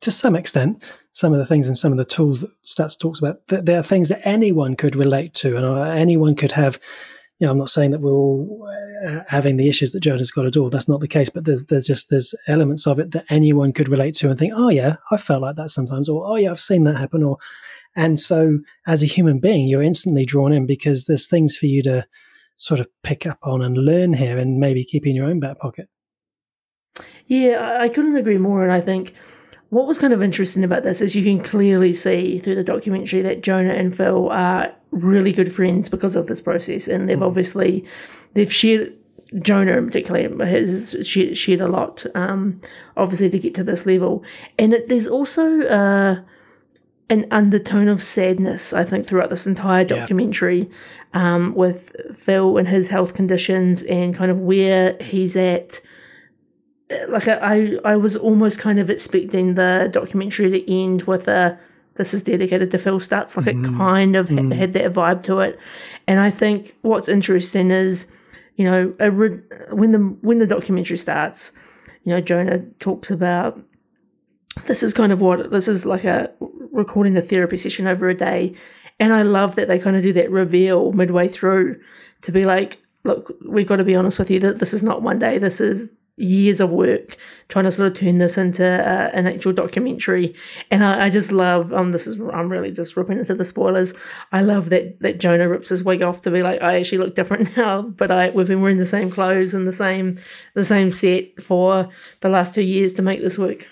to 0.00 0.10
some 0.10 0.36
extent 0.36 0.82
some 1.12 1.32
of 1.32 1.38
the 1.40 1.46
things 1.46 1.66
and 1.66 1.76
some 1.76 1.90
of 1.90 1.98
the 1.98 2.04
tools 2.04 2.42
that 2.42 2.50
Stutz 2.64 2.96
talks 2.96 3.18
about. 3.18 3.40
They 3.48 3.74
are 3.74 3.82
things 3.82 4.08
that 4.08 4.26
anyone 4.26 4.76
could 4.76 4.94
relate 4.94 5.34
to, 5.34 5.56
and 5.56 5.66
uh, 5.66 5.82
anyone 5.82 6.36
could 6.36 6.52
have 6.52 6.78
you 7.38 7.46
know, 7.46 7.52
I'm 7.52 7.58
not 7.58 7.70
saying 7.70 7.92
that 7.92 8.00
we're 8.00 8.12
all 8.12 8.68
uh, 9.06 9.20
having 9.28 9.56
the 9.56 9.68
issues 9.68 9.92
that 9.92 10.00
Jonah's 10.00 10.30
got 10.30 10.46
at 10.46 10.56
all. 10.56 10.70
That's 10.70 10.88
not 10.88 11.00
the 11.00 11.08
case. 11.08 11.30
But 11.30 11.44
there's 11.44 11.66
there's 11.66 11.86
just 11.86 12.10
there's 12.10 12.34
elements 12.48 12.86
of 12.86 12.98
it 12.98 13.12
that 13.12 13.26
anyone 13.28 13.72
could 13.72 13.88
relate 13.88 14.14
to 14.16 14.28
and 14.28 14.38
think, 14.38 14.52
oh 14.56 14.68
yeah, 14.68 14.96
I 15.10 15.16
felt 15.18 15.42
like 15.42 15.56
that 15.56 15.70
sometimes, 15.70 16.08
or 16.08 16.26
oh 16.26 16.34
yeah, 16.34 16.50
I've 16.50 16.60
seen 16.60 16.84
that 16.84 16.96
happen, 16.96 17.22
or 17.22 17.38
and 17.94 18.18
so 18.18 18.58
as 18.86 19.02
a 19.02 19.06
human 19.06 19.38
being, 19.38 19.68
you're 19.68 19.82
instantly 19.82 20.24
drawn 20.24 20.52
in 20.52 20.66
because 20.66 21.04
there's 21.04 21.28
things 21.28 21.56
for 21.56 21.66
you 21.66 21.82
to 21.84 22.06
sort 22.56 22.80
of 22.80 22.88
pick 23.04 23.24
up 23.24 23.38
on 23.42 23.62
and 23.62 23.78
learn 23.78 24.12
here, 24.12 24.36
and 24.36 24.58
maybe 24.58 24.84
keep 24.84 25.06
in 25.06 25.14
your 25.14 25.26
own 25.26 25.38
back 25.38 25.58
pocket. 25.58 25.88
Yeah, 27.26 27.78
I 27.80 27.88
couldn't 27.88 28.16
agree 28.16 28.38
more, 28.38 28.64
and 28.64 28.72
I 28.72 28.80
think 28.80 29.14
what 29.70 29.86
was 29.86 29.98
kind 29.98 30.12
of 30.12 30.22
interesting 30.22 30.64
about 30.64 30.82
this 30.82 31.00
is 31.00 31.14
you 31.14 31.22
can 31.22 31.42
clearly 31.42 31.92
see 31.92 32.38
through 32.38 32.54
the 32.54 32.64
documentary 32.64 33.20
that 33.22 33.42
Jonah 33.42 33.74
and 33.74 33.94
Phil 33.94 34.30
are 34.30 34.72
really 34.90 35.32
good 35.32 35.52
friends 35.52 35.88
because 35.88 36.16
of 36.16 36.26
this 36.26 36.40
process, 36.40 36.88
and 36.88 37.08
they've 37.08 37.18
mm. 37.18 37.26
obviously 37.26 37.86
they've 38.34 38.52
shared 38.52 38.94
Jonah 39.42 39.76
in 39.76 39.86
particular 39.86 40.46
has 40.46 40.96
shared, 41.02 41.36
shared 41.36 41.60
a 41.60 41.68
lot, 41.68 42.06
um, 42.14 42.60
obviously 42.96 43.28
to 43.28 43.38
get 43.38 43.54
to 43.56 43.64
this 43.64 43.84
level, 43.84 44.24
and 44.58 44.72
it, 44.72 44.88
there's 44.88 45.06
also 45.06 45.60
uh, 45.62 46.22
an 47.10 47.26
undertone 47.30 47.88
of 47.88 48.02
sadness 48.02 48.72
I 48.72 48.84
think 48.84 49.06
throughout 49.06 49.28
this 49.28 49.46
entire 49.46 49.84
documentary, 49.84 50.70
yeah. 51.14 51.34
um, 51.34 51.54
with 51.54 51.94
Phil 52.16 52.56
and 52.56 52.66
his 52.66 52.88
health 52.88 53.12
conditions 53.12 53.82
and 53.82 54.14
kind 54.14 54.30
of 54.30 54.38
where 54.38 54.96
he's 55.02 55.36
at 55.36 55.80
like 57.08 57.28
I, 57.28 57.76
I 57.84 57.96
was 57.96 58.16
almost 58.16 58.58
kind 58.58 58.78
of 58.78 58.90
expecting 58.90 59.54
the 59.54 59.88
documentary 59.92 60.50
to 60.50 60.72
end 60.72 61.02
with 61.02 61.28
a 61.28 61.58
this 61.96 62.14
is 62.14 62.22
dedicated 62.22 62.70
to 62.70 62.78
Phil 62.78 63.00
Stutz. 63.00 63.36
Like 63.36 63.46
mm. 63.46 63.66
it 63.66 63.76
kind 63.76 64.16
of 64.16 64.28
mm. 64.28 64.54
had 64.54 64.72
that 64.74 64.92
vibe 64.92 65.24
to 65.24 65.40
it, 65.40 65.58
and 66.06 66.20
I 66.20 66.30
think 66.30 66.74
what's 66.82 67.08
interesting 67.08 67.70
is, 67.70 68.06
you 68.56 68.70
know, 68.70 68.94
re- 69.06 69.40
when 69.72 69.90
the 69.90 69.98
when 69.98 70.38
the 70.38 70.46
documentary 70.46 70.96
starts, 70.96 71.52
you 72.04 72.14
know, 72.14 72.20
Jonah 72.20 72.60
talks 72.80 73.10
about 73.10 73.60
this 74.66 74.82
is 74.82 74.94
kind 74.94 75.12
of 75.12 75.20
what 75.20 75.50
this 75.50 75.68
is 75.68 75.84
like 75.84 76.04
a 76.04 76.32
recording 76.72 77.14
the 77.14 77.22
therapy 77.22 77.56
session 77.56 77.86
over 77.86 78.08
a 78.08 78.14
day, 78.14 78.54
and 78.98 79.12
I 79.12 79.22
love 79.22 79.56
that 79.56 79.68
they 79.68 79.78
kind 79.78 79.96
of 79.96 80.02
do 80.02 80.12
that 80.14 80.30
reveal 80.30 80.92
midway 80.92 81.28
through 81.28 81.80
to 82.22 82.32
be 82.32 82.46
like, 82.46 82.78
look, 83.04 83.34
we've 83.46 83.66
got 83.66 83.76
to 83.76 83.84
be 83.84 83.94
honest 83.94 84.18
with 84.18 84.30
you 84.30 84.40
that 84.40 84.58
this 84.58 84.72
is 84.72 84.82
not 84.82 85.02
one 85.02 85.18
day. 85.18 85.38
This 85.38 85.60
is 85.60 85.90
years 86.18 86.60
of 86.60 86.70
work 86.70 87.16
trying 87.48 87.64
to 87.64 87.72
sort 87.72 87.90
of 87.90 87.94
turn 87.94 88.18
this 88.18 88.36
into 88.36 88.66
uh, 88.66 89.10
an 89.14 89.26
actual 89.26 89.52
documentary. 89.52 90.34
And 90.70 90.84
I, 90.84 91.06
I, 91.06 91.10
just 91.10 91.32
love, 91.32 91.72
um, 91.72 91.92
this 91.92 92.06
is, 92.06 92.20
I'm 92.32 92.50
really 92.50 92.70
just 92.70 92.96
ripping 92.96 93.18
into 93.18 93.34
the 93.34 93.44
spoilers. 93.44 93.94
I 94.32 94.42
love 94.42 94.68
that, 94.70 95.00
that 95.00 95.18
Jonah 95.18 95.48
rips 95.48 95.70
his 95.70 95.82
wig 95.82 96.02
off 96.02 96.20
to 96.22 96.30
be 96.30 96.42
like, 96.42 96.60
I 96.60 96.78
actually 96.78 96.98
look 96.98 97.14
different 97.14 97.48
now, 97.56 97.82
but 97.82 98.10
I, 98.10 98.30
we've 98.30 98.46
been 98.46 98.60
wearing 98.60 98.76
the 98.76 98.84
same 98.84 99.10
clothes 99.10 99.54
and 99.54 99.66
the 99.66 99.72
same, 99.72 100.18
the 100.54 100.64
same 100.64 100.92
set 100.92 101.42
for 101.42 101.88
the 102.20 102.28
last 102.28 102.54
two 102.54 102.62
years 102.62 102.94
to 102.94 103.02
make 103.02 103.20
this 103.20 103.38
work. 103.38 103.66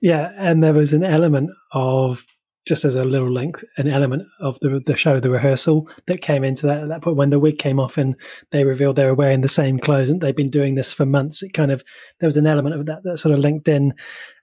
Yeah. 0.00 0.32
And 0.36 0.62
there 0.62 0.74
was 0.74 0.92
an 0.92 1.04
element 1.04 1.50
of 1.72 2.24
just 2.64 2.84
as 2.84 2.94
a 2.94 3.04
little 3.04 3.30
link, 3.30 3.64
an 3.76 3.88
element 3.88 4.28
of 4.40 4.58
the 4.60 4.80
the 4.86 4.96
show, 4.96 5.18
the 5.18 5.30
rehearsal 5.30 5.88
that 6.06 6.20
came 6.20 6.44
into 6.44 6.66
that 6.66 6.82
at 6.82 6.88
that 6.88 7.02
point 7.02 7.16
when 7.16 7.30
the 7.30 7.38
wig 7.38 7.58
came 7.58 7.80
off 7.80 7.98
and 7.98 8.14
they 8.50 8.64
revealed 8.64 8.96
they 8.96 9.04
were 9.04 9.14
wearing 9.14 9.40
the 9.40 9.48
same 9.48 9.78
clothes 9.78 10.08
and 10.08 10.20
they've 10.20 10.36
been 10.36 10.50
doing 10.50 10.74
this 10.74 10.92
for 10.92 11.04
months. 11.04 11.42
It 11.42 11.52
kind 11.52 11.72
of 11.72 11.82
there 12.20 12.28
was 12.28 12.36
an 12.36 12.46
element 12.46 12.74
of 12.76 12.86
that 12.86 13.02
that 13.04 13.18
sort 13.18 13.34
of 13.34 13.40
linked 13.40 13.68
in. 13.68 13.94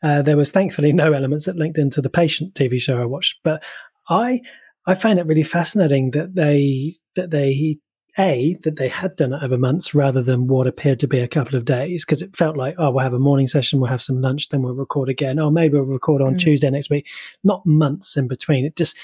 Uh, 0.04 0.22
there 0.22 0.38
was 0.38 0.52
thankfully 0.52 0.92
no 0.92 1.14
elements 1.14 1.46
that 1.46 1.56
linked 1.56 1.78
into 1.78 2.02
the 2.02 2.10
patient 2.10 2.54
TV 2.54 2.80
show 2.80 3.02
I 3.02 3.06
watched, 3.06 3.40
but 3.44 3.64
I 4.10 4.42
I 4.86 4.96
find 4.96 5.20
it 5.20 5.26
really 5.26 5.44
fascinating 5.44 6.12
that 6.12 6.36
they 6.36 6.98
that 7.16 7.32
they 7.32 7.80
a 8.20 8.58
that 8.64 8.76
they 8.76 8.90
had 8.90 9.16
done 9.16 9.34
it 9.34 9.42
over 9.42 9.58
months 9.58 9.96
rather 9.96 10.22
than 10.22 10.48
what 10.48 10.68
appeared 10.68 11.00
to 11.00 11.08
be 11.08 11.20
a 11.20 11.28
couple 11.28 11.56
of 11.56 11.64
days 11.64 12.04
because 12.04 12.22
it 12.22 12.36
felt 12.36 12.58
like 12.58 12.76
oh 12.78 12.92
we'll 12.92 13.04
have 13.04 13.14
a 13.14 13.20
morning 13.20 13.48
session 13.48 13.80
we'll 13.80 13.90
have 13.90 14.02
some 14.02 14.22
lunch 14.22 14.50
then 14.50 14.62
we'll 14.62 14.74
record 14.76 15.10
again. 15.10 15.40
Oh 15.40 15.50
maybe 15.50 15.76
we'll 15.76 15.84
record 15.84 16.22
on 16.22 16.36
mm. 16.36 16.40
tuesday 16.40 16.70
next 16.70 16.90
week. 16.90 17.08
Not 17.44 17.66
months 17.66 18.18
in 18.18 18.28
between. 18.28 18.66
It 18.66 18.76
just 18.76 18.98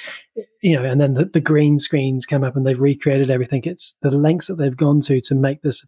you 0.61 0.75
know 0.75 0.83
and 0.83 0.99
then 0.99 1.13
the, 1.13 1.25
the 1.25 1.39
green 1.39 1.79
screens 1.79 2.25
come 2.25 2.43
up 2.43 2.55
and 2.55 2.67
they've 2.67 2.79
recreated 2.79 3.31
everything. 3.31 3.61
It's 3.65 3.97
the 4.01 4.11
lengths 4.11 4.47
that 4.47 4.55
they've 4.55 4.75
gone 4.75 4.99
to 5.01 5.21
to 5.21 5.35
make 5.35 5.61
this 5.61 5.85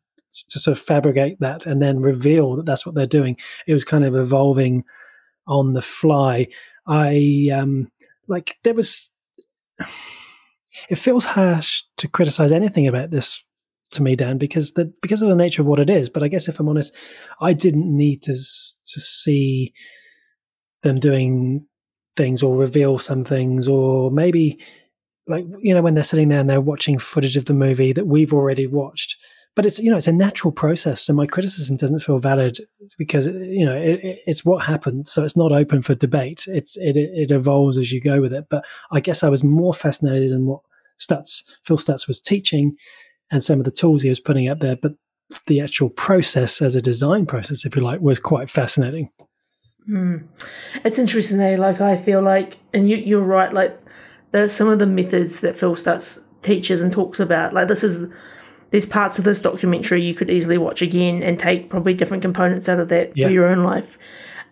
to 0.49 0.59
sort 0.59 0.77
of 0.77 0.83
fabricate 0.83 1.39
that 1.39 1.65
and 1.65 1.81
then 1.81 1.99
reveal 1.99 2.55
that 2.55 2.65
that's 2.65 2.85
what 2.85 2.95
they're 2.95 3.05
doing. 3.05 3.37
It 3.67 3.73
was 3.73 3.83
kind 3.83 4.05
of 4.05 4.15
evolving 4.15 4.83
on 5.47 5.73
the 5.73 5.81
fly. 5.81 6.47
I 6.87 7.49
um 7.53 7.91
like 8.27 8.57
there 8.63 8.73
was 8.73 9.11
it 10.89 10.97
feels 10.97 11.25
harsh 11.25 11.83
to 11.97 12.07
criticize 12.07 12.51
anything 12.51 12.87
about 12.87 13.11
this 13.11 13.43
to 13.91 14.01
me, 14.01 14.15
Dan, 14.15 14.37
because 14.37 14.73
the 14.73 14.93
because 15.01 15.21
of 15.21 15.29
the 15.29 15.35
nature 15.35 15.61
of 15.61 15.67
what 15.67 15.79
it 15.79 15.89
is. 15.89 16.09
But 16.09 16.23
I 16.23 16.27
guess 16.27 16.47
if 16.47 16.59
I'm 16.59 16.69
honest, 16.69 16.95
I 17.41 17.53
didn't 17.53 17.95
need 17.95 18.21
to 18.23 18.33
to 18.33 18.99
see 18.99 19.73
them 20.83 20.99
doing 20.99 21.65
things 22.15 22.43
or 22.43 22.55
reveal 22.55 22.97
some 22.97 23.23
things, 23.23 23.67
or 23.67 24.11
maybe 24.11 24.59
like 25.27 25.45
you 25.61 25.73
know 25.73 25.81
when 25.81 25.93
they're 25.93 26.03
sitting 26.03 26.29
there 26.29 26.39
and 26.39 26.49
they're 26.49 26.61
watching 26.61 26.99
footage 26.99 27.37
of 27.37 27.45
the 27.45 27.53
movie 27.53 27.93
that 27.93 28.07
we've 28.07 28.33
already 28.33 28.67
watched. 28.67 29.15
But 29.57 29.65
it's 29.65 29.79
you 29.79 29.89
know 29.89 29.97
it's 29.97 30.07
a 30.07 30.13
natural 30.13 30.51
process, 30.51 31.01
so 31.01 31.13
my 31.13 31.25
criticism 31.25 31.77
doesn't 31.77 32.01
feel 32.01 32.19
valid 32.19 32.59
because 32.95 33.25
you 33.25 33.65
know 33.65 33.75
it, 33.75 34.21
it's 34.27 34.45
what 34.45 34.63
happened, 34.63 35.07
so 35.07 35.23
it's 35.23 35.35
not 35.35 35.51
open 35.51 35.81
for 35.81 35.95
debate. 35.95 36.45
It's 36.47 36.77
it 36.77 36.95
it 36.95 37.31
evolves 37.31 37.75
as 37.75 37.91
you 37.91 37.99
go 37.99 38.21
with 38.21 38.33
it. 38.33 38.45
But 38.51 38.63
I 38.91 38.99
guess 38.99 39.23
I 39.23 39.29
was 39.29 39.43
more 39.43 39.73
fascinated 39.73 40.31
in 40.31 40.45
what 40.45 40.61
Stutz, 40.99 41.43
Phil 41.63 41.75
Stutz 41.75 42.07
was 42.07 42.21
teaching 42.21 42.75
and 43.31 43.43
some 43.43 43.57
of 43.57 43.65
the 43.65 43.71
tools 43.71 44.03
he 44.03 44.09
was 44.09 44.19
putting 44.19 44.47
up 44.47 44.59
there, 44.59 44.75
but 44.75 44.93
the 45.47 45.59
actual 45.59 45.89
process 45.89 46.61
as 46.61 46.75
a 46.75 46.81
design 46.81 47.25
process, 47.25 47.65
if 47.65 47.75
you 47.75 47.81
like, 47.81 47.99
was 47.99 48.19
quite 48.19 48.51
fascinating. 48.51 49.09
Mm. 49.89 50.27
It's 50.85 50.99
interesting, 50.99 51.39
though. 51.39 51.55
Like 51.55 51.81
I 51.81 51.97
feel 51.97 52.21
like, 52.21 52.57
and 52.75 52.87
you, 52.87 52.97
you're 52.97 53.21
right. 53.21 53.51
Like 53.51 53.75
there's 54.33 54.53
some 54.53 54.69
of 54.69 54.77
the 54.77 54.85
methods 54.85 55.39
that 55.41 55.55
Phil 55.55 55.75
Stutz 55.75 56.23
teaches 56.43 56.79
and 56.79 56.91
talks 56.91 57.19
about. 57.19 57.55
Like 57.55 57.67
this 57.67 57.83
is 57.83 58.07
there's 58.71 58.85
parts 58.85 59.17
of 59.17 59.23
this 59.23 59.41
documentary 59.41 60.01
you 60.01 60.13
could 60.13 60.29
easily 60.29 60.57
watch 60.57 60.81
again 60.81 61.23
and 61.23 61.39
take 61.39 61.69
probably 61.69 61.93
different 61.93 62.21
components 62.21 62.67
out 62.67 62.79
of 62.79 62.89
that 62.89 63.15
yeah. 63.15 63.27
for 63.27 63.31
your 63.31 63.47
own 63.47 63.63
life. 63.63 63.97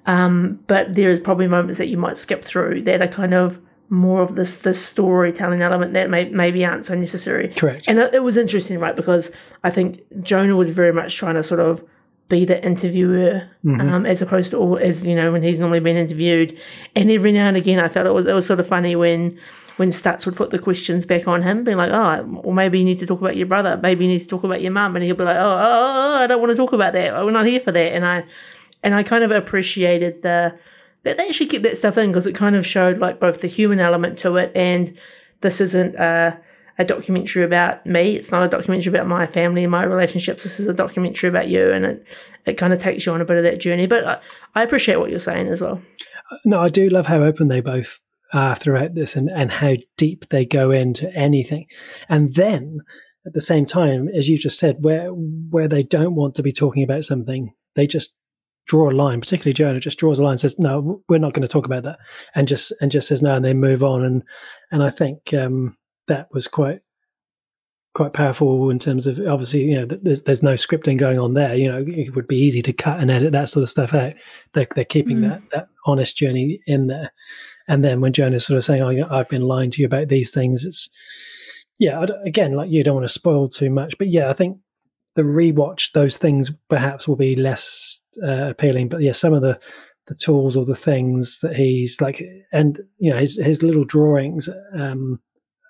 Um, 0.05 0.59
but 0.67 0.95
there's 0.95 1.19
probably 1.19 1.47
moments 1.47 1.77
that 1.79 1.87
you 1.87 1.97
might 1.97 2.17
skip 2.17 2.43
through 2.43 2.83
that 2.83 3.01
are 3.01 3.07
kind 3.07 3.33
of 3.33 3.59
more 3.89 4.21
of 4.21 4.35
this 4.35 4.57
this 4.57 4.83
storytelling 4.83 5.61
element 5.61 5.93
that 5.93 6.09
may, 6.09 6.29
maybe 6.29 6.65
aren't 6.65 6.85
so 6.85 6.95
necessary. 6.95 7.49
Correct. 7.49 7.87
And 7.87 7.99
it, 7.99 8.15
it, 8.15 8.23
was 8.23 8.37
interesting, 8.37 8.79
right? 8.79 8.95
Because 8.95 9.31
I 9.63 9.71
think 9.71 10.01
Jonah 10.21 10.55
was 10.55 10.69
very 10.69 10.93
much 10.93 11.15
trying 11.17 11.35
to 11.35 11.43
sort 11.43 11.59
of 11.59 11.83
be 12.27 12.45
the 12.45 12.63
interviewer, 12.65 13.47
mm-hmm. 13.63 13.81
um, 13.81 14.05
as 14.05 14.21
opposed 14.21 14.51
to 14.51 14.57
all 14.57 14.77
as 14.77 15.05
you 15.05 15.15
know 15.15 15.31
when 15.31 15.43
he's 15.43 15.59
normally 15.59 15.79
been 15.79 15.97
interviewed. 15.97 16.57
And 16.95 17.11
every 17.11 17.31
now 17.31 17.47
and 17.47 17.57
again, 17.57 17.79
I 17.79 17.87
felt 17.87 18.07
it 18.07 18.13
was 18.13 18.25
it 18.25 18.33
was 18.33 18.45
sort 18.45 18.59
of 18.59 18.67
funny 18.67 18.95
when 18.95 19.39
when 19.77 19.89
Stutz 19.89 20.25
would 20.25 20.35
put 20.35 20.51
the 20.51 20.59
questions 20.59 21.05
back 21.05 21.27
on 21.27 21.41
him, 21.41 21.63
being 21.63 21.77
like, 21.77 21.91
"Oh, 21.91 22.41
well, 22.43 22.53
maybe 22.53 22.79
you 22.79 22.85
need 22.85 22.99
to 22.99 23.05
talk 23.05 23.21
about 23.21 23.35
your 23.35 23.47
brother. 23.47 23.79
Maybe 23.81 24.05
you 24.05 24.11
need 24.11 24.19
to 24.19 24.27
talk 24.27 24.43
about 24.43 24.61
your 24.61 24.71
mum," 24.71 24.95
and 24.95 25.03
he'll 25.03 25.15
be 25.15 25.23
like, 25.23 25.37
"Oh, 25.37 25.39
oh, 25.39 25.57
oh, 25.57 26.15
oh 26.15 26.23
I 26.23 26.27
don't 26.27 26.39
want 26.39 26.51
to 26.51 26.55
talk 26.55 26.73
about 26.73 26.93
that. 26.93 27.13
We're 27.25 27.31
not 27.31 27.45
here 27.45 27.59
for 27.59 27.71
that." 27.71 27.93
And 27.93 28.05
I 28.05 28.23
and 28.83 28.95
I 28.95 29.03
kind 29.03 29.23
of 29.23 29.31
appreciated 29.31 30.21
the 30.21 30.57
that 31.03 31.17
they 31.17 31.27
actually 31.27 31.47
kept 31.47 31.63
that 31.63 31.77
stuff 31.77 31.97
in 31.97 32.09
because 32.09 32.25
it 32.25 32.35
kind 32.35 32.55
of 32.55 32.65
showed 32.65 32.97
like 32.99 33.19
both 33.19 33.41
the 33.41 33.47
human 33.47 33.79
element 33.79 34.17
to 34.19 34.37
it 34.37 34.51
and 34.55 34.97
this 35.41 35.61
isn't 35.61 35.95
a, 35.95 36.37
a 36.79 36.85
documentary 36.85 37.43
about 37.43 37.85
me. 37.85 38.15
It's 38.15 38.31
not 38.31 38.43
a 38.43 38.47
documentary 38.47 38.89
about 38.89 39.07
my 39.07 39.27
family 39.27 39.63
and 39.63 39.71
my 39.71 39.83
relationships. 39.83 40.43
This 40.43 40.59
is 40.59 40.67
a 40.67 40.73
documentary 40.73 41.29
about 41.29 41.47
you, 41.47 41.71
and 41.71 41.85
it 41.85 42.07
it 42.45 42.53
kind 42.53 42.73
of 42.73 42.79
takes 42.79 43.05
you 43.05 43.11
on 43.11 43.21
a 43.21 43.25
bit 43.25 43.37
of 43.37 43.43
that 43.43 43.59
journey. 43.59 43.87
But 43.87 44.05
I, 44.05 44.19
I 44.55 44.63
appreciate 44.63 44.97
what 44.97 45.09
you're 45.09 45.19
saying 45.19 45.47
as 45.47 45.61
well. 45.61 45.81
No, 46.43 46.59
I 46.59 46.69
do 46.69 46.89
love 46.89 47.05
how 47.05 47.21
open 47.23 47.47
they 47.47 47.61
both 47.61 47.99
are 48.35 48.55
throughout 48.55 48.93
this, 48.93 49.15
and 49.15 49.29
and 49.29 49.51
how 49.51 49.75
deep 49.97 50.29
they 50.29 50.45
go 50.45 50.71
into 50.71 51.11
anything, 51.15 51.65
and 52.09 52.33
then 52.35 52.79
at 53.25 53.33
the 53.33 53.41
same 53.41 53.65
time, 53.65 54.07
as 54.09 54.29
you 54.29 54.37
just 54.37 54.59
said, 54.59 54.77
where 54.83 55.09
where 55.09 55.67
they 55.67 55.83
don't 55.83 56.15
want 56.15 56.35
to 56.35 56.43
be 56.43 56.51
talking 56.51 56.83
about 56.83 57.03
something, 57.03 57.53
they 57.75 57.87
just 57.87 58.13
draw 58.67 58.89
a 58.89 58.93
line, 58.93 59.21
particularly 59.21 59.53
Jonah 59.53 59.79
just 59.79 59.99
draws 59.99 60.19
a 60.19 60.23
line, 60.23 60.33
and 60.33 60.39
says, 60.39 60.59
"No, 60.59 61.01
we're 61.09 61.17
not 61.17 61.33
going 61.33 61.41
to 61.41 61.51
talk 61.51 61.65
about 61.65 61.83
that," 61.83 61.97
and 62.35 62.47
just 62.47 62.71
and 62.81 62.91
just 62.91 63.07
says 63.07 63.21
no, 63.21 63.35
and 63.35 63.45
they 63.45 63.53
move 63.53 63.83
on. 63.83 64.03
And 64.03 64.23
and 64.71 64.83
I 64.83 64.89
think 64.89 65.33
um, 65.33 65.77
that 66.07 66.27
was 66.31 66.47
quite 66.47 66.79
quite 67.93 68.13
powerful 68.13 68.69
in 68.69 68.77
terms 68.77 69.07
of 69.07 69.19
obviously 69.19 69.63
you 69.63 69.75
know 69.75 69.85
there's 69.85 70.23
there's 70.23 70.43
no 70.43 70.53
scripting 70.53 70.97
going 70.97 71.17
on 71.19 71.33
there. 71.33 71.55
You 71.55 71.71
know, 71.71 71.85
it 71.87 72.15
would 72.15 72.27
be 72.27 72.37
easy 72.37 72.61
to 72.63 72.73
cut 72.73 72.99
and 72.99 73.09
edit 73.09 73.31
that 73.31 73.49
sort 73.49 73.63
of 73.63 73.69
stuff 73.69 73.93
out. 73.93 74.13
They're, 74.53 74.67
they're 74.75 74.85
keeping 74.85 75.17
mm. 75.17 75.29
that 75.29 75.41
that 75.51 75.67
honest 75.85 76.17
journey 76.17 76.59
in 76.67 76.87
there. 76.87 77.11
And 77.67 77.83
then 77.83 78.01
when 78.01 78.13
Jonah's 78.13 78.45
sort 78.45 78.57
of 78.57 78.63
saying, 78.63 78.81
"Oh, 78.81 79.07
I've 79.09 79.29
been 79.29 79.41
lying 79.41 79.71
to 79.71 79.81
you 79.81 79.85
about 79.85 80.07
these 80.07 80.31
things," 80.31 80.65
it's 80.65 80.89
yeah. 81.79 82.05
Again, 82.25 82.53
like 82.53 82.69
you 82.69 82.83
don't 82.83 82.95
want 82.95 83.05
to 83.05 83.13
spoil 83.13 83.49
too 83.49 83.69
much, 83.69 83.97
but 83.97 84.09
yeah, 84.09 84.29
I 84.29 84.33
think 84.33 84.57
the 85.15 85.23
rewatch 85.23 85.91
those 85.93 86.17
things 86.17 86.51
perhaps 86.69 87.07
will 87.07 87.15
be 87.15 87.35
less 87.35 88.01
uh, 88.23 88.49
appealing. 88.49 88.89
But 88.89 89.01
yeah, 89.01 89.13
some 89.13 89.33
of 89.33 89.41
the 89.41 89.59
the 90.07 90.15
tools 90.15 90.55
or 90.55 90.65
the 90.65 90.75
things 90.75 91.39
that 91.39 91.55
he's 91.55 91.99
like, 91.99 92.21
and 92.51 92.79
you 92.97 93.11
know, 93.11 93.17
his 93.17 93.37
his 93.37 93.63
little 93.63 93.85
drawings 93.85 94.49
um, 94.73 95.19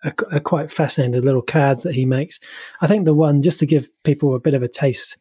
are, 0.04 0.14
are, 0.32 0.39
quite 0.39 0.72
fascinating. 0.72 1.14
The 1.14 1.26
little 1.26 1.41
cards 1.41 1.84
that 1.84 1.96
he 1.96 2.06
makes. 2.06 2.39
I 2.82 2.88
think 2.88 3.06
the 3.06 3.14
one 3.14 3.41
just 3.41 3.60
to 3.60 3.66
give 3.66 3.88
people 4.04 4.36
a 4.36 4.39
bit 4.39 4.54
of 4.54 4.64
a 4.64 4.68
taste, 4.68 5.18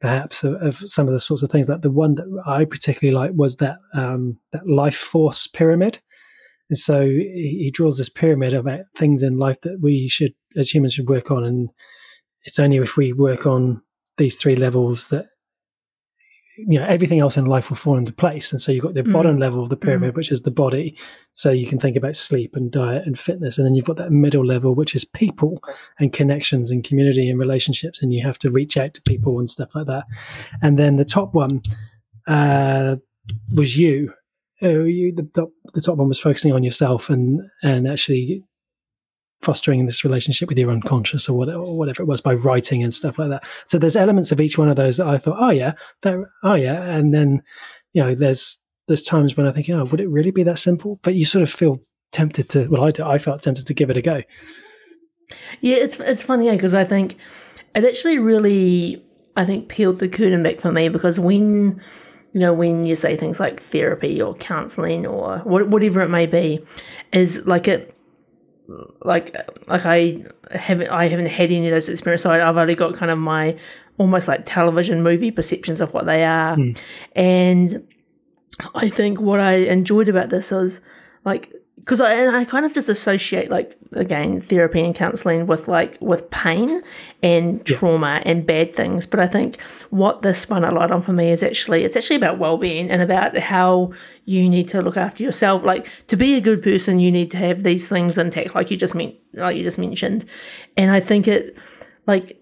perhaps 0.00 0.44
of, 0.44 0.54
of 0.54 0.76
some 0.78 1.06
of 1.06 1.12
the 1.12 1.20
sorts 1.20 1.42
of 1.42 1.50
things. 1.50 1.68
Like 1.68 1.80
the 1.80 1.90
one 1.90 2.14
that 2.16 2.42
I 2.46 2.64
particularly 2.64 3.16
like 3.16 3.32
was 3.34 3.56
that 3.56 3.78
um, 3.94 4.38
that 4.52 4.68
life 4.68 4.96
force 4.96 5.46
pyramid. 5.46 6.00
And 6.70 6.78
so 6.78 7.06
he, 7.06 7.62
he 7.64 7.70
draws 7.72 7.98
this 7.98 8.08
pyramid 8.08 8.54
about 8.54 8.80
things 8.96 9.22
in 9.22 9.38
life 9.38 9.60
that 9.62 9.80
we 9.80 10.08
should, 10.08 10.34
as 10.56 10.72
humans, 10.72 10.94
should 10.94 11.08
work 11.08 11.30
on, 11.30 11.44
and 11.44 11.70
it's 12.44 12.58
only 12.58 12.76
if 12.78 12.96
we 12.96 13.12
work 13.12 13.46
on 13.46 13.82
these 14.16 14.36
three 14.36 14.56
levels 14.56 15.08
that 15.08 15.26
you 16.58 16.78
know 16.78 16.84
everything 16.86 17.20
else 17.20 17.36
in 17.36 17.44
life 17.44 17.70
will 17.70 17.76
fall 17.76 17.96
into 17.96 18.12
place. 18.12 18.50
And 18.50 18.60
so 18.60 18.72
you've 18.72 18.82
got 18.82 18.94
the 18.94 19.02
mm. 19.02 19.12
bottom 19.12 19.38
level 19.38 19.62
of 19.62 19.68
the 19.68 19.76
pyramid 19.76 20.12
mm. 20.12 20.16
which 20.16 20.32
is 20.32 20.42
the 20.42 20.50
body. 20.50 20.96
So 21.32 21.50
you 21.50 21.68
can 21.68 21.78
think 21.78 21.96
about 21.96 22.16
sleep 22.16 22.56
and 22.56 22.70
diet 22.70 23.06
and 23.06 23.18
fitness. 23.18 23.58
And 23.58 23.66
then 23.66 23.74
you've 23.74 23.84
got 23.84 23.96
that 23.96 24.10
middle 24.10 24.44
level 24.44 24.74
which 24.74 24.96
is 24.96 25.04
people 25.04 25.62
and 26.00 26.12
connections 26.12 26.70
and 26.70 26.82
community 26.82 27.30
and 27.30 27.38
relationships. 27.38 28.02
And 28.02 28.12
you 28.12 28.24
have 28.26 28.38
to 28.40 28.50
reach 28.50 28.76
out 28.76 28.94
to 28.94 29.02
people 29.02 29.38
and 29.38 29.48
stuff 29.48 29.68
like 29.74 29.86
that. 29.86 30.04
And 30.60 30.78
then 30.78 30.96
the 30.96 31.04
top 31.04 31.32
one 31.32 31.62
uh, 32.26 32.96
was 33.54 33.78
you 33.78 34.12
uh, 34.62 34.68
you 34.68 35.12
the 35.14 35.22
top, 35.34 35.50
the 35.74 35.80
top 35.80 35.98
one 35.98 36.08
was 36.08 36.20
focusing 36.20 36.52
on 36.52 36.64
yourself 36.64 37.10
and 37.10 37.40
and 37.62 37.88
actually 37.88 38.44
fostering 39.40 39.86
this 39.86 40.04
relationship 40.04 40.48
with 40.48 40.58
your 40.58 40.70
unconscious 40.70 41.28
or 41.28 41.38
whatever, 41.38 41.60
or 41.60 41.78
whatever 41.78 42.02
it 42.02 42.06
was 42.06 42.20
by 42.20 42.34
writing 42.34 42.82
and 42.82 42.92
stuff 42.92 43.18
like 43.18 43.30
that. 43.30 43.44
So 43.66 43.78
there's 43.78 43.94
elements 43.94 44.32
of 44.32 44.40
each 44.40 44.58
one 44.58 44.68
of 44.68 44.76
those 44.76 44.96
that 44.96 45.06
I 45.06 45.16
thought, 45.16 45.36
oh 45.38 45.50
yeah, 45.50 45.72
there, 46.02 46.30
oh 46.42 46.54
yeah, 46.54 46.82
and 46.82 47.14
then 47.14 47.42
you 47.92 48.02
know 48.02 48.14
there's 48.14 48.58
there's 48.88 49.02
times 49.02 49.36
when 49.36 49.46
I 49.46 49.52
think, 49.52 49.68
oh, 49.70 49.84
would 49.84 50.00
it 50.00 50.08
really 50.08 50.30
be 50.30 50.42
that 50.44 50.58
simple? 50.58 50.98
But 51.02 51.14
you 51.14 51.24
sort 51.24 51.42
of 51.42 51.50
feel 51.50 51.78
tempted 52.12 52.48
to. 52.50 52.66
Well, 52.68 52.84
I 52.84 52.90
do, 52.90 53.04
I 53.04 53.18
felt 53.18 53.42
tempted 53.42 53.66
to 53.66 53.74
give 53.74 53.90
it 53.90 53.96
a 53.96 54.02
go. 54.02 54.22
Yeah, 55.60 55.76
it's 55.76 56.00
it's 56.00 56.22
funny 56.22 56.50
because 56.50 56.74
I 56.74 56.84
think 56.84 57.16
it 57.74 57.84
actually 57.84 58.18
really 58.18 59.04
I 59.36 59.44
think 59.44 59.68
peeled 59.68 60.00
the 60.00 60.08
curtain 60.08 60.42
back 60.42 60.60
for 60.60 60.72
me 60.72 60.88
because 60.88 61.20
when 61.20 61.80
you 62.32 62.40
know 62.40 62.52
when 62.52 62.86
you 62.86 62.94
say 62.94 63.16
things 63.16 63.40
like 63.40 63.62
therapy 63.62 64.20
or 64.20 64.34
counseling 64.34 65.06
or 65.06 65.38
whatever 65.38 66.00
it 66.02 66.08
may 66.08 66.26
be 66.26 66.64
is 67.12 67.46
like 67.46 67.68
it 67.68 67.94
like 69.02 69.34
like 69.66 69.86
I 69.86 70.24
haven't 70.50 70.88
I 70.88 71.08
haven't 71.08 71.26
had 71.26 71.50
any 71.50 71.66
of 71.68 71.72
those 71.72 71.88
experiences. 71.88 72.24
So 72.24 72.30
I've 72.30 72.56
only 72.56 72.74
got 72.74 72.94
kind 72.94 73.10
of 73.10 73.18
my 73.18 73.58
almost 73.96 74.28
like 74.28 74.44
television 74.44 75.02
movie 75.02 75.30
perceptions 75.30 75.80
of 75.80 75.94
what 75.94 76.06
they 76.06 76.24
are, 76.24 76.56
mm. 76.56 76.78
and 77.14 77.86
I 78.74 78.88
think 78.88 79.20
what 79.20 79.40
I 79.40 79.54
enjoyed 79.54 80.08
about 80.08 80.28
this 80.28 80.50
was 80.50 80.80
like 81.24 81.52
because 81.88 82.02
I 82.02 82.12
and 82.12 82.36
I 82.36 82.44
kind 82.44 82.66
of 82.66 82.74
just 82.74 82.90
associate 82.90 83.50
like 83.50 83.74
again 83.92 84.42
therapy 84.42 84.84
and 84.84 84.94
counseling 84.94 85.46
with 85.46 85.68
like 85.68 85.96
with 86.02 86.30
pain 86.30 86.82
and 87.22 87.64
trauma 87.64 88.20
yeah. 88.22 88.30
and 88.30 88.46
bad 88.46 88.76
things. 88.76 89.06
But 89.06 89.20
I 89.20 89.26
think 89.26 89.58
what 89.88 90.20
this 90.20 90.38
spun 90.38 90.64
a 90.64 90.70
light 90.70 90.90
on 90.90 91.00
for 91.00 91.14
me 91.14 91.30
is 91.30 91.42
actually 91.42 91.84
it's 91.84 91.96
actually 91.96 92.16
about 92.16 92.38
well 92.38 92.58
being 92.58 92.90
and 92.90 93.00
about 93.00 93.38
how 93.38 93.94
you 94.26 94.50
need 94.50 94.68
to 94.68 94.82
look 94.82 94.98
after 94.98 95.24
yourself. 95.24 95.64
Like 95.64 95.90
to 96.08 96.16
be 96.18 96.34
a 96.34 96.42
good 96.42 96.62
person, 96.62 97.00
you 97.00 97.10
need 97.10 97.30
to 97.30 97.38
have 97.38 97.62
these 97.62 97.88
things 97.88 98.18
intact, 98.18 98.54
like 98.54 98.70
you 98.70 98.76
just 98.76 98.94
mean 98.94 99.16
like 99.32 99.56
you 99.56 99.62
just 99.62 99.78
mentioned. 99.78 100.26
And 100.76 100.90
I 100.90 101.00
think 101.00 101.26
it 101.26 101.56
like 102.06 102.38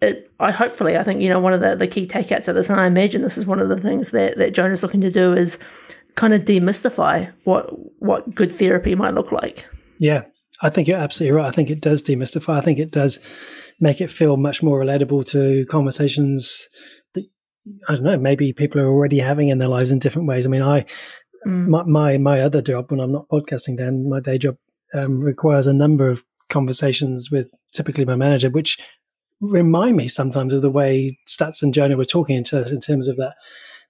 it, 0.00 0.30
I 0.40 0.52
hopefully 0.52 0.96
I 0.96 1.04
think 1.04 1.20
you 1.20 1.28
know 1.28 1.38
one 1.38 1.52
of 1.52 1.60
the, 1.60 1.76
the 1.76 1.86
key 1.86 2.06
takeouts 2.06 2.48
of 2.48 2.54
this, 2.54 2.70
and 2.70 2.80
I 2.80 2.86
imagine 2.86 3.20
this 3.20 3.36
is 3.36 3.44
one 3.44 3.60
of 3.60 3.68
the 3.68 3.78
things 3.78 4.12
that 4.12 4.38
that 4.38 4.54
Jonah's 4.54 4.82
looking 4.82 5.02
to 5.02 5.10
do 5.10 5.34
is 5.34 5.58
kind 6.16 6.34
of 6.34 6.42
demystify 6.42 7.32
what 7.44 7.66
what 8.00 8.34
good 8.34 8.50
therapy 8.50 8.94
might 8.94 9.14
look 9.14 9.30
like. 9.30 9.64
Yeah, 9.98 10.24
I 10.60 10.70
think 10.70 10.88
you're 10.88 10.98
absolutely 10.98 11.36
right. 11.36 11.46
I 11.46 11.52
think 11.52 11.70
it 11.70 11.80
does 11.80 12.02
demystify. 12.02 12.58
I 12.58 12.60
think 12.62 12.78
it 12.78 12.90
does 12.90 13.18
make 13.78 14.00
it 14.00 14.10
feel 14.10 14.36
much 14.36 14.62
more 14.62 14.80
relatable 14.80 15.26
to 15.30 15.66
conversations 15.66 16.68
that 17.14 17.24
I 17.88 17.94
don't 17.94 18.02
know. 18.02 18.18
Maybe 18.18 18.52
people 18.52 18.80
are 18.80 18.88
already 18.88 19.20
having 19.20 19.48
in 19.48 19.58
their 19.58 19.68
lives 19.68 19.92
in 19.92 19.98
different 19.98 20.28
ways. 20.28 20.46
I 20.46 20.48
mean, 20.48 20.62
I 20.62 20.84
mm. 21.46 21.68
my, 21.68 21.84
my, 21.84 22.18
my 22.18 22.40
other 22.40 22.62
job 22.62 22.90
when 22.90 23.00
I'm 23.00 23.12
not 23.12 23.28
podcasting, 23.28 23.76
then 23.76 24.08
my 24.08 24.20
day 24.20 24.38
job 24.38 24.56
um, 24.94 25.20
requires 25.20 25.66
a 25.66 25.72
number 25.72 26.08
of 26.08 26.24
conversations 26.48 27.30
with 27.30 27.48
typically 27.72 28.04
my 28.04 28.16
manager, 28.16 28.50
which 28.50 28.78
remind 29.40 29.96
me 29.96 30.08
sometimes 30.08 30.52
of 30.52 30.62
the 30.62 30.70
way 30.70 31.18
Stutz 31.28 31.62
and 31.62 31.74
Jonah 31.74 31.96
were 31.96 32.06
talking 32.06 32.36
in 32.36 32.44
terms 32.44 33.08
of 33.08 33.16
that 33.16 33.34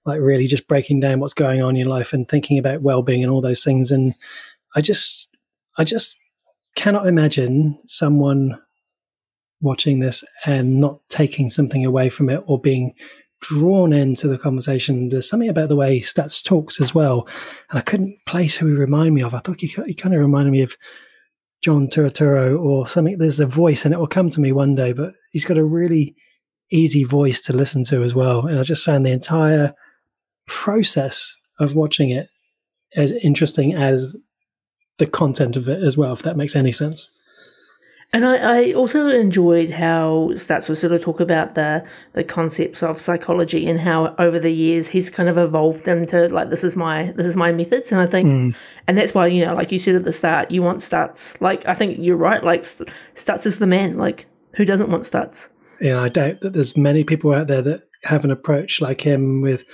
like 0.05 0.19
really 0.21 0.47
just 0.47 0.67
breaking 0.67 0.99
down 0.99 1.19
what's 1.19 1.33
going 1.33 1.61
on 1.61 1.71
in 1.71 1.75
your 1.77 1.89
life 1.89 2.13
and 2.13 2.27
thinking 2.27 2.57
about 2.57 2.81
well-being 2.81 3.23
and 3.23 3.31
all 3.31 3.41
those 3.41 3.63
things 3.63 3.91
and 3.91 4.13
i 4.75 4.81
just 4.81 5.29
i 5.77 5.83
just 5.83 6.19
cannot 6.75 7.07
imagine 7.07 7.77
someone 7.87 8.57
watching 9.61 9.99
this 9.99 10.23
and 10.45 10.79
not 10.79 10.99
taking 11.09 11.49
something 11.49 11.85
away 11.85 12.09
from 12.09 12.29
it 12.29 12.43
or 12.45 12.59
being 12.59 12.93
drawn 13.41 13.93
into 13.93 14.27
the 14.27 14.37
conversation. 14.37 15.09
There's 15.09 15.29
something 15.29 15.49
about 15.49 15.69
the 15.69 15.75
way 15.75 15.99
Stutz 15.99 16.43
talks 16.43 16.81
as 16.81 16.93
well, 16.93 17.27
and 17.69 17.79
I 17.79 17.81
couldn't 17.81 18.17
place 18.25 18.55
who 18.55 18.67
he 18.67 18.73
reminded 18.73 19.13
me 19.13 19.23
of. 19.23 19.33
I 19.33 19.39
thought 19.39 19.59
he, 19.59 19.67
he 19.85 19.93
kind 19.93 20.15
of 20.15 20.21
reminded 20.21 20.51
me 20.51 20.61
of 20.61 20.75
John 21.61 21.87
Turturro 21.87 22.59
or 22.59 22.87
something. 22.87 23.17
There's 23.17 23.39
a 23.39 23.45
voice, 23.45 23.85
and 23.85 23.93
it 23.93 23.99
will 23.99 24.07
come 24.07 24.29
to 24.31 24.39
me 24.39 24.51
one 24.51 24.75
day. 24.75 24.93
But 24.93 25.13
he's 25.31 25.45
got 25.45 25.57
a 25.57 25.63
really 25.63 26.15
easy 26.71 27.03
voice 27.03 27.41
to 27.41 27.53
listen 27.53 27.83
to 27.85 28.03
as 28.03 28.13
well, 28.13 28.47
and 28.47 28.59
I 28.59 28.63
just 28.63 28.85
found 28.85 29.05
the 29.05 29.11
entire 29.11 29.73
process 30.47 31.35
of 31.59 31.75
watching 31.75 32.09
it 32.09 32.29
as 32.95 33.11
interesting 33.11 33.73
as 33.73 34.17
the 34.97 35.05
content 35.05 35.55
of 35.55 35.69
it 35.69 35.83
as 35.83 35.97
well, 35.97 36.13
if 36.13 36.23
that 36.23 36.37
makes 36.37 36.55
any 36.55 36.71
sense. 36.71 37.09
And 38.13 38.25
I, 38.25 38.37
I 38.37 38.73
also 38.73 39.09
enjoyed 39.09 39.69
how 39.69 40.29
Stutz 40.31 40.69
was 40.69 40.79
sort 40.79 40.93
of 40.93 41.01
talk 41.01 41.19
about 41.19 41.55
the 41.55 41.85
the 42.13 42.23
concepts 42.23 42.81
of 42.81 42.97
psychology 42.97 43.67
and 43.67 43.79
how 43.79 44.15
over 44.17 44.39
the 44.39 44.51
years 44.51 44.87
he's 44.87 45.09
kind 45.09 45.27
of 45.27 45.37
evolved 45.37 45.83
them 45.83 46.05
to 46.07 46.29
like 46.29 46.49
this 46.49 46.63
is 46.63 46.77
my 46.77 47.11
this 47.17 47.27
is 47.27 47.35
my 47.35 47.51
methods 47.51 47.91
and 47.91 47.99
I 47.99 48.05
think 48.05 48.29
mm. 48.29 48.55
and 48.87 48.97
that's 48.97 49.13
why 49.13 49.27
you 49.27 49.45
know 49.45 49.55
like 49.55 49.73
you 49.73 49.79
said 49.79 49.95
at 49.95 50.05
the 50.05 50.13
start 50.13 50.51
you 50.51 50.63
want 50.63 50.79
Stutz 50.79 51.39
like 51.41 51.65
I 51.65 51.73
think 51.73 51.99
you're 51.99 52.15
right 52.15 52.41
like 52.41 52.63
Stutz 52.63 53.45
is 53.45 53.59
the 53.59 53.67
man 53.67 53.97
like 53.97 54.25
who 54.55 54.63
doesn't 54.63 54.89
want 54.89 55.03
Stutz 55.03 55.49
yeah 55.81 55.99
I 55.99 56.07
doubt 56.07 56.39
that 56.39 56.53
there's 56.53 56.77
many 56.77 57.03
people 57.03 57.33
out 57.33 57.47
there 57.47 57.61
that 57.61 57.89
have 58.03 58.23
an 58.23 58.31
approach 58.31 58.79
like 58.79 59.01
him 59.01 59.41
with 59.41 59.65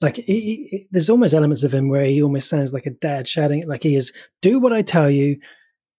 like 0.00 0.16
he, 0.16 0.22
he, 0.70 0.86
there's 0.90 1.10
almost 1.10 1.34
elements 1.34 1.62
of 1.62 1.72
him 1.72 1.88
where 1.88 2.04
he 2.04 2.22
almost 2.22 2.48
sounds 2.48 2.72
like 2.72 2.86
a 2.86 2.90
dad 2.90 3.28
shouting 3.28 3.66
like 3.68 3.82
he 3.82 3.94
is 3.94 4.12
do 4.40 4.58
what 4.58 4.72
i 4.72 4.82
tell 4.82 5.10
you 5.10 5.38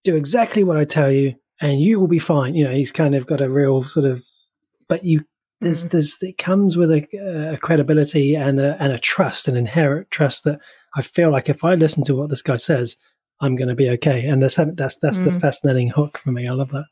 do 0.04 0.16
exactly 0.16 0.64
what 0.64 0.78
i 0.78 0.86
tell 0.86 1.12
you 1.12 1.36
and 1.62 1.82
you 1.82 2.00
will 2.00 2.08
be 2.08 2.20
fine 2.20 2.56
you 2.56 2.64
know 2.64 2.74
he's 2.74 2.92
kind 2.92 3.16
of 3.16 3.28
got 3.28 3.42
a 3.42 3.50
real 3.50 3.84
sort 3.84 4.06
of 4.06 4.24
but 4.88 5.04
you 5.06 5.24
there's 5.62 5.82
mm-hmm. 5.82 5.90
there's 5.90 6.22
it 6.22 6.38
comes 6.38 6.78
with 6.78 6.92
a, 6.92 7.54
a 7.54 7.58
credibility 7.58 8.36
and 8.36 8.60
a, 8.60 8.76
and 8.82 8.92
a 8.92 9.00
trust 9.00 9.48
an 9.48 9.56
inherent 9.56 10.10
trust 10.12 10.44
that 10.44 10.60
i 10.96 11.02
feel 11.02 11.32
like 11.32 11.50
if 11.50 11.64
i 11.64 11.76
listen 11.76 12.04
to 12.04 12.16
what 12.16 12.30
this 12.30 12.42
guy 12.42 12.56
says 12.56 12.98
i'm 13.40 13.56
going 13.56 13.70
to 13.70 13.76
be 13.76 13.90
okay 13.90 14.26
and 14.26 14.42
that's 14.42 14.56
that's 14.56 14.98
that's 14.98 15.20
mm. 15.20 15.26
the 15.26 15.40
fascinating 15.40 15.90
hook 15.90 16.18
for 16.18 16.32
me 16.32 16.48
i 16.48 16.52
love 16.52 16.72
that 16.72 16.86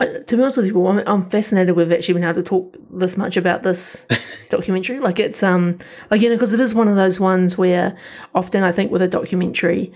to 0.00 0.36
be 0.36 0.42
honest 0.42 0.56
with 0.56 0.66
you, 0.66 0.86
I'm, 0.86 0.98
I'm 1.06 1.28
fascinated 1.28 1.76
with 1.76 1.92
actually 1.92 2.14
being 2.14 2.24
able 2.24 2.42
to 2.42 2.48
talk 2.48 2.74
this 2.90 3.16
much 3.16 3.36
about 3.36 3.62
this 3.62 4.06
documentary. 4.48 4.98
Like 4.98 5.20
it's 5.20 5.42
um 5.42 5.78
like 6.10 6.20
you 6.20 6.28
know 6.28 6.36
because 6.36 6.52
it 6.52 6.60
is 6.60 6.74
one 6.74 6.88
of 6.88 6.96
those 6.96 7.20
ones 7.20 7.58
where 7.58 7.96
often 8.34 8.62
I 8.62 8.72
think 8.72 8.90
with 8.90 9.02
a 9.02 9.08
documentary, 9.08 9.92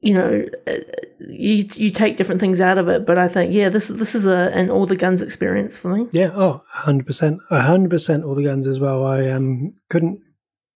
you 0.00 0.14
know, 0.14 0.46
uh, 0.66 0.78
you 1.20 1.68
you 1.74 1.90
take 1.90 2.16
different 2.16 2.40
things 2.40 2.60
out 2.60 2.78
of 2.78 2.88
it. 2.88 3.04
But 3.04 3.18
I 3.18 3.28
think 3.28 3.52
yeah, 3.52 3.68
this 3.68 3.88
this 3.88 4.14
is 4.14 4.24
a 4.24 4.50
an 4.54 4.70
all 4.70 4.86
the 4.86 4.96
guns 4.96 5.20
experience 5.20 5.76
for 5.76 5.94
me. 5.94 6.08
Yeah. 6.12 6.30
Oh, 6.34 6.62
hundred 6.70 7.06
percent, 7.06 7.40
hundred 7.50 7.90
percent 7.90 8.24
all 8.24 8.34
the 8.34 8.44
guns 8.44 8.66
as 8.66 8.80
well. 8.80 9.04
I 9.04 9.28
um 9.28 9.74
couldn't 9.90 10.20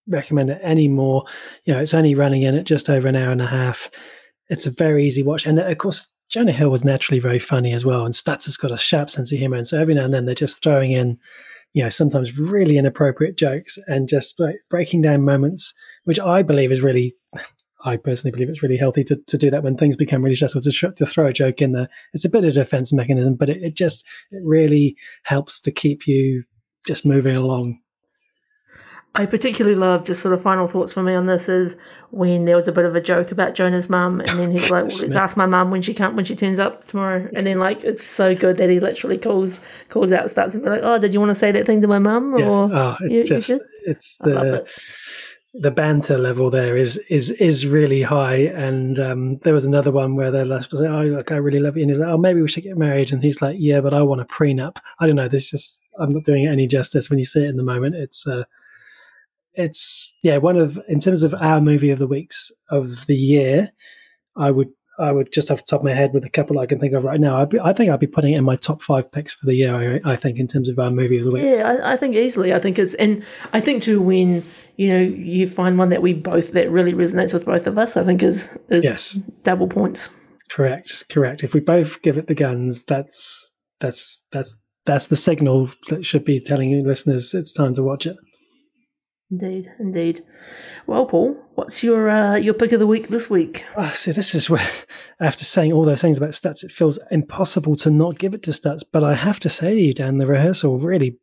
recommend 0.06 0.50
it 0.50 0.60
any 0.62 0.88
more. 0.88 1.24
You 1.64 1.74
know, 1.74 1.80
it's 1.80 1.94
only 1.94 2.14
running 2.14 2.42
in 2.42 2.56
at 2.56 2.64
just 2.64 2.90
over 2.90 3.08
an 3.08 3.16
hour 3.16 3.32
and 3.32 3.40
a 3.40 3.46
half. 3.46 3.90
It's 4.50 4.66
a 4.66 4.70
very 4.70 5.06
easy 5.06 5.22
watch, 5.22 5.46
and 5.46 5.58
of 5.58 5.78
course 5.78 6.11
Jonah 6.32 6.52
Hill 6.52 6.70
was 6.70 6.82
naturally 6.82 7.20
very 7.20 7.38
funny 7.38 7.74
as 7.74 7.84
well, 7.84 8.06
and 8.06 8.14
Stutz 8.14 8.46
has 8.46 8.56
got 8.56 8.72
a 8.72 8.76
sharp 8.78 9.10
sense 9.10 9.30
of 9.30 9.38
humor, 9.38 9.58
and 9.58 9.66
so 9.66 9.78
every 9.78 9.94
now 9.94 10.04
and 10.04 10.14
then 10.14 10.24
they're 10.24 10.34
just 10.34 10.62
throwing 10.62 10.92
in, 10.92 11.18
you 11.74 11.82
know, 11.82 11.90
sometimes 11.90 12.38
really 12.38 12.78
inappropriate 12.78 13.36
jokes 13.36 13.78
and 13.86 14.08
just 14.08 14.40
like, 14.40 14.56
breaking 14.70 15.02
down 15.02 15.24
moments, 15.24 15.74
which 16.04 16.18
I 16.18 16.42
believe 16.42 16.72
is 16.72 16.80
really, 16.80 17.14
I 17.84 17.98
personally 17.98 18.30
believe 18.30 18.48
it's 18.48 18.62
really 18.62 18.78
healthy 18.78 19.04
to, 19.04 19.16
to 19.26 19.36
do 19.36 19.50
that 19.50 19.62
when 19.62 19.76
things 19.76 19.96
become 19.96 20.22
really 20.22 20.36
stressful 20.36 20.62
to, 20.62 20.92
to 20.92 21.04
throw 21.04 21.26
a 21.26 21.32
joke 21.34 21.60
in 21.60 21.72
there. 21.72 21.88
It's 22.14 22.24
a 22.24 22.30
bit 22.30 22.44
of 22.44 22.52
a 22.52 22.54
defense 22.54 22.94
mechanism, 22.94 23.34
but 23.34 23.50
it, 23.50 23.62
it 23.62 23.76
just 23.76 24.06
it 24.30 24.40
really 24.42 24.96
helps 25.24 25.60
to 25.60 25.70
keep 25.70 26.06
you 26.06 26.44
just 26.86 27.04
moving 27.04 27.36
along 27.36 27.81
I 29.14 29.26
particularly 29.26 29.76
love 29.76 30.04
just 30.04 30.22
sort 30.22 30.32
of 30.32 30.40
final 30.40 30.66
thoughts 30.66 30.94
for 30.94 31.02
me 31.02 31.12
on 31.14 31.26
this 31.26 31.46
is 31.46 31.76
when 32.12 32.46
there 32.46 32.56
was 32.56 32.66
a 32.66 32.72
bit 32.72 32.86
of 32.86 32.96
a 32.96 33.00
joke 33.00 33.30
about 33.30 33.54
Jonah's 33.54 33.90
mum, 33.90 34.20
and 34.20 34.38
then 34.38 34.50
he's 34.50 34.70
like, 34.70 34.86
well, 35.02 35.18
ask 35.18 35.36
my 35.36 35.44
mum 35.44 35.70
when 35.70 35.82
she 35.82 35.92
can't 35.92 36.16
when 36.16 36.24
she 36.24 36.34
turns 36.34 36.58
up 36.58 36.86
tomorrow." 36.86 37.28
And 37.34 37.46
then 37.46 37.58
like 37.58 37.84
it's 37.84 38.06
so 38.06 38.34
good 38.34 38.56
that 38.56 38.70
he 38.70 38.80
literally 38.80 39.18
calls 39.18 39.60
calls 39.90 40.12
out, 40.12 40.26
Stutz 40.26 40.54
and 40.54 40.62
be 40.62 40.70
like, 40.70 40.80
"Oh, 40.82 40.98
did 40.98 41.12
you 41.12 41.20
want 41.20 41.30
to 41.30 41.34
say 41.34 41.52
that 41.52 41.66
thing 41.66 41.82
to 41.82 41.88
my 41.88 41.98
mum?" 41.98 42.38
Yeah. 42.38 42.46
Or 42.46 42.70
oh, 42.72 42.96
it's 43.02 43.28
you, 43.28 43.36
just 43.36 43.48
you 43.50 43.60
it's 43.84 44.16
the 44.18 44.64
the 45.54 45.70
banter 45.70 46.16
level 46.16 46.48
there 46.48 46.76
is 46.78 46.96
is 47.10 47.30
is 47.32 47.66
really 47.66 48.00
high. 48.00 48.36
And 48.36 48.98
um, 48.98 49.38
there 49.38 49.52
was 49.52 49.66
another 49.66 49.90
one 49.90 50.16
where 50.16 50.30
they're 50.30 50.46
like, 50.46 50.64
"Oh, 50.72 51.02
look, 51.02 51.30
I 51.30 51.36
really 51.36 51.60
love 51.60 51.76
you," 51.76 51.82
and 51.82 51.90
he's 51.90 51.98
like, 51.98 52.08
"Oh, 52.08 52.16
maybe 52.16 52.40
we 52.40 52.48
should 52.48 52.64
get 52.64 52.78
married," 52.78 53.12
and 53.12 53.22
he's 53.22 53.42
like, 53.42 53.56
"Yeah, 53.58 53.80
but 53.80 53.92
I 53.92 54.02
want 54.02 54.22
a 54.22 54.24
prenup." 54.24 54.76
I 55.00 55.06
don't 55.06 55.16
know. 55.16 55.28
There's 55.28 55.50
just 55.50 55.82
I'm 55.98 56.10
not 56.12 56.24
doing 56.24 56.44
it 56.44 56.50
any 56.50 56.66
justice 56.66 57.10
when 57.10 57.18
you 57.18 57.26
see 57.26 57.44
it 57.44 57.50
in 57.50 57.58
the 57.58 57.62
moment. 57.62 57.94
It's 57.94 58.26
uh, 58.26 58.44
it's 59.55 60.16
yeah 60.22 60.38
one 60.38 60.57
of 60.57 60.78
in 60.88 61.00
terms 61.00 61.22
of 61.22 61.34
our 61.34 61.61
movie 61.61 61.90
of 61.90 61.98
the 61.98 62.07
weeks 62.07 62.50
of 62.70 63.07
the 63.07 63.16
year. 63.16 63.70
I 64.36 64.50
would 64.50 64.68
I 64.98 65.11
would 65.11 65.32
just 65.32 65.50
off 65.50 65.59
the 65.59 65.66
top 65.68 65.80
of 65.80 65.84
my 65.84 65.92
head 65.92 66.12
with 66.12 66.24
a 66.24 66.30
couple 66.30 66.59
I 66.59 66.66
can 66.66 66.78
think 66.78 66.92
of 66.94 67.05
right 67.05 67.20
now. 67.20 67.40
I'd 67.40 67.48
be, 67.48 67.59
I 67.61 67.72
think 67.72 67.90
I'd 67.90 68.00
be 68.00 68.07
putting 68.07 68.34
it 68.34 68.38
in 68.38 68.44
my 68.44 68.57
top 68.57 68.82
five 68.82 69.11
picks 69.11 69.34
for 69.34 69.46
the 69.46 69.55
year. 69.55 70.00
I, 70.05 70.12
I 70.12 70.16
think 70.16 70.38
in 70.38 70.46
terms 70.48 70.68
of 70.68 70.78
our 70.78 70.90
movie 70.90 71.18
of 71.18 71.24
the 71.24 71.30
week. 71.30 71.44
Yeah, 71.44 71.68
I, 71.68 71.94
I 71.94 71.96
think 71.96 72.14
easily. 72.14 72.53
I 72.55 72.59
think 72.59 72.78
it's, 72.78 72.94
and 72.94 73.24
I 73.53 73.61
think 73.61 73.82
too 73.82 74.00
when 74.00 74.44
you 74.76 74.88
know 74.88 75.00
you 75.00 75.48
find 75.48 75.78
one 75.78 75.88
that 75.90 76.03
we 76.03 76.12
both 76.12 76.53
that 76.53 76.70
really 76.70 76.92
resonates 76.92 77.32
with 77.34 77.44
both 77.44 77.66
of 77.66 77.78
us. 77.78 77.96
I 77.96 78.05
think 78.05 78.22
is 78.22 78.57
is 78.68 78.84
Yes. 78.84 79.12
double 79.42 79.66
points. 79.66 80.09
Correct, 80.50 81.05
correct. 81.09 81.42
If 81.42 81.55
we 81.55 81.61
both 81.61 82.03
give 82.03 82.18
it 82.18 82.26
the 82.26 82.34
guns, 82.34 82.84
that's 82.84 83.53
that's 83.80 84.24
that's 84.30 84.57
that's 84.84 85.07
the 85.07 85.16
signal 85.16 85.70
that 85.88 86.05
should 86.05 86.24
be 86.24 86.38
telling 86.38 86.68
you 86.70 86.82
listeners 86.82 87.32
it's 87.34 87.53
time 87.53 87.74
to 87.74 87.82
watch 87.82 88.07
it. 88.07 88.16
Indeed, 89.32 89.72
indeed. 89.78 90.26
Well, 90.86 91.06
Paul, 91.06 91.34
what's 91.54 91.82
your 91.82 92.10
uh, 92.10 92.36
your 92.36 92.52
pick 92.52 92.72
of 92.72 92.80
the 92.80 92.86
week 92.86 93.08
this 93.08 93.30
week? 93.30 93.64
Oh, 93.78 93.88
see, 93.88 94.12
this 94.12 94.34
is 94.34 94.50
where 94.50 94.68
after 95.20 95.42
saying 95.42 95.72
all 95.72 95.86
those 95.86 96.02
things 96.02 96.18
about 96.18 96.32
Stutz, 96.32 96.62
it 96.62 96.70
feels 96.70 96.98
impossible 97.10 97.74
to 97.76 97.90
not 97.90 98.18
give 98.18 98.34
it 98.34 98.42
to 98.42 98.50
Stutz. 98.50 98.82
But 98.92 99.04
I 99.04 99.14
have 99.14 99.40
to 99.40 99.48
say 99.48 99.70
to 99.70 99.80
you, 99.80 99.94
Dan, 99.94 100.18
the 100.18 100.26
rehearsal 100.26 100.78
really 100.78 101.16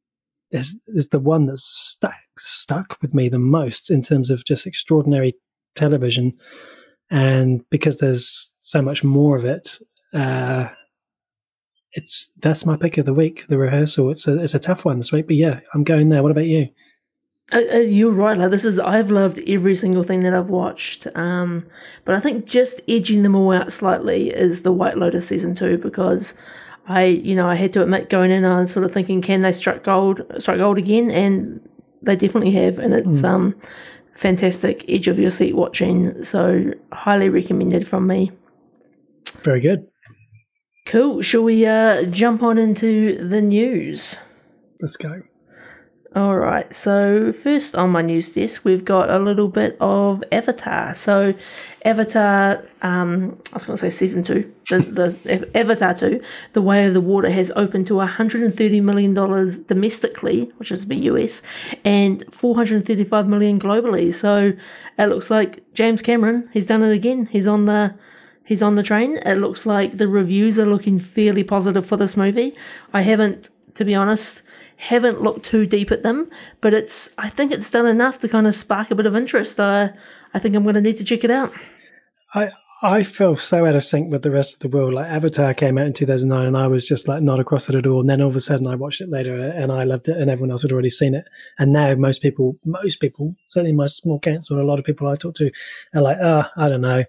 is 0.50 0.76
is 0.88 1.10
the 1.10 1.20
one 1.20 1.46
that's 1.46 1.64
stuck 1.64 2.16
stuck 2.40 2.98
with 3.00 3.14
me 3.14 3.30
the 3.30 3.38
most 3.38 3.92
in 3.92 4.02
terms 4.02 4.32
of 4.32 4.44
just 4.44 4.66
extraordinary 4.66 5.36
television, 5.76 6.34
and 7.12 7.62
because 7.70 8.00
there's 8.00 8.58
so 8.60 8.82
much 8.82 9.04
more 9.04 9.38
of 9.38 9.46
it. 9.46 9.78
Uh, 10.16 10.70
it's 11.92 12.32
that's 12.40 12.66
my 12.66 12.76
pick 12.76 12.98
of 12.98 13.06
the 13.06 13.14
week. 13.14 13.46
The 13.50 13.58
rehearsal. 13.60 14.10
It's 14.10 14.28
a 14.28 14.42
it's 14.42 14.56
a 14.56 14.60
tough 14.60 14.84
one 14.84 14.98
this 14.98 15.12
week, 15.12 15.28
but 15.28 15.36
yeah, 15.36 15.60
I'm 15.76 15.84
going 15.84 16.10
there. 16.10 16.24
What 16.24 16.32
about 16.32 16.48
you? 16.48 16.70
Uh, 17.52 17.62
uh, 17.74 17.78
you're 17.78 18.12
right. 18.12 18.38
Like 18.38 18.52
this 18.52 18.66
is, 18.66 18.78
I've 18.80 19.10
loved 19.10 19.40
every 19.48 19.76
single 19.76 20.04
thing 20.04 20.22
that 20.22 20.34
I've 20.34 20.50
watched. 20.50 21.08
Um, 21.16 21.66
but 22.06 22.16
I 22.16 22.20
think 22.20 22.46
just 22.46 22.82
edging 22.88 23.24
them 23.24 23.36
all 23.36 23.52
out 23.52 23.74
slightly 23.74 24.30
is 24.30 24.62
the 24.62 24.72
White 24.72 24.98
Lotus 24.98 25.28
season 25.28 25.56
two 25.56 25.78
because 25.78 26.36
I, 26.88 27.06
you 27.06 27.36
know, 27.36 27.50
I 27.50 27.56
had 27.56 27.74
to 27.74 27.82
admit 27.82 28.10
going 28.10 28.32
in, 28.32 28.46
I 28.46 28.62
was 28.62 28.72
sort 28.72 28.86
of 28.86 28.92
thinking, 28.92 29.22
can 29.22 29.42
they 29.42 29.52
strike 29.52 29.84
gold, 29.84 30.22
strike 30.38 30.58
gold 30.58 30.78
again? 30.78 31.10
And 31.10 31.68
they 32.02 32.16
definitely 32.16 32.52
have, 32.52 32.80
and 32.80 32.94
it's 32.94 33.24
um, 33.24 33.56
fantastic 34.16 34.86
edge 34.88 35.08
of 35.08 35.20
your 35.20 35.32
seat 35.32 35.56
watching. 35.56 36.24
So 36.24 36.74
highly 36.92 37.30
recommended 37.30 37.88
from 37.88 38.08
me. 38.08 38.32
Very 39.44 39.60
good. 39.60 39.88
Cool. 40.86 41.22
Shall 41.22 41.44
we 41.44 41.66
uh, 41.66 42.04
jump 42.06 42.42
on 42.42 42.58
into 42.58 43.28
the 43.28 43.42
news? 43.42 44.18
Let's 44.82 44.96
go. 44.96 45.22
All 46.16 46.38
right. 46.38 46.74
So 46.74 47.32
first 47.32 47.76
on 47.76 47.92
my 47.92 48.02
news 48.02 48.30
desk, 48.30 48.66
we've 48.66 48.84
got 48.84 49.12
a 49.12 49.20
little 49.20 49.48
bit 49.48 49.78
of 49.80 50.24
Avatar. 50.32 50.96
So 50.96 51.36
Avatar, 51.86 52.68
um, 52.82 53.40
I 53.52 53.54
was 53.54 53.66
going 53.66 53.78
to 53.78 53.78
say 53.78 53.92
season 53.92 54.24
two, 54.24 54.52
the, 54.70 55.16
the 55.24 55.50
Avatar 55.56 55.94
two, 55.94 56.20
The 56.54 56.64
Way 56.64 56.88
of 56.88 56.96
the 56.96 57.02
Water 57.02 57.30
has 57.30 57.52
opened 57.56 57.86
to 57.88 57.96
130 57.96 58.82
million 58.82 59.14
dollars 59.14 59.60
domestically, 59.60 60.52
which 60.58 60.72
is 60.72 60.88
the 60.88 60.96
US, 60.96 61.44
and 61.86 62.24
435 62.34 63.28
million 63.28 63.60
globally. 63.60 64.12
So 64.12 64.54
it 64.98 65.06
looks 65.06 65.30
like 65.30 65.64
James 65.76 66.02
Cameron, 66.02 66.50
he's 66.52 66.66
done 66.66 66.82
it 66.82 66.92
again. 66.92 67.28
He's 67.28 67.46
on 67.46 67.66
the 67.66 67.94
he's 68.46 68.64
on 68.64 68.74
the 68.74 68.84
train. 68.84 69.18
It 69.18 69.36
looks 69.36 69.68
like 69.68 69.98
the 69.98 70.08
reviews 70.08 70.58
are 70.58 70.66
looking 70.66 71.00
fairly 71.00 71.44
positive 71.44 71.86
for 71.86 71.98
this 71.98 72.18
movie. 72.18 72.56
I 72.94 73.04
haven't, 73.04 73.52
to 73.76 73.86
be 73.86 73.94
honest, 73.94 74.42
haven't 74.80 75.22
looked 75.22 75.46
too 75.46 75.66
deep 75.66 75.92
at 75.92 76.04
them, 76.04 76.30
but 76.62 76.74
it's 76.74 77.14
I 77.18 77.30
think 77.30 77.52
it's 77.52 77.70
done 77.70 77.86
enough 77.86 78.18
to 78.20 78.30
kind 78.30 78.48
of 78.48 78.56
spark 78.56 78.90
a 78.92 78.96
bit 78.96 79.06
of 79.06 79.16
interest. 79.16 79.60
Uh, 79.60 79.90
I 80.34 80.40
think 80.40 80.56
I'm 80.56 80.64
going 80.64 80.76
to 80.76 80.82
need 80.82 80.98
to 80.98 81.04
check 81.04 81.26
it 81.26 81.32
out. 81.32 81.54
I 82.34 82.50
I 82.82 83.04
feel 83.04 83.36
so 83.36 83.66
out 83.66 83.76
of 83.76 83.84
sync 83.84 84.10
with 84.10 84.22
the 84.22 84.32
rest 84.32 84.54
of 84.54 84.60
the 84.60 84.78
world. 84.78 84.94
Like 84.94 85.08
Avatar 85.08 85.54
came 85.54 85.78
out 85.78 85.86
in 85.86 85.92
2009, 85.92 86.48
and 86.48 86.58
I 86.58 86.68
was 86.68 86.88
just 86.88 87.10
like 87.10 87.22
not 87.22 87.42
across 87.42 87.68
it 87.68 87.76
at 87.76 87.86
all. 87.86 88.00
And 88.00 88.10
then 88.10 88.22
all 88.22 88.30
of 88.30 88.38
a 88.38 88.40
sudden, 88.40 88.68
I 88.68 88.76
watched 88.76 89.02
it 89.02 89.10
later, 89.10 89.36
and 89.36 89.70
I 89.70 89.84
loved 89.84 90.08
it, 90.08 90.16
and 90.16 90.30
everyone 90.30 90.52
else 90.52 90.62
had 90.62 90.72
already 90.72 90.90
seen 90.90 91.14
it. 91.14 91.26
And 91.58 91.74
now 91.74 91.94
most 91.96 92.22
people, 92.22 92.56
most 92.64 93.02
people, 93.02 93.36
certainly 93.48 93.74
my 93.74 93.88
small 93.88 94.18
council, 94.18 94.56
and 94.56 94.64
a 94.64 94.68
lot 94.68 94.80
of 94.80 94.86
people 94.86 95.10
I 95.10 95.16
talk 95.16 95.36
to, 95.36 95.52
are 95.94 96.02
like, 96.02 96.20
oh, 96.24 96.44
I 96.56 96.70
don't 96.70 96.80
know. 96.80 97.04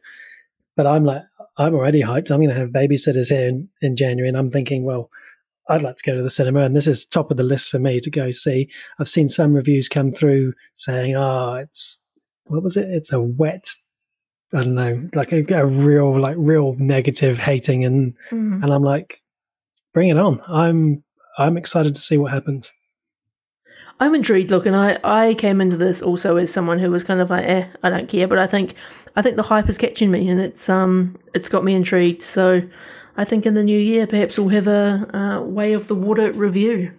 But 0.74 0.88
I'm 0.88 1.04
like, 1.04 1.22
I'm 1.56 1.74
already 1.74 2.02
hyped. 2.02 2.32
I'm 2.32 2.40
going 2.40 2.48
to 2.48 2.56
have 2.56 2.70
babysitters 2.70 3.28
here 3.28 3.46
in, 3.46 3.68
in 3.80 3.94
January, 3.94 4.28
and 4.28 4.36
I'm 4.36 4.50
thinking, 4.50 4.82
well, 4.82 5.08
I'd 5.70 5.82
like 5.82 5.96
to 5.96 6.02
go 6.02 6.16
to 6.16 6.22
the 6.22 6.30
cinema, 6.30 6.60
and 6.60 6.74
this 6.76 6.86
is 6.86 7.06
top 7.06 7.30
of 7.30 7.36
the 7.36 7.42
list 7.42 7.70
for 7.70 7.78
me 7.78 8.00
to 8.00 8.10
go 8.10 8.30
see. 8.30 8.68
I've 8.98 9.08
seen 9.08 9.28
some 9.28 9.54
reviews 9.54 9.88
come 9.88 10.10
through 10.12 10.52
saying, 10.74 11.16
"Oh, 11.16 11.54
it's 11.54 12.02
what 12.44 12.62
was 12.62 12.76
it? 12.76 12.88
It's 12.90 13.12
a 13.12 13.20
wet, 13.20 13.70
I 14.52 14.62
don't 14.64 14.74
know, 14.74 15.08
like 15.14 15.32
a, 15.32 15.44
a 15.54 15.66
real, 15.66 16.18
like 16.20 16.36
real 16.38 16.74
negative 16.78 17.38
hating," 17.38 17.84
and 17.84 18.14
Mhm. 18.30 18.62
and 18.62 18.72
I'm 18.72 18.82
like, 18.82 19.22
"Bring 19.94 20.08
it 20.08 20.18
on! 20.18 20.40
I'm 20.48 21.02
I'm 21.38 21.56
excited 21.56 21.94
to 21.94 22.00
see 22.00 22.18
what 22.18 22.32
happens." 22.32 22.72
I'm 24.00 24.14
intrigued. 24.14 24.50
Look, 24.50 24.64
and 24.64 24.74
I, 24.74 24.98
I 25.04 25.34
came 25.34 25.60
into 25.60 25.76
this 25.76 26.00
also 26.00 26.36
as 26.36 26.50
someone 26.50 26.78
who 26.78 26.90
was 26.90 27.04
kind 27.04 27.20
of 27.20 27.28
like, 27.28 27.44
eh, 27.44 27.66
I 27.82 27.90
don't 27.90 28.08
care. 28.08 28.26
But 28.26 28.38
I 28.38 28.46
think 28.46 28.74
I 29.14 29.22
think 29.22 29.36
the 29.36 29.42
hype 29.42 29.68
is 29.68 29.76
catching 29.78 30.10
me, 30.10 30.28
and 30.28 30.40
it's 30.40 30.68
um 30.68 31.16
it's 31.34 31.48
got 31.48 31.64
me 31.64 31.74
intrigued. 31.74 32.22
So 32.22 32.62
I 33.20 33.26
think 33.26 33.44
in 33.44 33.52
the 33.52 33.62
new 33.62 33.78
year, 33.78 34.06
perhaps 34.06 34.38
we'll 34.38 34.48
have 34.48 34.66
a, 34.66 35.06
uh 35.12 35.42
Way 35.42 35.74
of 35.74 35.88
the 35.88 35.94
Water 35.94 36.32
review. 36.32 36.90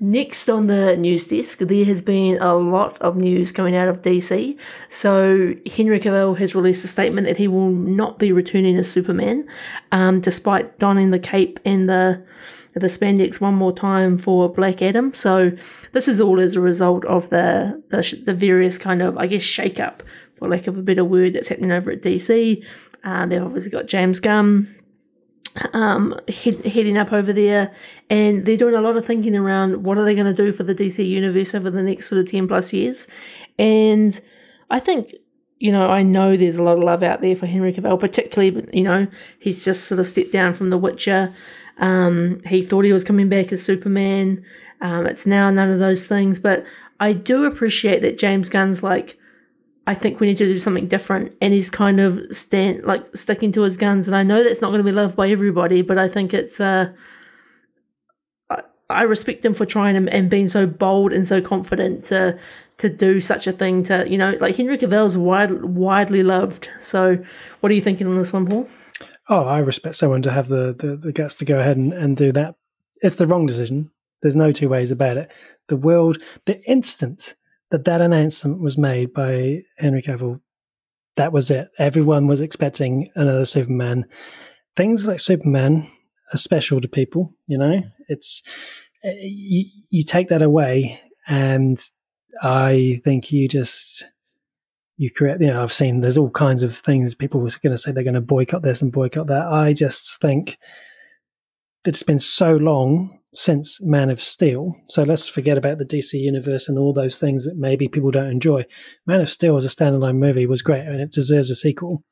Next 0.00 0.48
on 0.48 0.66
the 0.66 0.96
news 0.96 1.26
desk, 1.26 1.58
there 1.58 1.84
has 1.84 2.00
been 2.00 2.40
a 2.40 2.54
lot 2.54 2.96
of 3.02 3.14
news 3.14 3.52
coming 3.52 3.76
out 3.76 3.88
of 3.88 4.00
DC. 4.00 4.58
So 4.88 5.52
Henry 5.76 6.00
Cavill 6.00 6.38
has 6.38 6.54
released 6.54 6.86
a 6.86 6.88
statement 6.88 7.26
that 7.26 7.36
he 7.36 7.48
will 7.48 7.68
not 7.68 8.18
be 8.18 8.32
returning 8.32 8.78
as 8.78 8.90
Superman, 8.90 9.46
um, 9.92 10.20
despite 10.20 10.78
donning 10.78 11.10
the 11.10 11.18
cape 11.18 11.60
and 11.66 11.86
the 11.86 12.24
the 12.72 12.86
spandex 12.86 13.40
one 13.40 13.54
more 13.54 13.74
time 13.74 14.18
for 14.18 14.48
Black 14.48 14.80
Adam. 14.80 15.12
So 15.12 15.50
this 15.92 16.08
is 16.08 16.18
all 16.18 16.40
as 16.40 16.54
a 16.56 16.62
result 16.62 17.04
of 17.04 17.28
the 17.28 17.82
the, 17.90 18.22
the 18.24 18.34
various 18.34 18.78
kind 18.78 19.02
of 19.02 19.18
I 19.18 19.26
guess 19.26 19.42
shake 19.42 19.80
up, 19.80 20.02
for 20.38 20.48
lack 20.48 20.66
of 20.66 20.78
a 20.78 20.82
better 20.82 21.04
word, 21.04 21.34
that's 21.34 21.48
happening 21.48 21.72
over 21.72 21.90
at 21.90 22.00
DC. 22.00 22.64
Uh, 23.04 23.26
they've 23.26 23.42
obviously 23.42 23.70
got 23.70 23.86
James 23.86 24.20
Gunn 24.20 24.74
um, 25.72 26.18
head, 26.28 26.64
heading 26.64 26.96
up 26.96 27.12
over 27.12 27.32
there, 27.32 27.74
and 28.10 28.44
they're 28.46 28.56
doing 28.56 28.74
a 28.74 28.80
lot 28.80 28.96
of 28.96 29.06
thinking 29.06 29.36
around 29.36 29.84
what 29.84 29.98
are 29.98 30.04
they 30.04 30.14
going 30.14 30.26
to 30.26 30.32
do 30.32 30.52
for 30.52 30.62
the 30.62 30.74
DC 30.74 31.06
universe 31.06 31.54
over 31.54 31.70
the 31.70 31.82
next 31.82 32.08
sort 32.08 32.20
of 32.20 32.30
ten 32.30 32.48
plus 32.48 32.72
years, 32.72 33.08
and 33.58 34.20
I 34.70 34.80
think. 34.80 35.14
You 35.60 35.72
know, 35.72 35.90
I 35.90 36.04
know 36.04 36.36
there's 36.36 36.56
a 36.56 36.62
lot 36.62 36.78
of 36.78 36.84
love 36.84 37.02
out 37.02 37.20
there 37.20 37.34
for 37.34 37.46
Henry 37.46 37.72
Cavill, 37.72 37.98
particularly, 37.98 38.64
you 38.72 38.84
know, 38.84 39.08
he's 39.40 39.64
just 39.64 39.88
sort 39.88 39.98
of 39.98 40.06
stepped 40.06 40.30
down 40.30 40.54
from 40.54 40.70
The 40.70 40.78
Witcher. 40.78 41.34
Um, 41.78 42.42
he 42.46 42.62
thought 42.62 42.84
he 42.84 42.92
was 42.92 43.02
coming 43.02 43.28
back 43.28 43.50
as 43.50 43.60
Superman. 43.60 44.44
Um, 44.80 45.04
it's 45.06 45.26
now 45.26 45.50
none 45.50 45.68
of 45.68 45.80
those 45.80 46.06
things, 46.06 46.38
but 46.38 46.64
I 47.00 47.12
do 47.12 47.44
appreciate 47.44 48.02
that 48.02 48.18
James 48.18 48.48
Gunn's 48.48 48.82
like, 48.82 49.18
I 49.88 49.94
think 49.94 50.20
we 50.20 50.26
need 50.26 50.38
to 50.38 50.44
do 50.44 50.58
something 50.58 50.86
different, 50.86 51.32
and 51.40 51.54
he's 51.54 51.70
kind 51.70 51.98
of 51.98 52.20
stand 52.30 52.84
like 52.84 53.16
sticking 53.16 53.52
to 53.52 53.62
his 53.62 53.76
guns. 53.76 54.06
And 54.06 54.14
I 54.14 54.22
know 54.22 54.44
that's 54.44 54.60
not 54.60 54.68
going 54.68 54.80
to 54.80 54.84
be 54.84 54.92
loved 54.92 55.16
by 55.16 55.30
everybody, 55.30 55.82
but 55.82 55.98
I 55.98 56.08
think 56.08 56.34
it's 56.34 56.60
uh, 56.60 56.92
I, 58.50 58.62
I 58.90 59.02
respect 59.02 59.44
him 59.44 59.54
for 59.54 59.66
trying 59.66 59.96
and, 59.96 60.08
and 60.10 60.28
being 60.28 60.48
so 60.48 60.66
bold 60.66 61.12
and 61.12 61.26
so 61.26 61.40
confident 61.40 62.04
to 62.06 62.38
to 62.78 62.88
do 62.88 63.20
such 63.20 63.46
a 63.46 63.52
thing. 63.52 63.82
To 63.84 64.08
you 64.08 64.18
know, 64.18 64.36
like 64.40 64.56
Henry 64.56 64.78
Cavill's 64.78 65.16
wide, 65.16 65.64
widely 65.64 66.22
loved. 66.22 66.68
So, 66.80 67.24
what 67.60 67.72
are 67.72 67.74
you 67.74 67.80
thinking 67.80 68.06
on 68.06 68.16
this 68.16 68.32
one, 68.32 68.46
Paul? 68.46 68.68
oh, 69.28 69.44
I 69.44 69.58
respect 69.58 69.94
someone 69.94 70.22
to 70.22 70.32
have 70.32 70.48
the, 70.48 70.74
the, 70.78 70.96
the 70.96 71.12
guts 71.12 71.34
to 71.36 71.44
go 71.44 71.60
ahead 71.60 71.76
and, 71.76 71.92
and 71.92 72.16
do 72.16 72.32
that. 72.32 72.54
It's 73.02 73.16
the 73.16 73.26
wrong 73.26 73.46
decision. 73.46 73.90
There's 74.22 74.36
no 74.36 74.52
two 74.52 74.68
ways 74.68 74.90
about 74.90 75.16
it. 75.16 75.30
The 75.68 75.76
world, 75.76 76.18
the 76.46 76.62
instant 76.64 77.34
that 77.70 77.84
that 77.84 78.00
announcement 78.00 78.60
was 78.60 78.78
made 78.78 79.12
by 79.12 79.62
Henry 79.76 80.02
Cavill, 80.02 80.40
that 81.16 81.32
was 81.32 81.50
it. 81.50 81.68
Everyone 81.78 82.26
was 82.26 82.40
expecting 82.40 83.10
another 83.14 83.44
Superman. 83.44 84.06
Things 84.76 85.06
like 85.06 85.20
Superman 85.20 85.90
are 86.32 86.38
special 86.38 86.80
to 86.80 86.88
people, 86.88 87.34
you 87.46 87.58
know? 87.58 87.82
It's, 88.08 88.42
eh, 89.04 89.14
you, 89.20 89.66
you 89.90 90.02
take 90.02 90.28
that 90.28 90.42
away, 90.42 91.00
and 91.26 91.82
I 92.42 93.00
think 93.04 93.32
you 93.32 93.48
just 93.48 94.04
you 94.96 95.10
create, 95.10 95.40
you 95.40 95.46
know, 95.46 95.62
I've 95.62 95.72
seen 95.72 96.00
there's 96.00 96.18
all 96.18 96.30
kinds 96.30 96.64
of 96.64 96.76
things 96.76 97.14
people 97.14 97.40
were 97.40 97.48
going 97.62 97.72
to 97.72 97.78
say 97.78 97.92
they're 97.92 98.02
going 98.02 98.14
to 98.14 98.20
boycott 98.20 98.62
this 98.62 98.82
and 98.82 98.92
boycott 98.92 99.28
that. 99.28 99.46
I 99.46 99.72
just 99.72 100.20
think 100.20 100.58
it's 101.84 102.02
been 102.02 102.18
so 102.18 102.56
long 102.56 103.17
since 103.32 103.78
Man 103.82 104.10
of 104.10 104.22
Steel. 104.22 104.74
So 104.86 105.02
let's 105.02 105.28
forget 105.28 105.58
about 105.58 105.78
the 105.78 105.84
DC 105.84 106.14
universe 106.14 106.68
and 106.68 106.78
all 106.78 106.92
those 106.92 107.18
things 107.18 107.44
that 107.44 107.56
maybe 107.56 107.88
people 107.88 108.10
don't 108.10 108.30
enjoy. 108.30 108.64
Man 109.06 109.20
of 109.20 109.30
Steel 109.30 109.56
as 109.56 109.64
a 109.64 109.68
standalone 109.68 110.16
movie 110.16 110.46
was 110.46 110.62
great 110.62 110.86
and 110.86 111.00
it 111.00 111.12
deserves 111.12 111.50
a 111.50 111.54
sequel. 111.54 112.04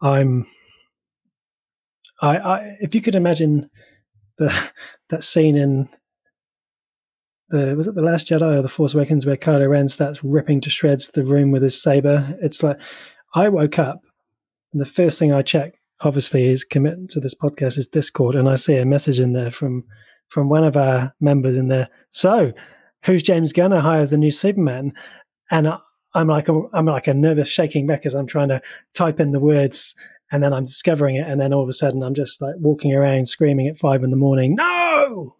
I'm, 0.00 0.46
I, 2.22 2.36
I 2.38 2.76
if 2.80 2.94
you 2.94 3.00
could 3.00 3.16
imagine 3.16 3.68
the 4.38 4.70
that 5.10 5.24
scene 5.24 5.56
in 5.56 5.88
the 7.48 7.74
was 7.74 7.86
it 7.86 7.94
the 7.94 8.02
Last 8.02 8.28
Jedi 8.28 8.58
or 8.58 8.62
the 8.62 8.68
Force 8.68 8.94
Awakens 8.94 9.26
where 9.26 9.36
Kylo 9.36 9.68
Ren 9.68 9.88
starts 9.88 10.22
ripping 10.22 10.60
to 10.62 10.70
shreds 10.70 11.10
the 11.10 11.24
room 11.24 11.50
with 11.50 11.62
his 11.62 11.80
saber. 11.80 12.36
It's 12.40 12.62
like 12.62 12.78
I 13.34 13.48
woke 13.48 13.78
up 13.78 14.00
and 14.72 14.80
the 14.80 14.86
first 14.86 15.18
thing 15.18 15.32
I 15.32 15.42
check, 15.42 15.74
obviously, 16.00 16.48
is 16.48 16.64
commit 16.64 17.10
to 17.10 17.20
this 17.20 17.34
podcast 17.34 17.78
is 17.78 17.86
Discord, 17.86 18.34
and 18.34 18.48
I 18.48 18.56
see 18.56 18.76
a 18.76 18.84
message 18.84 19.20
in 19.20 19.32
there 19.32 19.50
from 19.50 19.84
from 20.28 20.48
one 20.48 20.64
of 20.64 20.76
our 20.76 21.14
members 21.20 21.56
in 21.56 21.68
there. 21.68 21.88
So, 22.10 22.52
who's 23.04 23.22
James 23.22 23.52
Gunn 23.52 23.72
hire 23.72 24.00
as 24.00 24.10
the 24.10 24.18
new 24.18 24.30
Superman? 24.30 24.92
And 25.50 25.68
I, 25.68 25.78
I'm 26.14 26.28
like 26.28 26.48
a, 26.48 26.60
I'm 26.72 26.86
like 26.86 27.06
a 27.06 27.14
nervous 27.14 27.48
shaking 27.48 27.86
back 27.86 28.04
as 28.04 28.14
I'm 28.14 28.26
trying 28.26 28.48
to 28.48 28.60
type 28.94 29.20
in 29.20 29.32
the 29.32 29.40
words 29.40 29.94
and 30.30 30.42
then 30.42 30.52
I'm 30.52 30.64
discovering 30.64 31.16
it, 31.16 31.26
and 31.26 31.40
then 31.40 31.52
all 31.52 31.62
of 31.62 31.68
a 31.68 31.72
sudden 31.72 32.02
I'm 32.02 32.14
just 32.14 32.40
like 32.40 32.54
walking 32.58 32.94
around 32.94 33.28
screaming 33.28 33.66
at 33.66 33.78
five 33.78 34.02
in 34.02 34.10
the 34.10 34.16
morning, 34.16 34.54
no! 34.54 35.34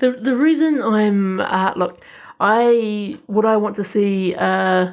The 0.00 0.12
the 0.12 0.36
reason 0.36 0.82
I'm 0.82 1.40
uh, 1.40 1.72
look, 1.76 2.00
I 2.40 3.18
what 3.26 3.44
I 3.44 3.56
want 3.56 3.76
to 3.76 3.84
see 3.84 4.34
uh, 4.34 4.92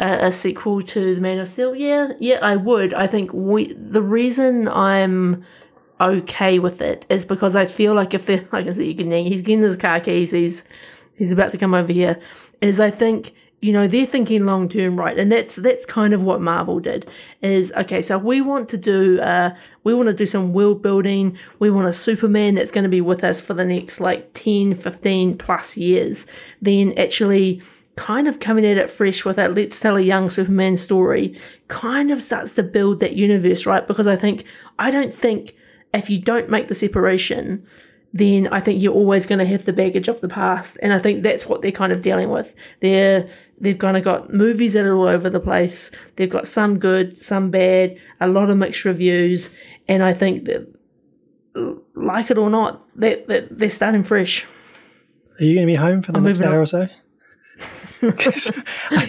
a, 0.00 0.26
a 0.26 0.32
sequel 0.32 0.82
to 0.82 1.14
the 1.14 1.20
Man 1.20 1.38
of 1.38 1.48
Steel. 1.48 1.74
Yeah, 1.74 2.12
yeah, 2.18 2.38
I 2.42 2.56
would. 2.56 2.94
I 2.94 3.06
think 3.06 3.32
we 3.32 3.72
the 3.74 4.02
reason 4.02 4.68
I'm 4.68 5.44
okay 6.00 6.58
with 6.58 6.80
it 6.80 7.06
is 7.08 7.24
because 7.24 7.54
I 7.54 7.66
feel 7.66 7.94
like 7.94 8.14
if 8.14 8.26
they're 8.26 8.46
like 8.52 8.66
I 8.66 8.72
said, 8.72 8.84
he's 8.84 9.42
getting 9.42 9.62
his 9.62 9.76
car 9.76 10.00
keys, 10.00 10.30
he's 10.30 10.64
he's 11.16 11.32
about 11.32 11.52
to 11.52 11.58
come 11.58 11.74
over 11.74 11.92
here. 11.92 12.20
Is 12.60 12.80
I 12.80 12.90
think 12.90 13.34
you 13.62 13.72
know 13.72 13.86
they're 13.86 14.04
thinking 14.04 14.44
long 14.44 14.68
term 14.68 14.96
right 14.96 15.18
and 15.18 15.30
that's 15.30 15.56
that's 15.56 15.86
kind 15.86 16.12
of 16.12 16.22
what 16.22 16.40
marvel 16.40 16.80
did 16.80 17.08
is 17.42 17.72
okay 17.76 18.02
so 18.02 18.18
we 18.18 18.40
want 18.40 18.68
to 18.68 18.76
do 18.76 19.20
uh 19.20 19.54
we 19.84 19.94
want 19.94 20.08
to 20.08 20.12
do 20.12 20.26
some 20.26 20.52
world 20.52 20.82
building 20.82 21.38
we 21.60 21.70
want 21.70 21.86
a 21.86 21.92
superman 21.92 22.56
that's 22.56 22.72
going 22.72 22.82
to 22.82 22.90
be 22.90 23.00
with 23.00 23.22
us 23.22 23.40
for 23.40 23.54
the 23.54 23.64
next 23.64 24.00
like 24.00 24.32
10 24.34 24.74
15 24.74 25.38
plus 25.38 25.76
years 25.76 26.26
then 26.60 26.92
actually 26.98 27.62
kind 27.96 28.26
of 28.26 28.40
coming 28.40 28.64
at 28.64 28.78
it 28.78 28.90
fresh 28.90 29.24
with 29.24 29.36
that 29.36 29.54
let's 29.54 29.78
tell 29.78 29.96
a 29.96 30.00
young 30.00 30.30
superman 30.30 30.76
story 30.78 31.38
kind 31.68 32.10
of 32.10 32.22
starts 32.22 32.52
to 32.52 32.62
build 32.62 33.00
that 33.00 33.14
universe 33.14 33.66
right 33.66 33.86
because 33.86 34.06
i 34.06 34.16
think 34.16 34.44
i 34.78 34.90
don't 34.90 35.12
think 35.12 35.54
if 35.92 36.08
you 36.08 36.18
don't 36.18 36.48
make 36.48 36.68
the 36.68 36.74
separation 36.74 37.66
then 38.12 38.46
I 38.48 38.60
think 38.60 38.82
you're 38.82 38.92
always 38.92 39.26
going 39.26 39.38
to 39.38 39.46
have 39.46 39.64
the 39.64 39.72
baggage 39.72 40.08
of 40.08 40.20
the 40.20 40.28
past. 40.28 40.78
And 40.82 40.92
I 40.92 40.98
think 40.98 41.22
that's 41.22 41.46
what 41.46 41.62
they're 41.62 41.72
kind 41.72 41.92
of 41.92 42.02
dealing 42.02 42.28
with. 42.28 42.54
They're, 42.80 43.28
they've 43.58 43.78
kind 43.78 43.96
of 43.96 44.04
got 44.04 44.32
movies 44.32 44.74
that 44.74 44.84
are 44.84 44.94
all 44.94 45.06
over 45.06 45.30
the 45.30 45.40
place. 45.40 45.90
They've 46.16 46.28
got 46.28 46.46
some 46.46 46.78
good, 46.78 47.16
some 47.16 47.50
bad, 47.50 47.96
a 48.20 48.28
lot 48.28 48.50
of 48.50 48.58
mixed 48.58 48.84
reviews. 48.84 49.50
And 49.88 50.02
I 50.02 50.12
think 50.12 50.44
that, 50.44 50.68
like 51.94 52.30
it 52.30 52.38
or 52.38 52.50
not, 52.50 52.84
that, 52.96 53.28
that 53.28 53.58
they're 53.58 53.70
starting 53.70 54.04
fresh. 54.04 54.44
Are 55.40 55.44
you 55.44 55.54
going 55.54 55.66
to 55.66 55.72
be 55.72 55.76
home 55.76 56.02
for 56.02 56.12
the 56.12 56.18
I'm 56.18 56.24
next 56.24 56.42
hour 56.42 56.54
on. 56.54 56.60
or 56.60 56.66
so? 56.66 56.88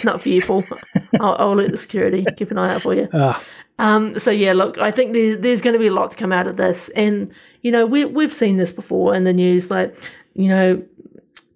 Not 0.04 0.22
for 0.22 0.30
you, 0.30 0.42
Paul. 0.42 0.64
I'll, 1.20 1.36
I'll, 1.40 1.56
let 1.56 1.72
the 1.72 1.78
security 1.78 2.26
keep 2.38 2.52
an 2.52 2.58
eye 2.58 2.76
out 2.76 2.84
for 2.84 2.94
you. 2.94 3.10
Oh. 3.14 3.44
Um, 3.80 4.18
so 4.20 4.30
yeah, 4.32 4.54
look, 4.54 4.78
I 4.78 4.92
think 4.92 5.14
there, 5.14 5.36
there's 5.36 5.62
going 5.62 5.74
to 5.74 5.80
be 5.80 5.88
a 5.88 5.94
lot 5.94 6.12
to 6.12 6.18
come 6.18 6.32
out 6.32 6.48
of 6.48 6.58
this, 6.58 6.90
and 6.90 7.32
you 7.62 7.72
know, 7.72 7.86
we 7.86 8.06
we've 8.06 8.32
seen 8.32 8.58
this 8.58 8.72
before 8.72 9.16
in 9.16 9.24
the 9.24 9.34
news, 9.34 9.72
like 9.72 9.98
you 10.36 10.48
know, 10.48 10.84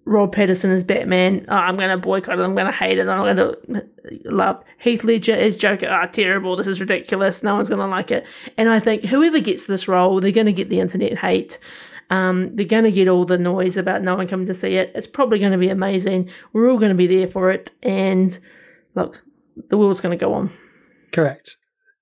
Rob 0.08 0.34
Pattinson 0.34 0.74
as 0.74 0.82
Batman. 0.82 1.44
Oh, 1.48 1.54
I'm 1.54 1.76
going 1.76 1.90
to 1.90 1.98
boycott 1.98 2.38
it. 2.38 2.42
I'm 2.42 2.54
going 2.54 2.66
to 2.66 2.72
hate 2.72 2.98
it. 2.98 3.08
I'm 3.08 3.36
going 3.36 3.36
to 3.36 3.86
love 4.24 4.62
Heath 4.78 5.04
Ledger 5.04 5.34
as 5.34 5.56
Joker. 5.56 5.86
Ah, 5.88 6.04
oh, 6.04 6.10
terrible. 6.10 6.56
This 6.56 6.66
is 6.66 6.80
ridiculous. 6.80 7.42
No 7.42 7.54
one's 7.54 7.68
going 7.68 7.80
to 7.80 7.86
like 7.86 8.10
it. 8.10 8.26
And 8.56 8.70
I 8.70 8.80
think 8.80 9.04
whoever 9.04 9.38
gets 9.38 9.66
this 9.66 9.86
role, 9.86 10.20
they're 10.20 10.32
going 10.32 10.46
to 10.46 10.52
get 10.52 10.70
the 10.70 10.80
internet 10.80 11.18
hate. 11.18 11.58
Um, 12.10 12.54
they're 12.56 12.66
going 12.66 12.84
to 12.84 12.92
get 12.92 13.08
all 13.08 13.24
the 13.24 13.38
noise 13.38 13.76
about 13.76 14.02
no 14.02 14.16
one 14.16 14.28
coming 14.28 14.46
to 14.46 14.54
see 14.54 14.74
it. 14.74 14.92
It's 14.94 15.06
probably 15.06 15.38
going 15.38 15.52
to 15.52 15.58
be 15.58 15.68
amazing. 15.68 16.30
We're 16.52 16.70
all 16.70 16.78
going 16.78 16.90
to 16.90 16.94
be 16.94 17.06
there 17.06 17.26
for 17.26 17.50
it. 17.50 17.70
And 17.82 18.38
look, 18.94 19.22
the 19.68 19.76
world's 19.76 20.00
going 20.00 20.18
to 20.18 20.24
go 20.24 20.32
on. 20.34 20.50
Correct 21.12 21.56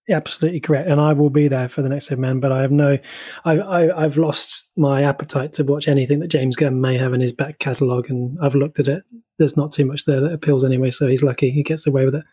absolutely 0.09 0.61
correct, 0.61 0.89
and 0.89 1.01
I 1.01 1.13
will 1.13 1.31
be 1.31 1.49
there 1.49 1.69
for 1.69 1.83
the 1.83 1.89
next 1.89 2.07
segment. 2.07 2.41
But 2.41 2.53
I 2.53 2.63
have 2.63 2.71
no, 2.71 2.99
I, 3.45 3.61
I 3.61 4.03
have 4.03 4.17
lost 4.17 4.71
my 4.77 5.03
appetite 5.03 5.53
to 5.55 5.65
watch 5.65 5.89
anything 5.89 6.21
that 6.21 6.29
James 6.29 6.57
Gunn 6.57 6.81
may 6.81 6.97
have 6.99 7.13
in 7.13 7.21
his 7.21 7.33
back 7.33 7.59
catalogue, 7.59 8.09
and 8.09 8.39
I've 8.41 8.55
looked 8.55 8.79
at 8.79 8.89
it. 8.89 9.03
There's 9.39 9.57
not 9.57 9.73
too 9.73 9.85
much 9.85 10.05
there 10.05 10.21
that 10.21 10.33
appeals 10.33 10.65
anyway, 10.65 10.91
so 10.91 11.07
he's 11.07 11.23
lucky 11.23 11.51
he 11.51 11.63
gets 11.63 11.87
away 11.87 12.05
with 12.05 12.15
it 12.15 12.25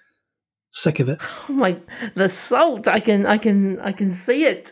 sick 0.73 0.99
of 0.99 1.07
it. 1.07 1.21
Oh 1.49 1.53
my, 1.53 1.77
the 2.15 2.29
salt! 2.29 2.87
I 2.87 3.01
can, 3.01 3.25
I 3.25 3.37
can, 3.37 3.79
I 3.81 3.91
can 3.91 4.11
see 4.11 4.45
it. 4.45 4.71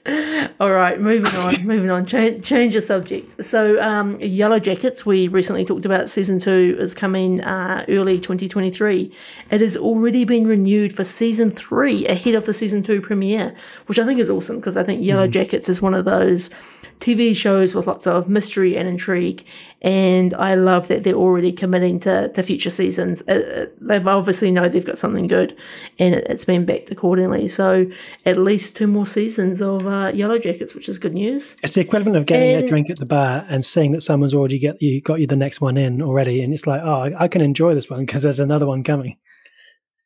All 0.60 0.72
right, 0.72 1.00
moving 1.00 1.34
on, 1.36 1.64
moving 1.66 1.90
on. 1.90 2.06
Change, 2.06 2.46
change 2.46 2.74
the 2.74 2.82
subject. 2.82 3.44
So, 3.44 3.80
um, 3.82 4.20
Yellow 4.22 4.58
Jackets. 4.58 5.06
We 5.06 5.28
recently 5.28 5.66
talked 5.66 5.86
about 5.86 6.10
season 6.10 6.40
two 6.40 6.78
is 6.80 6.94
coming 6.94 7.42
uh, 7.42 7.86
early 7.90 8.20
2023. 8.20 9.14
It 9.52 9.62
has 9.62 9.76
already 9.76 10.24
been 10.24 10.48
renewed 10.48 10.96
for 10.96 11.04
season 11.04 11.52
three 11.52 12.08
ahead 12.08 12.36
of 12.36 12.46
the 12.46 12.54
season 12.54 12.84
two 12.84 13.02
premiere, 13.02 13.54
which 13.88 14.00
I 14.00 14.06
think 14.06 14.20
is 14.20 14.30
awesome 14.32 14.58
because 14.58 14.78
I 14.78 14.84
think 14.84 15.04
Yellow 15.04 15.28
mm. 15.28 15.32
Jackets 15.32 15.68
is 15.68 15.82
one 15.82 15.94
of 15.94 16.06
those 16.06 16.50
TV 17.02 17.36
shows 17.36 17.76
with 17.76 17.88
lots 17.88 18.08
of 18.08 18.30
mystery 18.30 18.78
and 18.78 18.88
intrigue. 18.88 19.44
And 19.82 20.34
I 20.36 20.54
love 20.54 20.88
that 20.88 21.04
they're 21.04 21.16
already 21.16 21.52
committing 21.52 22.00
to, 22.02 22.30
to 22.30 22.44
future 22.44 22.70
seasons. 22.70 23.24
Uh, 23.28 23.32
uh 23.32 23.66
they've 23.82 24.06
obviously 24.08 24.52
know 24.52 24.70
they've 24.70 24.86
got 24.86 24.98
something 24.98 25.28
good 25.28 25.58
and 26.00 26.16
it, 26.16 26.28
has 26.28 26.46
been 26.46 26.66
backed 26.66 26.92
accordingly. 26.92 27.48
So 27.48 27.88
at 28.26 28.38
least 28.38 28.78
two 28.78 28.88
more 28.88 29.08
seasons 29.08 29.62
of 29.62 29.88
uh, 29.88 30.12
Yellow 30.14 30.38
Jackets, 30.38 30.76
which 30.76 30.88
is 30.88 30.98
good 31.00 31.14
news. 31.14 31.58
It's 31.64 31.74
the 31.74 31.82
equivalent 31.82 32.16
of 32.18 32.28
getting 32.28 32.56
and, 32.56 32.66
a 32.66 32.68
drink 32.68 32.90
at 32.90 33.00
the 33.00 33.06
bar 33.06 33.46
and 33.50 33.66
seeing 33.66 33.92
that 33.94 34.02
someone's 34.02 34.36
already 34.36 34.60
get 34.60 34.82
you 34.82 35.02
got 35.02 35.20
you 35.20 35.28
the 35.28 35.36
next 35.36 35.60
one 35.60 35.78
in 35.78 36.02
already. 36.02 36.44
And 36.44 36.54
it's 36.54 36.68
like, 36.68 36.82
oh, 36.84 37.02
I, 37.02 37.24
I 37.24 37.28
can 37.28 37.42
enjoy 37.42 37.74
this 37.74 37.90
one 37.90 38.06
because 38.06 38.22
there's 38.22 38.40
another 38.40 38.68
one 38.68 38.84
coming. 38.84 39.18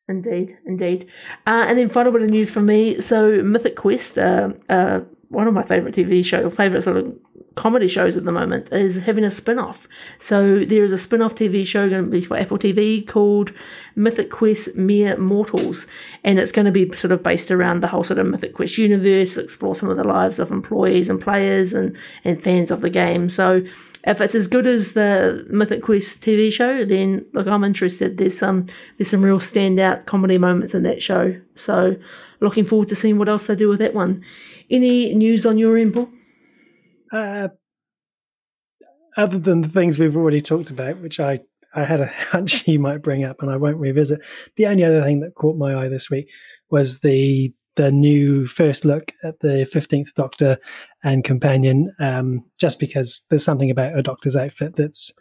Indeed, 0.08 0.56
indeed. 0.64 1.08
Uh, 1.46 1.66
and 1.68 1.76
then 1.76 1.88
final 1.88 2.12
bit 2.12 2.22
of 2.22 2.30
news 2.30 2.52
for 2.52 2.62
me. 2.62 3.00
So 3.00 3.42
Mythic 3.42 3.74
Quest, 3.74 4.16
uh, 4.16 4.50
uh, 4.68 5.00
one 5.28 5.48
of 5.48 5.54
my 5.54 5.62
favorite 5.62 5.94
TV 5.94 6.24
shows, 6.24 6.54
favorite 6.54 6.82
sort 6.82 6.96
of 6.96 7.14
comedy 7.56 7.88
shows 7.88 8.16
at 8.16 8.24
the 8.24 8.32
moment, 8.32 8.72
is 8.72 9.00
having 9.00 9.24
a 9.24 9.30
spin 9.30 9.58
off. 9.58 9.88
So 10.18 10.64
there 10.64 10.84
is 10.84 10.92
a 10.92 10.98
spin 10.98 11.22
off 11.22 11.34
TV 11.34 11.66
show 11.66 11.88
going 11.88 12.04
to 12.04 12.10
be 12.10 12.20
for 12.20 12.36
Apple 12.36 12.58
TV 12.58 13.06
called 13.06 13.52
Mythic 13.96 14.30
Quest 14.30 14.76
Mere 14.76 15.16
Mortals. 15.16 15.86
And 16.22 16.38
it's 16.38 16.52
going 16.52 16.66
to 16.66 16.72
be 16.72 16.92
sort 16.94 17.12
of 17.12 17.22
based 17.22 17.50
around 17.50 17.80
the 17.80 17.88
whole 17.88 18.04
sort 18.04 18.18
of 18.18 18.26
Mythic 18.26 18.54
Quest 18.54 18.78
universe, 18.78 19.36
explore 19.36 19.74
some 19.74 19.90
of 19.90 19.96
the 19.96 20.04
lives 20.04 20.38
of 20.38 20.50
employees 20.50 21.08
and 21.08 21.20
players 21.20 21.72
and, 21.72 21.96
and 22.24 22.42
fans 22.42 22.70
of 22.70 22.80
the 22.80 22.90
game. 22.90 23.28
So 23.28 23.62
if 24.06 24.20
it's 24.20 24.36
as 24.36 24.46
good 24.46 24.66
as 24.66 24.92
the 24.92 25.44
Mythic 25.50 25.82
Quest 25.82 26.22
TV 26.22 26.52
show, 26.52 26.84
then 26.84 27.24
look, 27.32 27.48
I'm 27.48 27.64
interested. 27.64 28.18
There's 28.18 28.38
some 28.38 28.66
there's 28.96 29.10
some 29.10 29.22
real 29.22 29.40
standout 29.40 30.06
comedy 30.06 30.38
moments 30.38 30.74
in 30.74 30.84
that 30.84 31.02
show. 31.02 31.38
So 31.56 31.96
looking 32.40 32.64
forward 32.64 32.88
to 32.88 32.94
seeing 32.94 33.18
what 33.18 33.28
else 33.28 33.48
they 33.48 33.56
do 33.56 33.68
with 33.68 33.80
that 33.80 33.94
one. 33.94 34.24
Any 34.70 35.14
news 35.14 35.46
on 35.46 35.58
your 35.58 35.76
end, 35.76 35.94
Paul? 35.94 36.08
Uh, 37.12 37.48
other 39.16 39.38
than 39.38 39.62
the 39.62 39.68
things 39.68 39.98
we've 39.98 40.16
already 40.16 40.42
talked 40.42 40.70
about, 40.70 41.00
which 41.00 41.20
I, 41.20 41.38
I 41.74 41.84
had 41.84 42.00
a 42.00 42.06
hunch 42.30 42.66
you 42.66 42.78
might 42.78 43.02
bring 43.02 43.24
up 43.24 43.42
and 43.42 43.50
I 43.50 43.56
won't 43.56 43.78
revisit. 43.78 44.20
The 44.56 44.66
only 44.66 44.84
other 44.84 45.02
thing 45.02 45.20
that 45.20 45.34
caught 45.34 45.56
my 45.56 45.74
eye 45.74 45.88
this 45.88 46.10
week 46.10 46.30
was 46.70 47.00
the 47.00 47.52
the 47.76 47.92
new 47.92 48.46
first 48.46 48.86
look 48.86 49.12
at 49.22 49.38
the 49.40 49.68
15th 49.70 50.14
Doctor 50.14 50.56
and 51.04 51.22
companion, 51.22 51.94
um, 52.00 52.42
just 52.58 52.78
because 52.78 53.26
there's 53.28 53.44
something 53.44 53.70
about 53.70 53.98
a 53.98 54.02
Doctor's 54.02 54.34
outfit 54.34 54.76
that's 54.76 55.12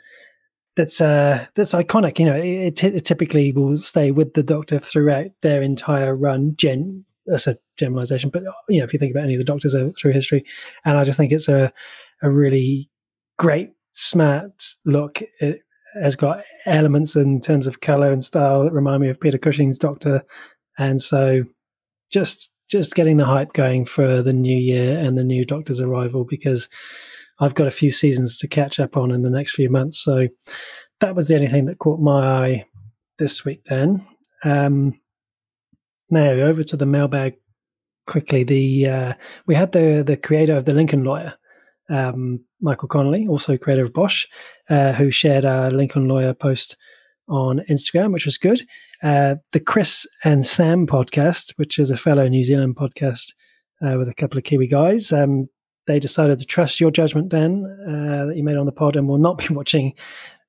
that's 0.78 1.02
uh, 1.02 1.46
that's 1.56 1.74
iconic. 1.74 2.18
You 2.18 2.26
know, 2.26 2.36
it, 2.36 2.82
it, 2.84 3.06
typically 3.06 3.52
will 3.52 3.78
stay 3.78 4.12
with 4.12 4.34
the 4.34 4.44
Doctor 4.44 4.80
throughout 4.80 5.28
their 5.42 5.62
entire 5.62 6.16
run, 6.16 6.56
gen 6.56 7.06
that's 7.26 7.48
a 7.48 7.58
generalization, 7.78 8.30
but 8.30 8.44
you 8.70 8.80
know, 8.80 8.86
if 8.86 8.94
you 8.94 9.00
think 9.00 9.12
about 9.12 9.24
any 9.24 9.36
of 9.36 9.40
the 9.40 9.44
doctors 9.44 9.76
through 10.00 10.12
history, 10.12 10.46
and 10.84 10.98
I 10.98 11.04
just 11.04 11.18
think 11.18 11.32
it's 11.32 11.48
a 11.48 11.72
a 12.22 12.30
really 12.30 12.90
great, 13.38 13.72
smart 13.92 14.54
look. 14.86 15.22
It 15.40 15.62
has 16.02 16.16
got 16.16 16.44
elements 16.66 17.16
in 17.16 17.42
terms 17.42 17.68
of 17.68 17.82
color 17.82 18.12
and 18.12 18.24
style 18.24 18.64
that 18.64 18.74
remind 18.74 19.02
me 19.02 19.10
of 19.10 19.20
Peter 19.20 19.38
Cushing's 19.38 19.78
Doctor, 19.78 20.24
and 20.78 21.02
so 21.02 21.44
just 22.12 22.52
just 22.70 22.96
getting 22.96 23.18
the 23.18 23.26
hype 23.26 23.54
going 23.54 23.86
for 23.86 24.22
the 24.22 24.34
new 24.34 24.58
year 24.58 24.98
and 24.98 25.18
the 25.18 25.24
new 25.24 25.46
Doctor's 25.46 25.80
arrival 25.80 26.24
because 26.24 26.68
I've 27.40 27.54
got 27.54 27.68
a 27.68 27.72
few 27.72 27.92
seasons 27.92 28.38
to 28.38 28.48
catch 28.48 28.80
up 28.80 28.98
on 28.98 29.12
in 29.12 29.22
the 29.22 29.30
next 29.30 29.54
few 29.54 29.70
months. 29.70 30.00
So 30.00 30.28
that 31.00 31.16
was 31.16 31.28
the 31.28 31.36
only 31.36 31.48
thing 31.48 31.66
that 31.66 31.80
caught 31.80 32.00
my 32.00 32.26
eye 32.26 32.66
this 33.20 33.46
week. 33.46 33.66
Then 33.66 34.06
um, 34.44 35.00
now 36.10 36.30
over 36.30 36.64
to 36.64 36.78
the 36.78 36.86
mailbag 36.86 37.36
quickly. 38.08 38.44
The 38.44 38.88
uh, 38.88 39.14
we 39.48 39.56
had 39.56 39.72
the 39.72 40.04
the 40.06 40.18
creator 40.18 40.56
of 40.56 40.66
the 40.66 40.74
Lincoln 40.74 41.04
Lawyer, 41.04 41.34
um, 41.90 42.40
Michael 42.62 42.88
Connelly, 42.88 43.28
also 43.28 43.58
creator 43.58 43.84
of 43.84 43.94
Bosch, 43.94 44.26
uh, 44.70 44.94
who 44.94 45.12
shared 45.12 45.46
our 45.46 45.72
Lincoln 45.72 46.08
Lawyer 46.08 46.34
post 46.34 46.78
on 47.28 47.62
Instagram, 47.70 48.14
which 48.14 48.26
was 48.26 48.38
good. 48.38 48.62
Uh, 49.04 49.36
the 49.52 49.60
Chris 49.60 50.08
and 50.24 50.46
Sam 50.46 50.86
podcast, 50.88 51.54
which 51.58 51.80
is 51.80 51.92
a 51.92 51.98
fellow 51.98 52.28
New 52.28 52.44
Zealand 52.44 52.76
podcast 52.76 53.34
uh, 53.82 53.98
with 53.98 54.08
a 54.08 54.14
couple 54.14 54.38
of 54.38 54.44
Kiwi 54.44 54.68
guys, 54.68 55.12
um, 55.12 55.50
they 55.88 56.00
decided 56.00 56.40
to 56.40 56.46
trust 56.46 56.80
your 56.80 56.92
judgment, 56.92 57.30
Dan, 57.30 57.66
uh, 57.88 58.26
that 58.26 58.38
you 58.38 58.44
made 58.44 58.58
on 58.58 58.66
the 58.66 58.72
pod, 58.72 58.96
and 58.96 59.08
will 59.08 59.18
not 59.18 59.38
be 59.38 59.48
watching 59.54 59.94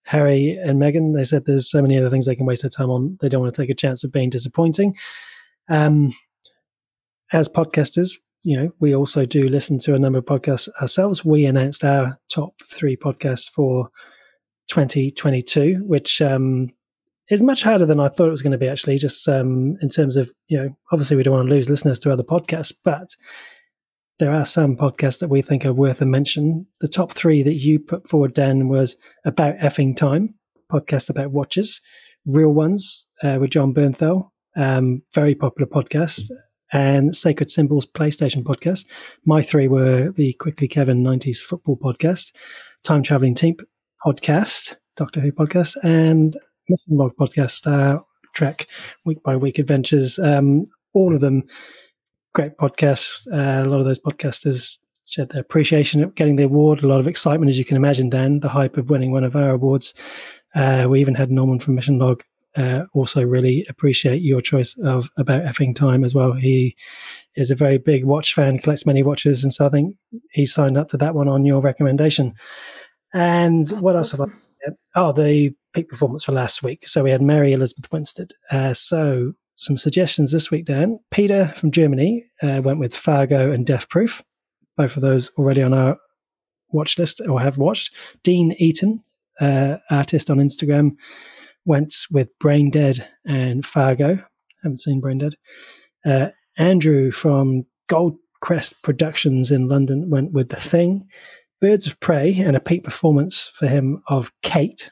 Harry 0.05 0.59
and 0.63 0.81
Meghan. 0.81 1.15
They 1.15 1.25
said 1.25 1.45
there's 1.45 1.71
so 1.71 1.83
many 1.83 1.99
other 1.99 2.11
things 2.11 2.27
they 2.27 2.37
can 2.37 2.47
waste 2.47 2.63
their 2.63 2.71
time 2.71 2.91
on. 2.91 3.19
They 3.21 3.29
don't 3.29 3.43
want 3.43 3.55
to 3.55 3.63
take 3.63 3.71
a 3.71 3.75
chance 3.75 4.05
of 4.05 4.13
being 4.13 4.31
disappointing. 4.31 4.95
Um, 5.69 6.15
as 7.33 7.49
podcasters, 7.49 8.13
you 8.43 8.57
know, 8.57 8.71
we 8.79 8.95
also 8.95 9.27
do 9.27 9.49
listen 9.49 9.79
to 9.81 9.95
a 9.95 9.99
number 9.99 10.21
of 10.21 10.25
podcasts 10.25 10.69
ourselves. 10.81 11.25
We 11.25 11.47
announced 11.47 11.83
our 11.83 12.19
top 12.33 12.55
three 12.71 12.97
podcasts 12.97 13.49
for 13.49 13.91
2022, 14.69 15.83
which 15.85 16.23
um, 16.23 16.69
is 17.29 17.41
much 17.41 17.63
harder 17.63 17.87
than 17.87 17.99
I 17.99 18.09
thought 18.09 18.29
it 18.29 18.33
was 18.33 18.43
going 18.43 18.53
to 18.53 18.59
be, 18.59 18.69
actually, 18.69 18.99
just 18.99 19.27
um, 19.29 19.77
in 19.83 19.89
terms 19.89 20.17
of, 20.17 20.31
you 20.49 20.59
know, 20.59 20.77
obviously 20.93 21.17
we 21.17 21.25
don't 21.25 21.35
want 21.35 21.49
to 21.49 21.55
lose 21.55 21.69
listeners 21.69 21.99
to 22.01 22.13
other 22.13 22.23
podcasts, 22.23 22.73
but 22.85 23.09
there 24.19 24.33
are 24.33 24.45
some 24.45 24.77
podcasts 24.77 25.19
that 25.19 25.29
we 25.29 25.43
think 25.43 25.65
are 25.65 25.73
worth 25.73 26.01
a 26.01 26.07
mention. 26.07 26.67
The 26.81 26.89
top 26.89 27.13
three 27.13 27.43
that 27.43 27.55
you 27.55 27.79
put 27.81 28.09
forward, 28.09 28.33
Dan, 28.33 28.69
was 28.69 28.97
About 29.25 29.57
Effing 29.57 29.97
Time, 29.97 30.35
podcast 30.71 31.11
about 31.11 31.33
watches, 31.33 31.81
Real 32.27 32.51
Ones 32.51 33.07
uh, 33.23 33.39
with 33.41 33.51
Jon 33.51 33.75
Bernthal, 33.75 34.31
um, 34.57 35.03
very 35.15 35.35
popular 35.35 35.69
podcast, 35.69 36.31
and 36.73 37.15
Sacred 37.17 37.51
Symbols 37.51 37.87
PlayStation 37.87 38.43
podcast. 38.43 38.87
My 39.25 39.43
three 39.43 39.69
were 39.69 40.11
the 40.13 40.33
Quickly 40.35 40.69
Kevin 40.69 41.03
90s 41.03 41.39
football 41.39 41.77
podcast, 41.77 42.33
Time 42.83 43.03
Traveling 43.03 43.35
Team 43.35 43.57
podcast, 44.05 44.77
Doctor 44.97 45.21
Who 45.21 45.33
podcast, 45.33 45.77
and 45.83 46.37
Mission 46.69 46.97
Log 46.97 47.15
podcast, 47.17 47.67
uh, 47.67 48.01
Trek 48.35 48.67
Week 49.05 49.23
by 49.23 49.37
Week 49.37 49.59
Adventures. 49.59 50.19
Um, 50.19 50.67
all 50.93 51.15
of 51.15 51.21
them 51.21 51.45
great 52.35 52.57
podcasts. 52.59 53.27
Uh, 53.33 53.65
a 53.65 53.69
lot 53.69 53.81
of 53.81 53.87
those 53.87 53.99
podcasters 53.99 54.79
shared 55.07 55.31
their 55.31 55.41
appreciation 55.41 56.03
of 56.03 56.15
getting 56.15 56.37
the 56.37 56.43
award. 56.43 56.83
A 56.83 56.87
lot 56.87 57.01
of 57.01 57.07
excitement, 57.07 57.49
as 57.49 57.59
you 57.59 57.65
can 57.65 57.77
imagine, 57.77 58.11
Dan, 58.11 58.41
the 58.41 58.49
hype 58.49 58.77
of 58.77 58.91
winning 58.91 59.13
one 59.13 59.25
of 59.25 59.37
our 59.37 59.51
awards. 59.51 59.95
Uh, 60.55 60.87
we 60.89 61.01
even 61.01 61.15
had 61.15 61.31
Norman 61.31 61.59
from 61.61 61.77
Mission 61.77 61.99
Log 61.99 62.23
uh, 62.57 62.85
also 62.95 63.23
really 63.23 63.67
appreciate 63.69 64.23
your 64.23 64.41
choice 64.41 64.77
of 64.79 65.09
about 65.17 65.43
effing 65.43 65.75
time 65.75 66.05
as 66.05 66.15
well. 66.15 66.33
He 66.33 66.77
is 67.35 67.51
a 67.51 67.55
very 67.57 67.79
big 67.79 68.05
watch 68.05 68.35
fan, 68.35 68.59
collects 68.59 68.87
many 68.87 69.03
watches, 69.03 69.43
and 69.43 69.53
so 69.53 69.67
I 69.67 69.69
think 69.69 69.97
he 70.31 70.47
signed 70.47 70.79
up 70.79 70.89
to 70.91 70.97
that 70.97 71.15
one 71.15 71.29
on 71.29 71.45
your 71.45 71.61
recommendation. 71.61 72.35
And 73.13 73.69
what 73.81 73.97
else 73.97 74.13
have 74.13 74.21
I? 74.21 74.27
Oh, 74.95 75.13
the 75.13 75.55
peak 75.75 75.89
performance 75.89 76.25
for 76.25 76.33
last 76.33 76.63
week. 76.63 76.89
So 76.89 77.05
we 77.05 77.11
had 77.11 77.23
Mary 77.23 77.53
Elizabeth 77.53 77.91
Winstead. 77.93 78.33
Uh, 78.51 78.75
so 78.75 79.33
some 79.55 79.79
suggestions 79.79 80.33
this 80.33 80.51
week, 80.51 80.65
Dan. 80.65 80.99
Peter 81.11 81.53
from 81.57 81.71
Germany 81.71 82.25
uh, 82.43 82.61
went 82.63 82.79
with 82.79 82.97
Fargo 82.97 83.53
and 83.53 83.65
Death 83.65 83.89
Proof. 83.89 84.23
Both 84.77 84.97
of 84.97 85.03
those 85.03 85.31
already 85.39 85.63
on 85.63 85.73
our 85.73 85.97
watch 86.71 86.99
list 86.99 87.21
or 87.27 87.41
have 87.41 87.59
watched. 87.59 87.95
Dean 88.23 88.55
Eaton, 88.59 89.03
uh, 89.41 89.77
artist 89.91 90.31
on 90.31 90.39
Instagram, 90.39 90.93
went 91.67 91.95
with 92.11 92.29
Brain 92.39 92.71
Dead 92.71 93.07
and 93.27 93.67
Fargo. 93.67 94.19
Haven't 94.63 94.81
seen 94.81 95.01
Brain 95.01 95.19
Dead. 95.19 95.35
Uh, 96.05 96.29
Andrew 96.57 97.11
from 97.11 97.67
Goldcrest 97.91 98.75
Productions 98.83 99.51
in 99.51 99.69
London 99.69 100.09
went 100.09 100.33
with 100.33 100.49
The 100.49 100.57
Thing. 100.57 101.07
Birds 101.61 101.87
of 101.87 101.99
Prey 102.01 102.35
and 102.39 102.57
a 102.57 102.61
peak 102.61 102.85
performance 102.85 103.49
for 103.55 103.67
him 103.67 104.03
of 104.09 104.31
Kate. 104.43 104.91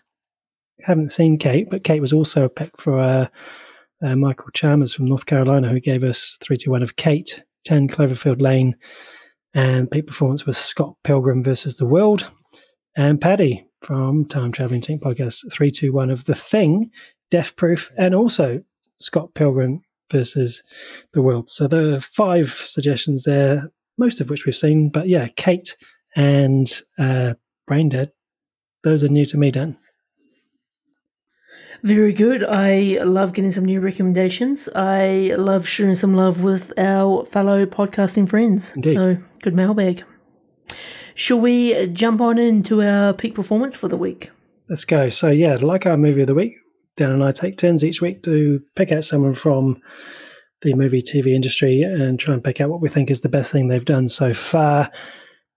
Haven't 0.81 1.13
seen 1.13 1.39
Kate, 1.39 1.69
but 1.71 1.85
Kate 1.85 2.01
was 2.01 2.13
also 2.13 2.45
a 2.45 2.51
pick 2.51 2.77
for 2.77 2.99
uh, 2.99 3.29
uh, 4.03 4.17
Michael 4.17 4.51
Chalmers 4.55 4.93
from 4.93 5.07
North 5.07 5.27
Carolina, 5.27 5.69
who 5.69 5.81
gave 5.81 6.03
us 6.03 6.37
321 6.43 6.83
of 6.83 6.97
Kate, 6.97 7.43
10 7.65 7.89
Cloverfield 7.89 8.41
Lane, 8.41 8.75
and 9.55 9.91
peak 9.91 10.07
performance 10.07 10.47
was 10.47 10.59
Scott 10.59 10.97
Pilgrim 11.05 11.43
versus 11.45 11.77
the 11.77 11.87
World. 11.87 12.29
And 12.97 13.21
Paddy 13.21 13.67
from 13.85 14.25
Time 14.25 14.51
Traveling 14.51 14.81
Team 14.81 14.99
Podcast, 14.99 15.41
321 15.53 16.11
of 16.11 16.25
The 16.25 16.35
Thing, 16.35 16.91
Death 17.31 17.55
Proof, 17.57 17.91
and 17.99 18.15
also 18.15 18.63
Scott 18.99 19.35
Pilgrim 19.35 19.83
versus 20.11 20.63
the 21.13 21.21
World. 21.21 21.51
So 21.51 21.69
there 21.69 21.95
are 21.95 22.01
five 22.01 22.53
suggestions 22.53 23.25
there, 23.25 23.71
most 23.99 24.21
of 24.21 24.31
which 24.31 24.47
we've 24.47 24.57
seen. 24.57 24.89
But 24.89 25.09
yeah, 25.09 25.29
Kate 25.37 25.77
and 26.17 26.73
uh, 26.99 27.35
Brain 27.67 27.91
Dead, 27.91 28.13
those 28.85 29.05
are 29.05 29.09
new 29.09 29.27
to 29.27 29.37
me, 29.37 29.51
Dan. 29.51 29.77
Very 31.83 32.15
good. 32.15 32.43
I 32.43 32.99
love 33.05 33.35
getting 33.35 33.53
some 33.53 33.67
new 33.67 33.81
recommendations. 33.81 34.71
I 34.75 35.35
love 35.37 35.69
sharing 35.69 35.95
some 35.95 36.15
love 36.15 36.43
with 36.43 36.73
our 36.79 37.27
fellow 37.27 37.67
podcasting 37.67 38.27
friends. 38.31 38.75
Indeed. 38.75 38.97
So 38.97 39.19
good 39.43 39.55
mailbag. 39.55 40.05
Shall 41.15 41.41
we 41.41 41.87
jump 41.89 42.21
on 42.21 42.39
into 42.39 42.83
our 42.83 43.13
peak 43.13 43.35
performance 43.35 43.77
for 43.77 43.89
the 43.89 43.97
week? 43.97 44.31
Let's 44.69 44.85
go. 44.85 45.09
So 45.09 45.31
yeah, 45.31 45.57
like 45.61 45.87
our 45.87 45.97
movie 45.97 46.23
of 46.23 46.27
the 46.27 46.35
week, 46.35 46.55
Dan 46.97 47.11
and 47.11 47.23
I 47.23 47.33
take 47.33 47.57
turns 47.57 47.85
each 47.85 48.01
week 48.01 48.23
to 48.25 48.63
pick 48.77 48.91
out 48.91 49.05
someone 49.05 49.35
from 49.35 49.81
the 50.63 50.75
movie 50.75 51.03
TV 51.03 51.35
industry 51.35 51.83
and 51.83 52.19
try 52.19 52.35
and 52.35 52.43
pick 52.43 52.61
out 52.61 52.71
what 52.71 52.81
we 52.81 52.89
think 52.89 53.11
is 53.11 53.21
the 53.21 53.29
best 53.29 53.53
thing 53.53 53.69
they've 53.69 53.85
done 53.85 54.09
so 54.09 54.33
far. 54.33 54.91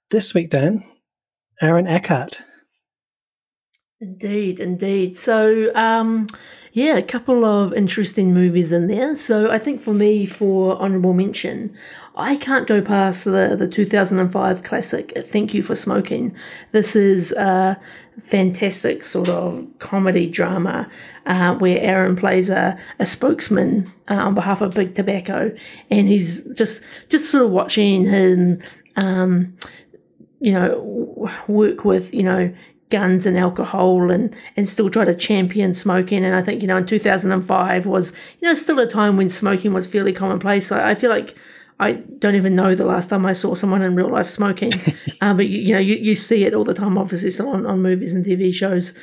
This 0.10 0.34
week, 0.34 0.50
Dan, 0.50 0.84
Aaron 1.62 1.88
Eckhart. 1.88 2.44
Indeed, 4.00 4.60
indeed. 4.60 5.18
So, 5.18 5.74
um, 5.74 6.28
yeah, 6.72 6.98
a 6.98 7.02
couple 7.02 7.44
of 7.46 7.74
interesting 7.74 8.34
movies 8.34 8.72
in 8.72 8.88
there. 8.88 9.16
So, 9.16 9.50
I 9.50 9.58
think 9.58 9.82
for 9.82 9.94
me, 9.94 10.28
for 10.28 10.80
honorable 10.80 11.14
mention, 11.14 11.76
I 12.18 12.36
can't 12.38 12.68
go 12.68 12.82
past 12.82 13.26
the, 13.26 13.56
the 13.58 13.68
2005 13.68 14.64
classic 14.64 15.14
Thank 15.26 15.54
You 15.54 15.62
for 15.62 15.76
Smoking. 15.76 16.36
This 16.72 16.96
is 16.96 17.32
a 17.34 17.80
fantastic 18.20 19.06
sort 19.06 19.30
of 19.30 19.68
comedy 19.78 20.28
drama 20.28 20.90
uh, 21.28 21.54
where 21.56 21.80
Aaron 21.80 22.16
plays 22.16 22.50
a, 22.50 22.76
a 22.98 23.06
spokesman 23.06 23.86
uh, 24.10 24.16
on 24.16 24.34
behalf 24.34 24.62
of 24.62 24.74
Big 24.74 24.96
Tobacco, 24.96 25.56
and 25.92 26.08
he's 26.08 26.44
just 26.56 26.84
just 27.08 27.30
sort 27.30 27.46
of 27.46 27.52
watching 27.52 28.04
him. 28.04 28.64
Um, 28.96 29.56
you 30.40 30.54
know, 30.54 31.32
work 31.48 31.84
with, 31.84 32.14
you 32.14 32.22
know, 32.22 32.54
guns 32.90 33.26
and 33.26 33.38
alcohol 33.38 34.12
and, 34.12 34.36
and 34.56 34.70
still 34.70 34.90
try 34.90 35.04
to 35.04 35.16
champion 35.16 35.74
smoking. 35.74 36.24
And 36.24 36.36
I 36.36 36.44
think, 36.44 36.62
you 36.62 36.68
know, 36.68 36.78
in 36.78 36.86
2005 36.86 37.86
was, 37.86 38.14
you 38.40 38.48
know, 38.48 38.54
still 38.54 38.80
a 38.80 38.88
time 38.88 39.18
when 39.18 39.30
smoking 39.32 39.74
was 39.74 39.88
fairly 39.88 40.14
commonplace. 40.14 40.72
I, 40.72 40.92
I 40.92 40.96
feel 40.96 41.10
like 41.10 41.36
I 41.80 41.94
don't 41.94 42.36
even 42.36 42.56
know 42.56 42.74
the 42.74 42.86
last 42.86 43.10
time 43.10 43.26
I 43.26 43.34
saw 43.34 43.54
someone 43.54 43.82
in 43.82 43.96
real 43.96 44.12
life 44.12 44.28
smoking. 44.28 44.74
um, 45.22 45.38
but, 45.38 45.48
you, 45.48 45.60
you, 45.60 45.74
know, 45.74 45.80
you, 45.80 45.96
you 45.96 46.16
see 46.16 46.44
it 46.44 46.54
all 46.54 46.64
the 46.64 46.74
time, 46.74 46.98
obviously, 46.98 47.30
still 47.30 47.50
on, 47.50 47.66
on 47.66 47.82
movies 47.82 48.14
and 48.14 48.26
TV 48.26 48.54
shows. 48.54 48.94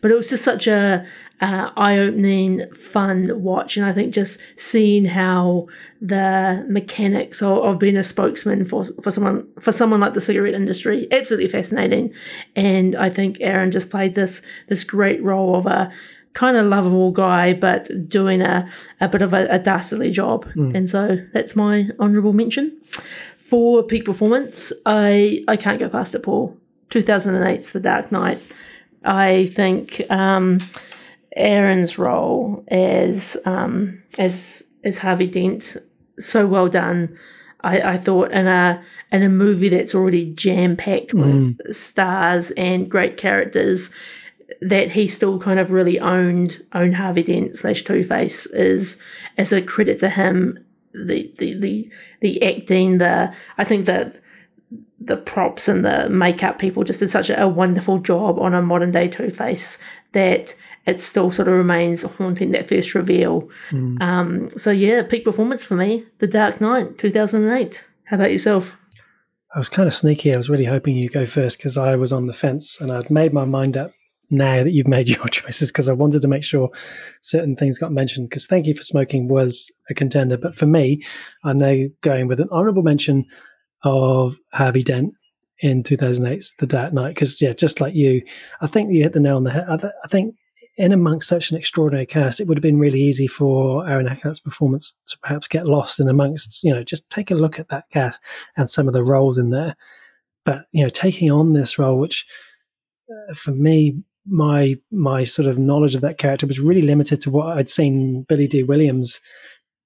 But 0.00 0.10
it 0.10 0.16
was 0.16 0.28
just 0.28 0.44
such 0.44 0.66
a, 0.66 1.06
uh, 1.40 1.70
eye-opening, 1.76 2.68
fun 2.74 3.42
watch, 3.42 3.76
and 3.76 3.86
I 3.86 3.92
think 3.92 4.12
just 4.12 4.40
seeing 4.56 5.04
how 5.04 5.68
the 6.00 6.66
mechanics 6.68 7.42
of, 7.42 7.58
of, 7.58 7.78
being 7.78 7.96
a 7.96 8.02
spokesman 8.02 8.64
for 8.64 8.84
for 9.00 9.10
someone 9.10 9.46
for 9.60 9.70
someone 9.70 10.00
like 10.00 10.14
the 10.14 10.20
cigarette 10.20 10.54
industry 10.54 11.06
absolutely 11.12 11.48
fascinating, 11.48 12.12
and 12.56 12.96
I 12.96 13.08
think 13.10 13.38
Aaron 13.40 13.70
just 13.70 13.90
played 13.90 14.16
this 14.16 14.42
this 14.68 14.82
great 14.82 15.22
role 15.22 15.54
of 15.54 15.66
a 15.66 15.92
kind 16.34 16.56
of 16.56 16.66
lovable 16.66 17.10
guy, 17.10 17.54
but 17.54 18.08
doing 18.08 18.42
a, 18.42 18.70
a 19.00 19.08
bit 19.08 19.22
of 19.22 19.32
a, 19.32 19.46
a 19.48 19.58
dastardly 19.58 20.10
job, 20.10 20.44
mm. 20.54 20.74
and 20.74 20.88
so 20.88 21.18
that's 21.32 21.56
my 21.56 21.88
honourable 21.98 22.32
mention. 22.32 22.76
For 23.38 23.82
peak 23.82 24.04
performance, 24.04 24.72
I 24.86 25.44
I 25.48 25.56
can't 25.56 25.80
go 25.80 25.88
past 25.88 26.14
it, 26.14 26.22
Paul. 26.22 26.56
2008's 26.90 27.72
The 27.72 27.80
Dark 27.80 28.12
Knight. 28.12 28.40
I 29.04 29.46
think. 29.52 30.02
Um, 30.10 30.58
Aaron's 31.36 31.98
role 31.98 32.64
as 32.68 33.36
um, 33.44 34.02
as 34.18 34.64
as 34.82 34.98
Harvey 34.98 35.26
Dent 35.28 35.76
so 36.18 36.46
well 36.46 36.68
done. 36.68 37.16
I, 37.60 37.80
I 37.80 37.96
thought 37.96 38.32
in 38.32 38.46
a 38.48 38.82
in 39.12 39.22
a 39.22 39.28
movie 39.28 39.68
that's 39.68 39.94
already 39.94 40.32
jam 40.32 40.76
packed 40.76 41.12
Mm. 41.12 41.56
with 41.58 41.76
stars 41.76 42.50
and 42.52 42.90
great 42.90 43.16
characters, 43.18 43.90
that 44.60 44.90
he 44.90 45.08
still 45.08 45.38
kind 45.38 45.58
of 45.58 45.70
really 45.70 45.98
owned 46.00 46.64
owned 46.72 46.96
Harvey 46.96 47.22
Dent 47.22 47.56
slash 47.56 47.82
Two 47.82 48.02
Face 48.02 48.46
is 48.46 48.98
as 49.36 49.52
a 49.52 49.62
credit 49.62 50.00
to 50.00 50.08
him. 50.08 50.64
The 50.92 51.32
the 51.38 51.54
the 51.54 51.90
the 52.20 52.42
acting, 52.42 52.98
the 52.98 53.34
I 53.58 53.64
think 53.64 53.86
that 53.86 54.22
the 55.00 55.16
props 55.16 55.68
and 55.68 55.84
the 55.84 56.08
makeup 56.08 56.58
people 56.58 56.84
just 56.84 57.00
did 57.00 57.10
such 57.10 57.30
a, 57.30 57.42
a 57.42 57.48
wonderful 57.48 57.98
job 57.98 58.38
on 58.38 58.54
a 58.54 58.62
modern 58.62 58.90
day 58.90 59.08
Two 59.08 59.30
Face 59.30 59.78
that 60.12 60.54
it 60.86 61.02
still 61.02 61.30
sort 61.30 61.48
of 61.48 61.54
remains 61.54 62.02
haunting 62.02 62.52
that 62.52 62.68
first 62.68 62.94
reveal. 62.94 63.48
Mm. 63.70 64.00
Um, 64.00 64.50
so 64.56 64.70
yeah, 64.70 65.02
peak 65.02 65.24
performance 65.24 65.64
for 65.64 65.74
me, 65.74 66.06
The 66.18 66.26
Dark 66.26 66.60
Knight, 66.60 66.98
two 66.98 67.10
thousand 67.10 67.44
and 67.44 67.52
eight. 67.52 67.86
How 68.04 68.16
about 68.16 68.32
yourself? 68.32 68.76
I 69.54 69.58
was 69.58 69.68
kind 69.68 69.86
of 69.86 69.94
sneaky. 69.94 70.32
I 70.32 70.36
was 70.36 70.50
really 70.50 70.64
hoping 70.64 70.96
you 70.96 71.08
go 71.08 71.26
first 71.26 71.58
because 71.58 71.76
I 71.76 71.96
was 71.96 72.12
on 72.12 72.26
the 72.26 72.32
fence 72.32 72.80
and 72.80 72.90
I'd 72.90 73.10
made 73.10 73.32
my 73.32 73.44
mind 73.44 73.76
up 73.76 73.92
now 74.30 74.62
that 74.62 74.72
you've 74.72 74.88
made 74.88 75.08
your 75.08 75.26
choices 75.28 75.70
because 75.70 75.88
I 75.88 75.92
wanted 75.92 76.22
to 76.22 76.28
make 76.28 76.44
sure 76.44 76.70
certain 77.20 77.56
things 77.56 77.78
got 77.78 77.92
mentioned. 77.92 78.28
Because 78.28 78.46
Thank 78.46 78.66
You 78.66 78.74
for 78.74 78.84
Smoking 78.84 79.28
was 79.28 79.70
a 79.90 79.94
contender. 79.94 80.36
But 80.36 80.54
for 80.54 80.66
me, 80.66 81.04
I'm 81.44 81.58
now 81.58 81.86
going 82.02 82.28
with 82.28 82.40
an 82.40 82.48
honorable 82.50 82.82
mention 82.82 83.24
of 83.84 84.36
Harvey 84.52 84.82
Dent 84.82 85.14
in 85.60 85.82
2008's 85.82 86.54
The 86.58 86.66
Dark 86.66 86.92
Knight. 86.92 87.14
Because, 87.14 87.40
yeah, 87.40 87.52
just 87.52 87.80
like 87.80 87.94
you, 87.94 88.22
I 88.60 88.66
think 88.66 88.92
you 88.92 89.02
hit 89.02 89.12
the 89.12 89.20
nail 89.20 89.36
on 89.36 89.44
the 89.44 89.50
head. 89.50 89.66
I, 89.68 89.76
th- 89.76 89.92
I 90.04 90.08
think 90.08 90.34
in 90.76 90.92
amongst 90.92 91.28
such 91.28 91.50
an 91.50 91.56
extraordinary 91.56 92.06
cast, 92.06 92.38
it 92.38 92.46
would 92.46 92.56
have 92.56 92.62
been 92.62 92.78
really 92.78 93.02
easy 93.02 93.26
for 93.26 93.88
Aaron 93.88 94.06
Eckhart's 94.06 94.38
performance 94.38 94.96
to 95.06 95.18
perhaps 95.18 95.48
get 95.48 95.66
lost 95.66 95.98
in 95.98 96.08
amongst, 96.08 96.62
you 96.62 96.72
know, 96.72 96.84
just 96.84 97.10
take 97.10 97.32
a 97.32 97.34
look 97.34 97.58
at 97.58 97.68
that 97.68 97.84
cast 97.92 98.20
and 98.56 98.70
some 98.70 98.86
of 98.86 98.94
the 98.94 99.02
roles 99.02 99.38
in 99.38 99.50
there. 99.50 99.76
But, 100.44 100.66
you 100.70 100.84
know, 100.84 100.88
taking 100.88 101.32
on 101.32 101.52
this 101.52 101.78
role, 101.78 101.98
which 101.98 102.24
uh, 103.10 103.34
for 103.34 103.50
me, 103.50 104.02
my 104.28 104.76
my 104.90 105.24
sort 105.24 105.48
of 105.48 105.58
knowledge 105.58 105.94
of 105.94 106.00
that 106.02 106.18
character 106.18 106.46
was 106.46 106.60
really 106.60 106.82
limited 106.82 107.20
to 107.22 107.30
what 107.30 107.56
I'd 107.56 107.70
seen 107.70 108.24
Billy 108.28 108.46
Dee 108.46 108.62
Williams 108.62 109.20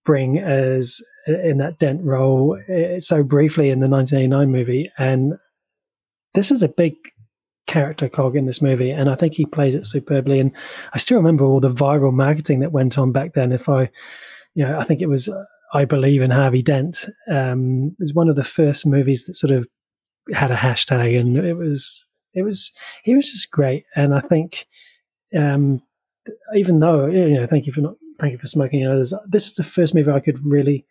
bring 0.04 0.38
as 0.38 1.00
in 1.26 1.58
that 1.58 1.78
Dent 1.78 2.02
role 2.02 2.58
uh, 2.68 2.98
so 2.98 3.22
briefly 3.22 3.70
in 3.70 3.80
the 3.80 3.88
1989 3.88 4.50
movie, 4.50 4.90
and 4.98 5.34
this 6.34 6.50
is 6.50 6.62
a 6.62 6.68
big 6.68 6.94
character 7.66 8.08
cog 8.08 8.36
in 8.36 8.46
this 8.46 8.60
movie, 8.60 8.90
and 8.90 9.08
I 9.08 9.14
think 9.14 9.34
he 9.34 9.46
plays 9.46 9.74
it 9.74 9.86
superbly. 9.86 10.40
And 10.40 10.52
I 10.92 10.98
still 10.98 11.16
remember 11.16 11.44
all 11.44 11.60
the 11.60 11.70
viral 11.70 12.12
marketing 12.12 12.60
that 12.60 12.72
went 12.72 12.98
on 12.98 13.12
back 13.12 13.34
then. 13.34 13.52
If 13.52 13.68
I, 13.68 13.90
you 14.54 14.66
know, 14.66 14.78
I 14.78 14.84
think 14.84 15.00
it 15.00 15.08
was 15.08 15.28
uh, 15.28 15.44
I 15.72 15.84
believe 15.84 16.22
in 16.22 16.30
Harvey 16.30 16.62
Dent. 16.62 17.06
Um, 17.30 17.88
it 17.88 18.00
was 18.00 18.14
one 18.14 18.28
of 18.28 18.36
the 18.36 18.44
first 18.44 18.86
movies 18.86 19.26
that 19.26 19.34
sort 19.34 19.52
of 19.52 19.66
had 20.34 20.50
a 20.50 20.56
hashtag, 20.56 21.18
and 21.18 21.36
it 21.36 21.54
was 21.54 22.04
it 22.34 22.42
was 22.42 22.72
he 23.02 23.14
was 23.14 23.30
just 23.30 23.50
great. 23.50 23.84
And 23.94 24.14
I 24.14 24.20
think, 24.20 24.66
um, 25.36 25.82
even 26.54 26.80
though 26.80 27.06
you 27.06 27.30
know, 27.30 27.46
thank 27.46 27.66
you 27.66 27.72
for 27.72 27.80
not 27.80 27.94
thank 28.18 28.32
you 28.32 28.38
for 28.38 28.46
smoking 28.46 28.82
and 28.82 28.92
others. 28.92 29.14
This 29.26 29.46
is 29.46 29.54
the 29.54 29.64
first 29.64 29.94
movie 29.94 30.10
I 30.10 30.20
could 30.20 30.38
really 30.44 30.84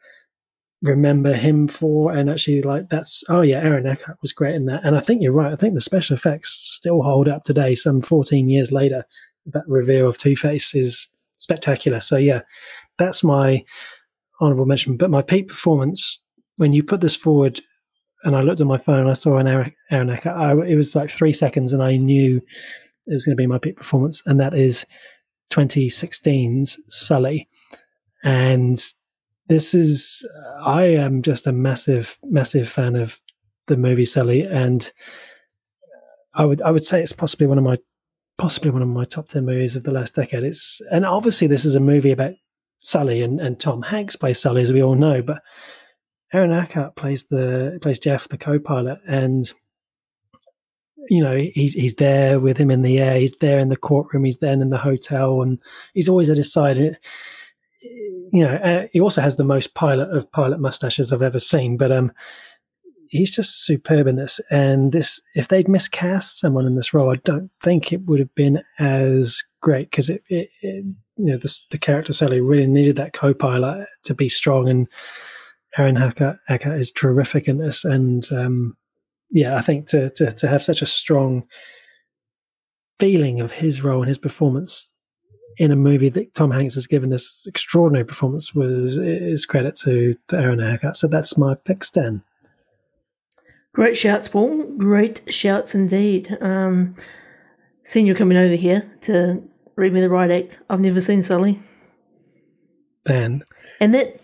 remember 0.82 1.34
him 1.34 1.68
for. 1.68 2.14
And 2.14 2.30
actually 2.30 2.62
like 2.62 2.90
that's 2.90 3.24
oh 3.30 3.42
yeah 3.42 3.60
aaron 3.60 3.86
eckhart 3.86 4.18
was 4.22 4.34
great 4.34 4.56
in 4.56 4.66
that. 4.66 4.84
And 4.84 4.98
i 4.98 5.00
think 5.00 5.22
you're 5.22 5.32
right. 5.32 5.54
I 5.54 5.56
think 5.56 5.76
the 5.76 5.82
special 5.82 6.16
effects 6.16 6.50
still 6.50 7.04
hold 7.04 7.28
up 7.28 7.44
today 7.44 7.76
some 7.76 8.02
14 8.02 8.50
years 8.50 8.72
later. 8.72 9.06
That 9.48 9.64
reveal 9.68 10.08
of 10.08 10.18
two-face 10.18 10.76
is 10.76 11.08
spectacular. 11.38 12.00
So 12.00 12.18
yeah 12.18 12.42
that's 12.98 13.24
my 13.24 13.64
honorable 14.40 14.66
mention. 14.66 14.98
But 14.98 15.10
my 15.10 15.22
peak 15.22 15.48
performance 15.48 16.22
when 16.58 16.74
you 16.74 16.84
put 16.84 17.02
this 17.02 17.16
forward 17.16 17.62
and 18.24 18.36
i 18.36 18.42
looked 18.42 18.62
at 18.62 18.68
my 18.68 18.78
phone 18.78 19.00
and 19.00 19.10
i 19.10 19.14
saw 19.14 19.38
aaron 19.38 20.10
eckhart 20.10 20.38
I, 20.38 20.52
it 20.66 20.76
was 20.76 20.96
like 20.96 21.10
three 21.10 21.34
seconds 21.34 21.74
and 21.74 21.82
i 21.82 21.96
knew 21.98 22.42
it 23.08 23.14
was 23.14 23.26
going 23.26 23.36
to 23.36 23.42
be 23.42 23.48
my 23.48 23.58
peak 23.58 23.76
performance 23.76 24.22
and 24.26 24.40
that 24.40 24.54
is 24.54 24.86
2016's 25.52 26.80
sully. 26.88 27.48
And 28.24 28.78
this 29.48 29.74
is 29.74 30.26
i 30.62 30.84
am 30.84 31.22
just 31.22 31.46
a 31.46 31.52
massive 31.52 32.18
massive 32.24 32.70
fan 32.70 32.96
of 32.96 33.20
the 33.68 33.76
movie 33.76 34.06
sully 34.06 34.44
and 34.44 34.94
i 36.36 36.46
would 36.46 36.62
i 36.62 36.72
would 36.72 36.86
say 36.86 37.02
it's 37.02 37.12
possibly 37.12 37.48
one 37.48 37.58
of 37.58 37.64
my 37.64 37.78
possibly 38.38 38.72
one 38.72 38.82
of 38.82 38.88
my 38.88 39.04
top 39.04 39.28
10 39.28 39.46
movies 39.46 39.76
of 39.76 39.84
the 39.84 39.92
last 39.92 40.16
decade. 40.16 40.44
It's 40.44 40.80
and 40.90 41.06
obviously 41.06 41.48
this 41.48 41.66
is 41.66 41.76
a 41.76 41.82
movie 41.82 42.12
about 42.12 42.34
sully 42.78 43.22
and, 43.22 43.40
and 43.42 43.60
tom 43.60 43.82
hanks 43.82 44.16
plays 44.16 44.40
sully 44.40 44.62
as 44.62 44.74
we 44.74 44.82
all 44.82 44.96
know 44.96 45.22
but 45.22 45.42
aaron 46.34 46.52
eckhart 46.52 46.96
plays 46.96 47.26
the 47.26 47.78
plays 47.82 48.00
jeff 48.00 48.28
the 48.30 48.38
co-pilot 48.38 49.00
and 49.08 49.54
you 51.10 51.24
know 51.24 51.36
he's 51.54 51.74
he's 51.74 51.96
there 51.96 52.40
with 52.40 52.58
him 52.58 52.70
in 52.70 52.84
the 52.84 53.00
air 53.00 53.20
he's 53.20 53.38
there 53.38 53.60
in 53.60 53.70
the 53.70 53.76
courtroom 53.76 54.24
he's 54.24 54.38
there 54.38 54.54
in 54.54 54.70
the 54.70 54.78
hotel 54.78 55.42
and 55.42 55.62
he's 55.94 56.10
always 56.10 56.30
at 56.30 56.38
his 56.38 56.52
side 56.52 56.78
it, 56.78 56.98
you 58.32 58.44
know, 58.46 58.56
uh, 58.56 58.88
he 58.92 59.00
also 59.00 59.22
has 59.22 59.36
the 59.36 59.44
most 59.44 59.74
pilot 59.74 60.10
of 60.16 60.32
pilot 60.32 60.60
mustaches 60.60 61.12
I've 61.12 61.22
ever 61.22 61.40
seen. 61.40 61.78
But 61.78 61.92
um, 61.92 62.12
he's 63.10 63.36
just 63.36 63.66
superb 63.66 64.08
in 64.08 64.16
this. 64.16 64.40
And 64.50 64.92
this, 64.92 65.22
if 65.36 65.48
they'd 65.48 65.68
miscast 65.68 66.40
someone 66.40 66.66
in 66.66 66.76
this 66.76 66.94
role, 66.94 67.12
I 67.12 67.18
don't 67.18 67.52
think 67.62 67.92
it 67.92 68.06
would 68.06 68.20
have 68.20 68.34
been 68.36 68.62
as 68.80 69.44
great 69.62 69.92
because 69.92 70.10
it, 70.10 70.24
it, 70.30 70.50
it, 70.62 70.86
you 71.18 71.26
know, 71.26 71.38
this, 71.38 71.66
the 71.66 71.78
character 71.78 72.14
Sully 72.14 72.42
really 72.42 72.68
needed 72.68 72.96
that 72.96 73.14
co-pilot 73.14 73.88
to 74.04 74.14
be 74.14 74.30
strong. 74.30 74.70
And 74.70 74.88
Aaron 75.78 75.98
Eckhart 75.98 76.80
is 76.80 76.92
terrific 76.92 77.48
in 77.48 77.58
this. 77.58 77.86
And 77.86 78.30
um, 78.32 78.78
yeah, 79.30 79.56
I 79.56 79.62
think 79.62 79.88
to, 79.88 80.10
to 80.12 80.32
to 80.32 80.48
have 80.48 80.64
such 80.64 80.82
a 80.82 80.86
strong 80.86 81.44
feeling 83.00 83.42
of 83.42 83.52
his 83.52 83.82
role 83.82 84.02
and 84.02 84.08
his 84.08 84.18
performance 84.18 84.92
in 85.58 85.72
a 85.72 85.76
movie 85.76 86.10
that 86.10 86.34
Tom 86.34 86.52
Hanks 86.52 86.76
has 86.76 86.88
given 86.88 87.10
this 87.10 87.46
extraordinary 87.48 88.06
performance 88.06 88.54
was 88.54 88.98
is 88.98 89.46
credit 89.46 89.76
to, 89.78 90.16
to 90.28 90.38
Aaron 90.38 90.62
Eckhart. 90.62 90.96
So 90.96 91.08
that's 91.08 91.38
my 91.38 91.56
pick, 91.56 91.84
Stan. 91.84 92.24
Great 93.74 93.98
shouts, 93.98 94.28
Paul. 94.28 94.64
Great 94.78 95.22
shouts 95.34 95.74
indeed. 95.74 96.38
Um, 96.42 96.96
seeing 97.84 98.06
you 98.06 98.14
coming 98.14 98.38
over 98.38 98.56
here 98.56 98.90
to 99.02 99.42
read 99.76 99.94
me 99.94 100.02
the 100.02 100.10
right 100.10 100.30
act. 100.30 100.60
I've 100.70 100.82
never 100.82 101.02
seen 101.02 101.24
Sully. 101.24 101.60
Dan. 103.06 103.44
And 103.80 103.94
that 103.96 104.21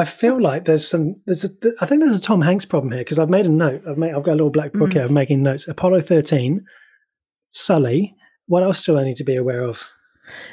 I 0.00 0.04
feel 0.04 0.40
like 0.40 0.64
there's 0.64 0.88
some. 0.88 1.16
There's 1.26 1.44
a. 1.44 1.50
I 1.80 1.86
think 1.86 2.00
there's 2.00 2.16
a 2.16 2.20
Tom 2.20 2.40
Hanks 2.40 2.64
problem 2.64 2.90
here 2.92 3.02
because 3.02 3.18
I've 3.18 3.28
made 3.28 3.46
a 3.46 3.50
note. 3.50 3.82
I've 3.86 3.98
made. 3.98 4.14
I've 4.14 4.22
got 4.22 4.32
a 4.32 4.40
little 4.40 4.50
black 4.50 4.72
book 4.72 4.90
Mhm. 4.90 4.94
here. 4.94 5.04
of 5.04 5.10
making 5.10 5.42
notes. 5.42 5.68
Apollo 5.68 6.00
13, 6.00 6.64
Sully. 7.50 8.16
What 8.46 8.62
else 8.62 8.84
do 8.84 8.98
I 8.98 9.04
need 9.04 9.16
to 9.16 9.24
be 9.24 9.36
aware 9.36 9.62
of? 9.62 9.84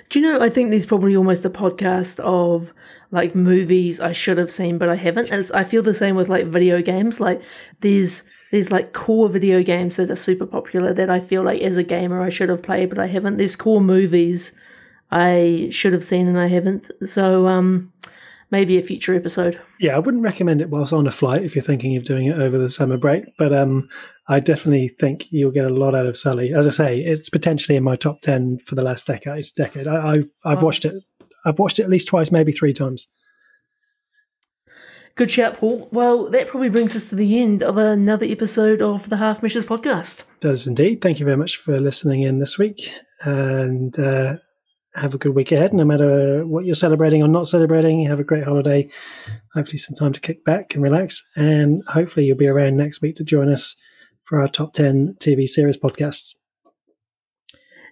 Do 0.09 0.19
you 0.19 0.25
know? 0.25 0.41
I 0.41 0.49
think 0.49 0.69
there's 0.69 0.85
probably 0.85 1.15
almost 1.15 1.45
a 1.45 1.49
podcast 1.49 2.19
of 2.19 2.73
like 3.11 3.35
movies 3.35 3.99
I 4.01 4.11
should 4.11 4.37
have 4.37 4.51
seen 4.51 4.77
but 4.77 4.89
I 4.89 4.95
haven't. 4.95 5.29
And 5.29 5.39
it's, 5.39 5.51
I 5.51 5.63
feel 5.63 5.81
the 5.81 5.93
same 5.93 6.15
with 6.15 6.29
like 6.29 6.47
video 6.47 6.81
games. 6.81 7.19
Like 7.19 7.41
there's 7.81 8.23
there's 8.51 8.71
like 8.71 8.93
core 8.93 9.29
video 9.29 9.63
games 9.63 9.95
that 9.95 10.09
are 10.09 10.15
super 10.15 10.45
popular 10.45 10.93
that 10.93 11.09
I 11.09 11.19
feel 11.19 11.43
like 11.43 11.61
as 11.61 11.77
a 11.77 11.83
gamer 11.83 12.21
I 12.21 12.29
should 12.29 12.49
have 12.49 12.63
played 12.63 12.89
but 12.89 12.99
I 12.99 13.07
haven't. 13.07 13.37
There's 13.37 13.55
core 13.55 13.81
movies 13.81 14.51
I 15.09 15.69
should 15.71 15.93
have 15.93 16.03
seen 16.03 16.27
and 16.27 16.37
I 16.39 16.47
haven't. 16.47 16.91
So 17.03 17.47
um, 17.47 17.93
maybe 18.51 18.77
a 18.77 18.81
future 18.81 19.15
episode. 19.15 19.59
Yeah, 19.79 19.95
I 19.95 19.99
wouldn't 19.99 20.23
recommend 20.23 20.61
it 20.61 20.69
whilst 20.69 20.93
on 20.93 21.07
a 21.07 21.11
flight 21.11 21.43
if 21.43 21.55
you're 21.55 21.63
thinking 21.63 21.95
of 21.97 22.05
doing 22.05 22.27
it 22.27 22.39
over 22.39 22.57
the 22.57 22.69
summer 22.69 22.97
break. 22.97 23.25
But 23.37 23.53
um, 23.53 23.89
I 24.27 24.39
definitely 24.39 24.89
think 24.99 25.25
you'll 25.29 25.51
get 25.51 25.65
a 25.65 25.69
lot 25.73 25.95
out 25.95 26.05
of 26.05 26.17
Sully. 26.17 26.53
As 26.53 26.67
I 26.67 26.71
say, 26.71 26.99
it's 26.99 27.29
potentially 27.29 27.75
in 27.75 27.83
my 27.83 27.95
top 27.95 28.21
ten 28.21 28.59
for 28.65 28.75
the 28.75 28.83
last 28.83 29.05
decade. 29.07 29.45
Decade. 29.55 29.87
I, 29.87 29.95
I 29.95 30.13
I've 30.45 30.57
Wow. 30.59 30.65
watched 30.65 30.85
it. 30.85 30.93
I've 31.45 31.59
watched 31.59 31.79
it 31.79 31.83
at 31.83 31.89
least 31.89 32.07
twice, 32.07 32.31
maybe 32.31 32.51
three 32.51 32.73
times. 32.73 33.07
Good 35.15 35.31
shout, 35.31 35.55
Paul. 35.55 35.89
Well, 35.91 36.29
that 36.29 36.47
probably 36.47 36.69
brings 36.69 36.95
us 36.95 37.09
to 37.09 37.15
the 37.15 37.41
end 37.41 37.63
of 37.63 37.77
another 37.77 38.25
episode 38.27 38.81
of 38.83 39.09
the 39.09 39.17
Half 39.17 39.41
Measures 39.41 39.65
podcast. 39.65 40.21
Does 40.41 40.67
indeed. 40.67 41.01
Thank 41.01 41.19
you 41.19 41.25
very 41.25 41.37
much 41.37 41.57
for 41.57 41.79
listening 41.79 42.21
in 42.21 42.37
this 42.37 42.59
week, 42.59 42.91
and 43.21 43.97
uh, 43.99 44.35
have 44.97 45.13
a 45.13 45.17
good 45.17 45.35
week 45.35 45.51
ahead. 45.51 45.73
No 45.73 45.85
matter 45.85 46.45
what 46.45 46.65
you're 46.65 46.75
celebrating 46.75 47.21
or 47.21 47.27
not 47.27 47.47
celebrating, 47.47 48.05
have 48.05 48.19
a 48.19 48.23
great 48.23 48.43
holiday. 48.43 48.89
Hopefully, 49.53 49.77
some 49.77 49.95
time 49.95 50.13
to 50.13 50.19
kick 50.19 50.43
back 50.43 50.73
and 50.73 50.83
relax, 50.83 51.25
and 51.35 51.83
hopefully, 51.87 52.25
you'll 52.25 52.37
be 52.37 52.47
around 52.47 52.77
next 52.77 53.01
week 53.01 53.15
to 53.15 53.23
join 53.23 53.51
us 53.51 53.75
for 54.23 54.41
our 54.41 54.47
top 54.47 54.73
ten 54.73 55.15
TV 55.19 55.47
series 55.47 55.77
podcast. 55.77 56.35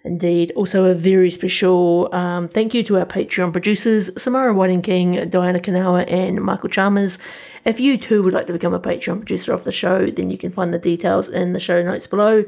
Indeed. 0.06 0.52
Also, 0.54 0.84
a 0.84 0.94
very 0.94 1.32
special 1.32 2.08
um, 2.14 2.48
thank 2.48 2.74
you 2.74 2.84
to 2.84 2.98
our 2.98 3.04
Patreon 3.04 3.50
producers, 3.50 4.08
Samara 4.16 4.54
Whiting 4.54 4.82
King, 4.82 5.28
Diana 5.28 5.58
Kanawa, 5.58 6.04
and 6.10 6.40
Michael 6.40 6.68
Chalmers. 6.68 7.18
If 7.64 7.80
you 7.80 7.98
too 7.98 8.22
would 8.22 8.32
like 8.32 8.46
to 8.46 8.52
become 8.52 8.72
a 8.72 8.78
Patreon 8.78 9.18
producer 9.18 9.52
of 9.52 9.64
the 9.64 9.72
show, 9.72 10.06
then 10.06 10.30
you 10.30 10.38
can 10.38 10.52
find 10.52 10.72
the 10.72 10.78
details 10.78 11.28
in 11.28 11.54
the 11.54 11.60
show 11.60 11.82
notes 11.82 12.06
below. 12.06 12.44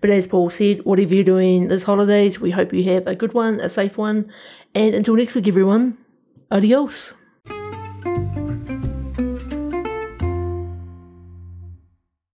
But 0.00 0.10
as 0.10 0.28
Paul 0.28 0.50
said, 0.50 0.84
whatever 0.84 1.12
you're 1.12 1.24
doing 1.24 1.66
this 1.66 1.82
holidays, 1.82 2.40
we 2.40 2.52
hope 2.52 2.72
you 2.72 2.84
have 2.92 3.08
a 3.08 3.16
good 3.16 3.34
one, 3.34 3.58
a 3.58 3.68
safe 3.68 3.98
one. 3.98 4.32
And 4.72 4.94
until 4.94 5.16
next 5.16 5.34
week, 5.34 5.48
everyone, 5.48 5.98
adios. 6.48 7.14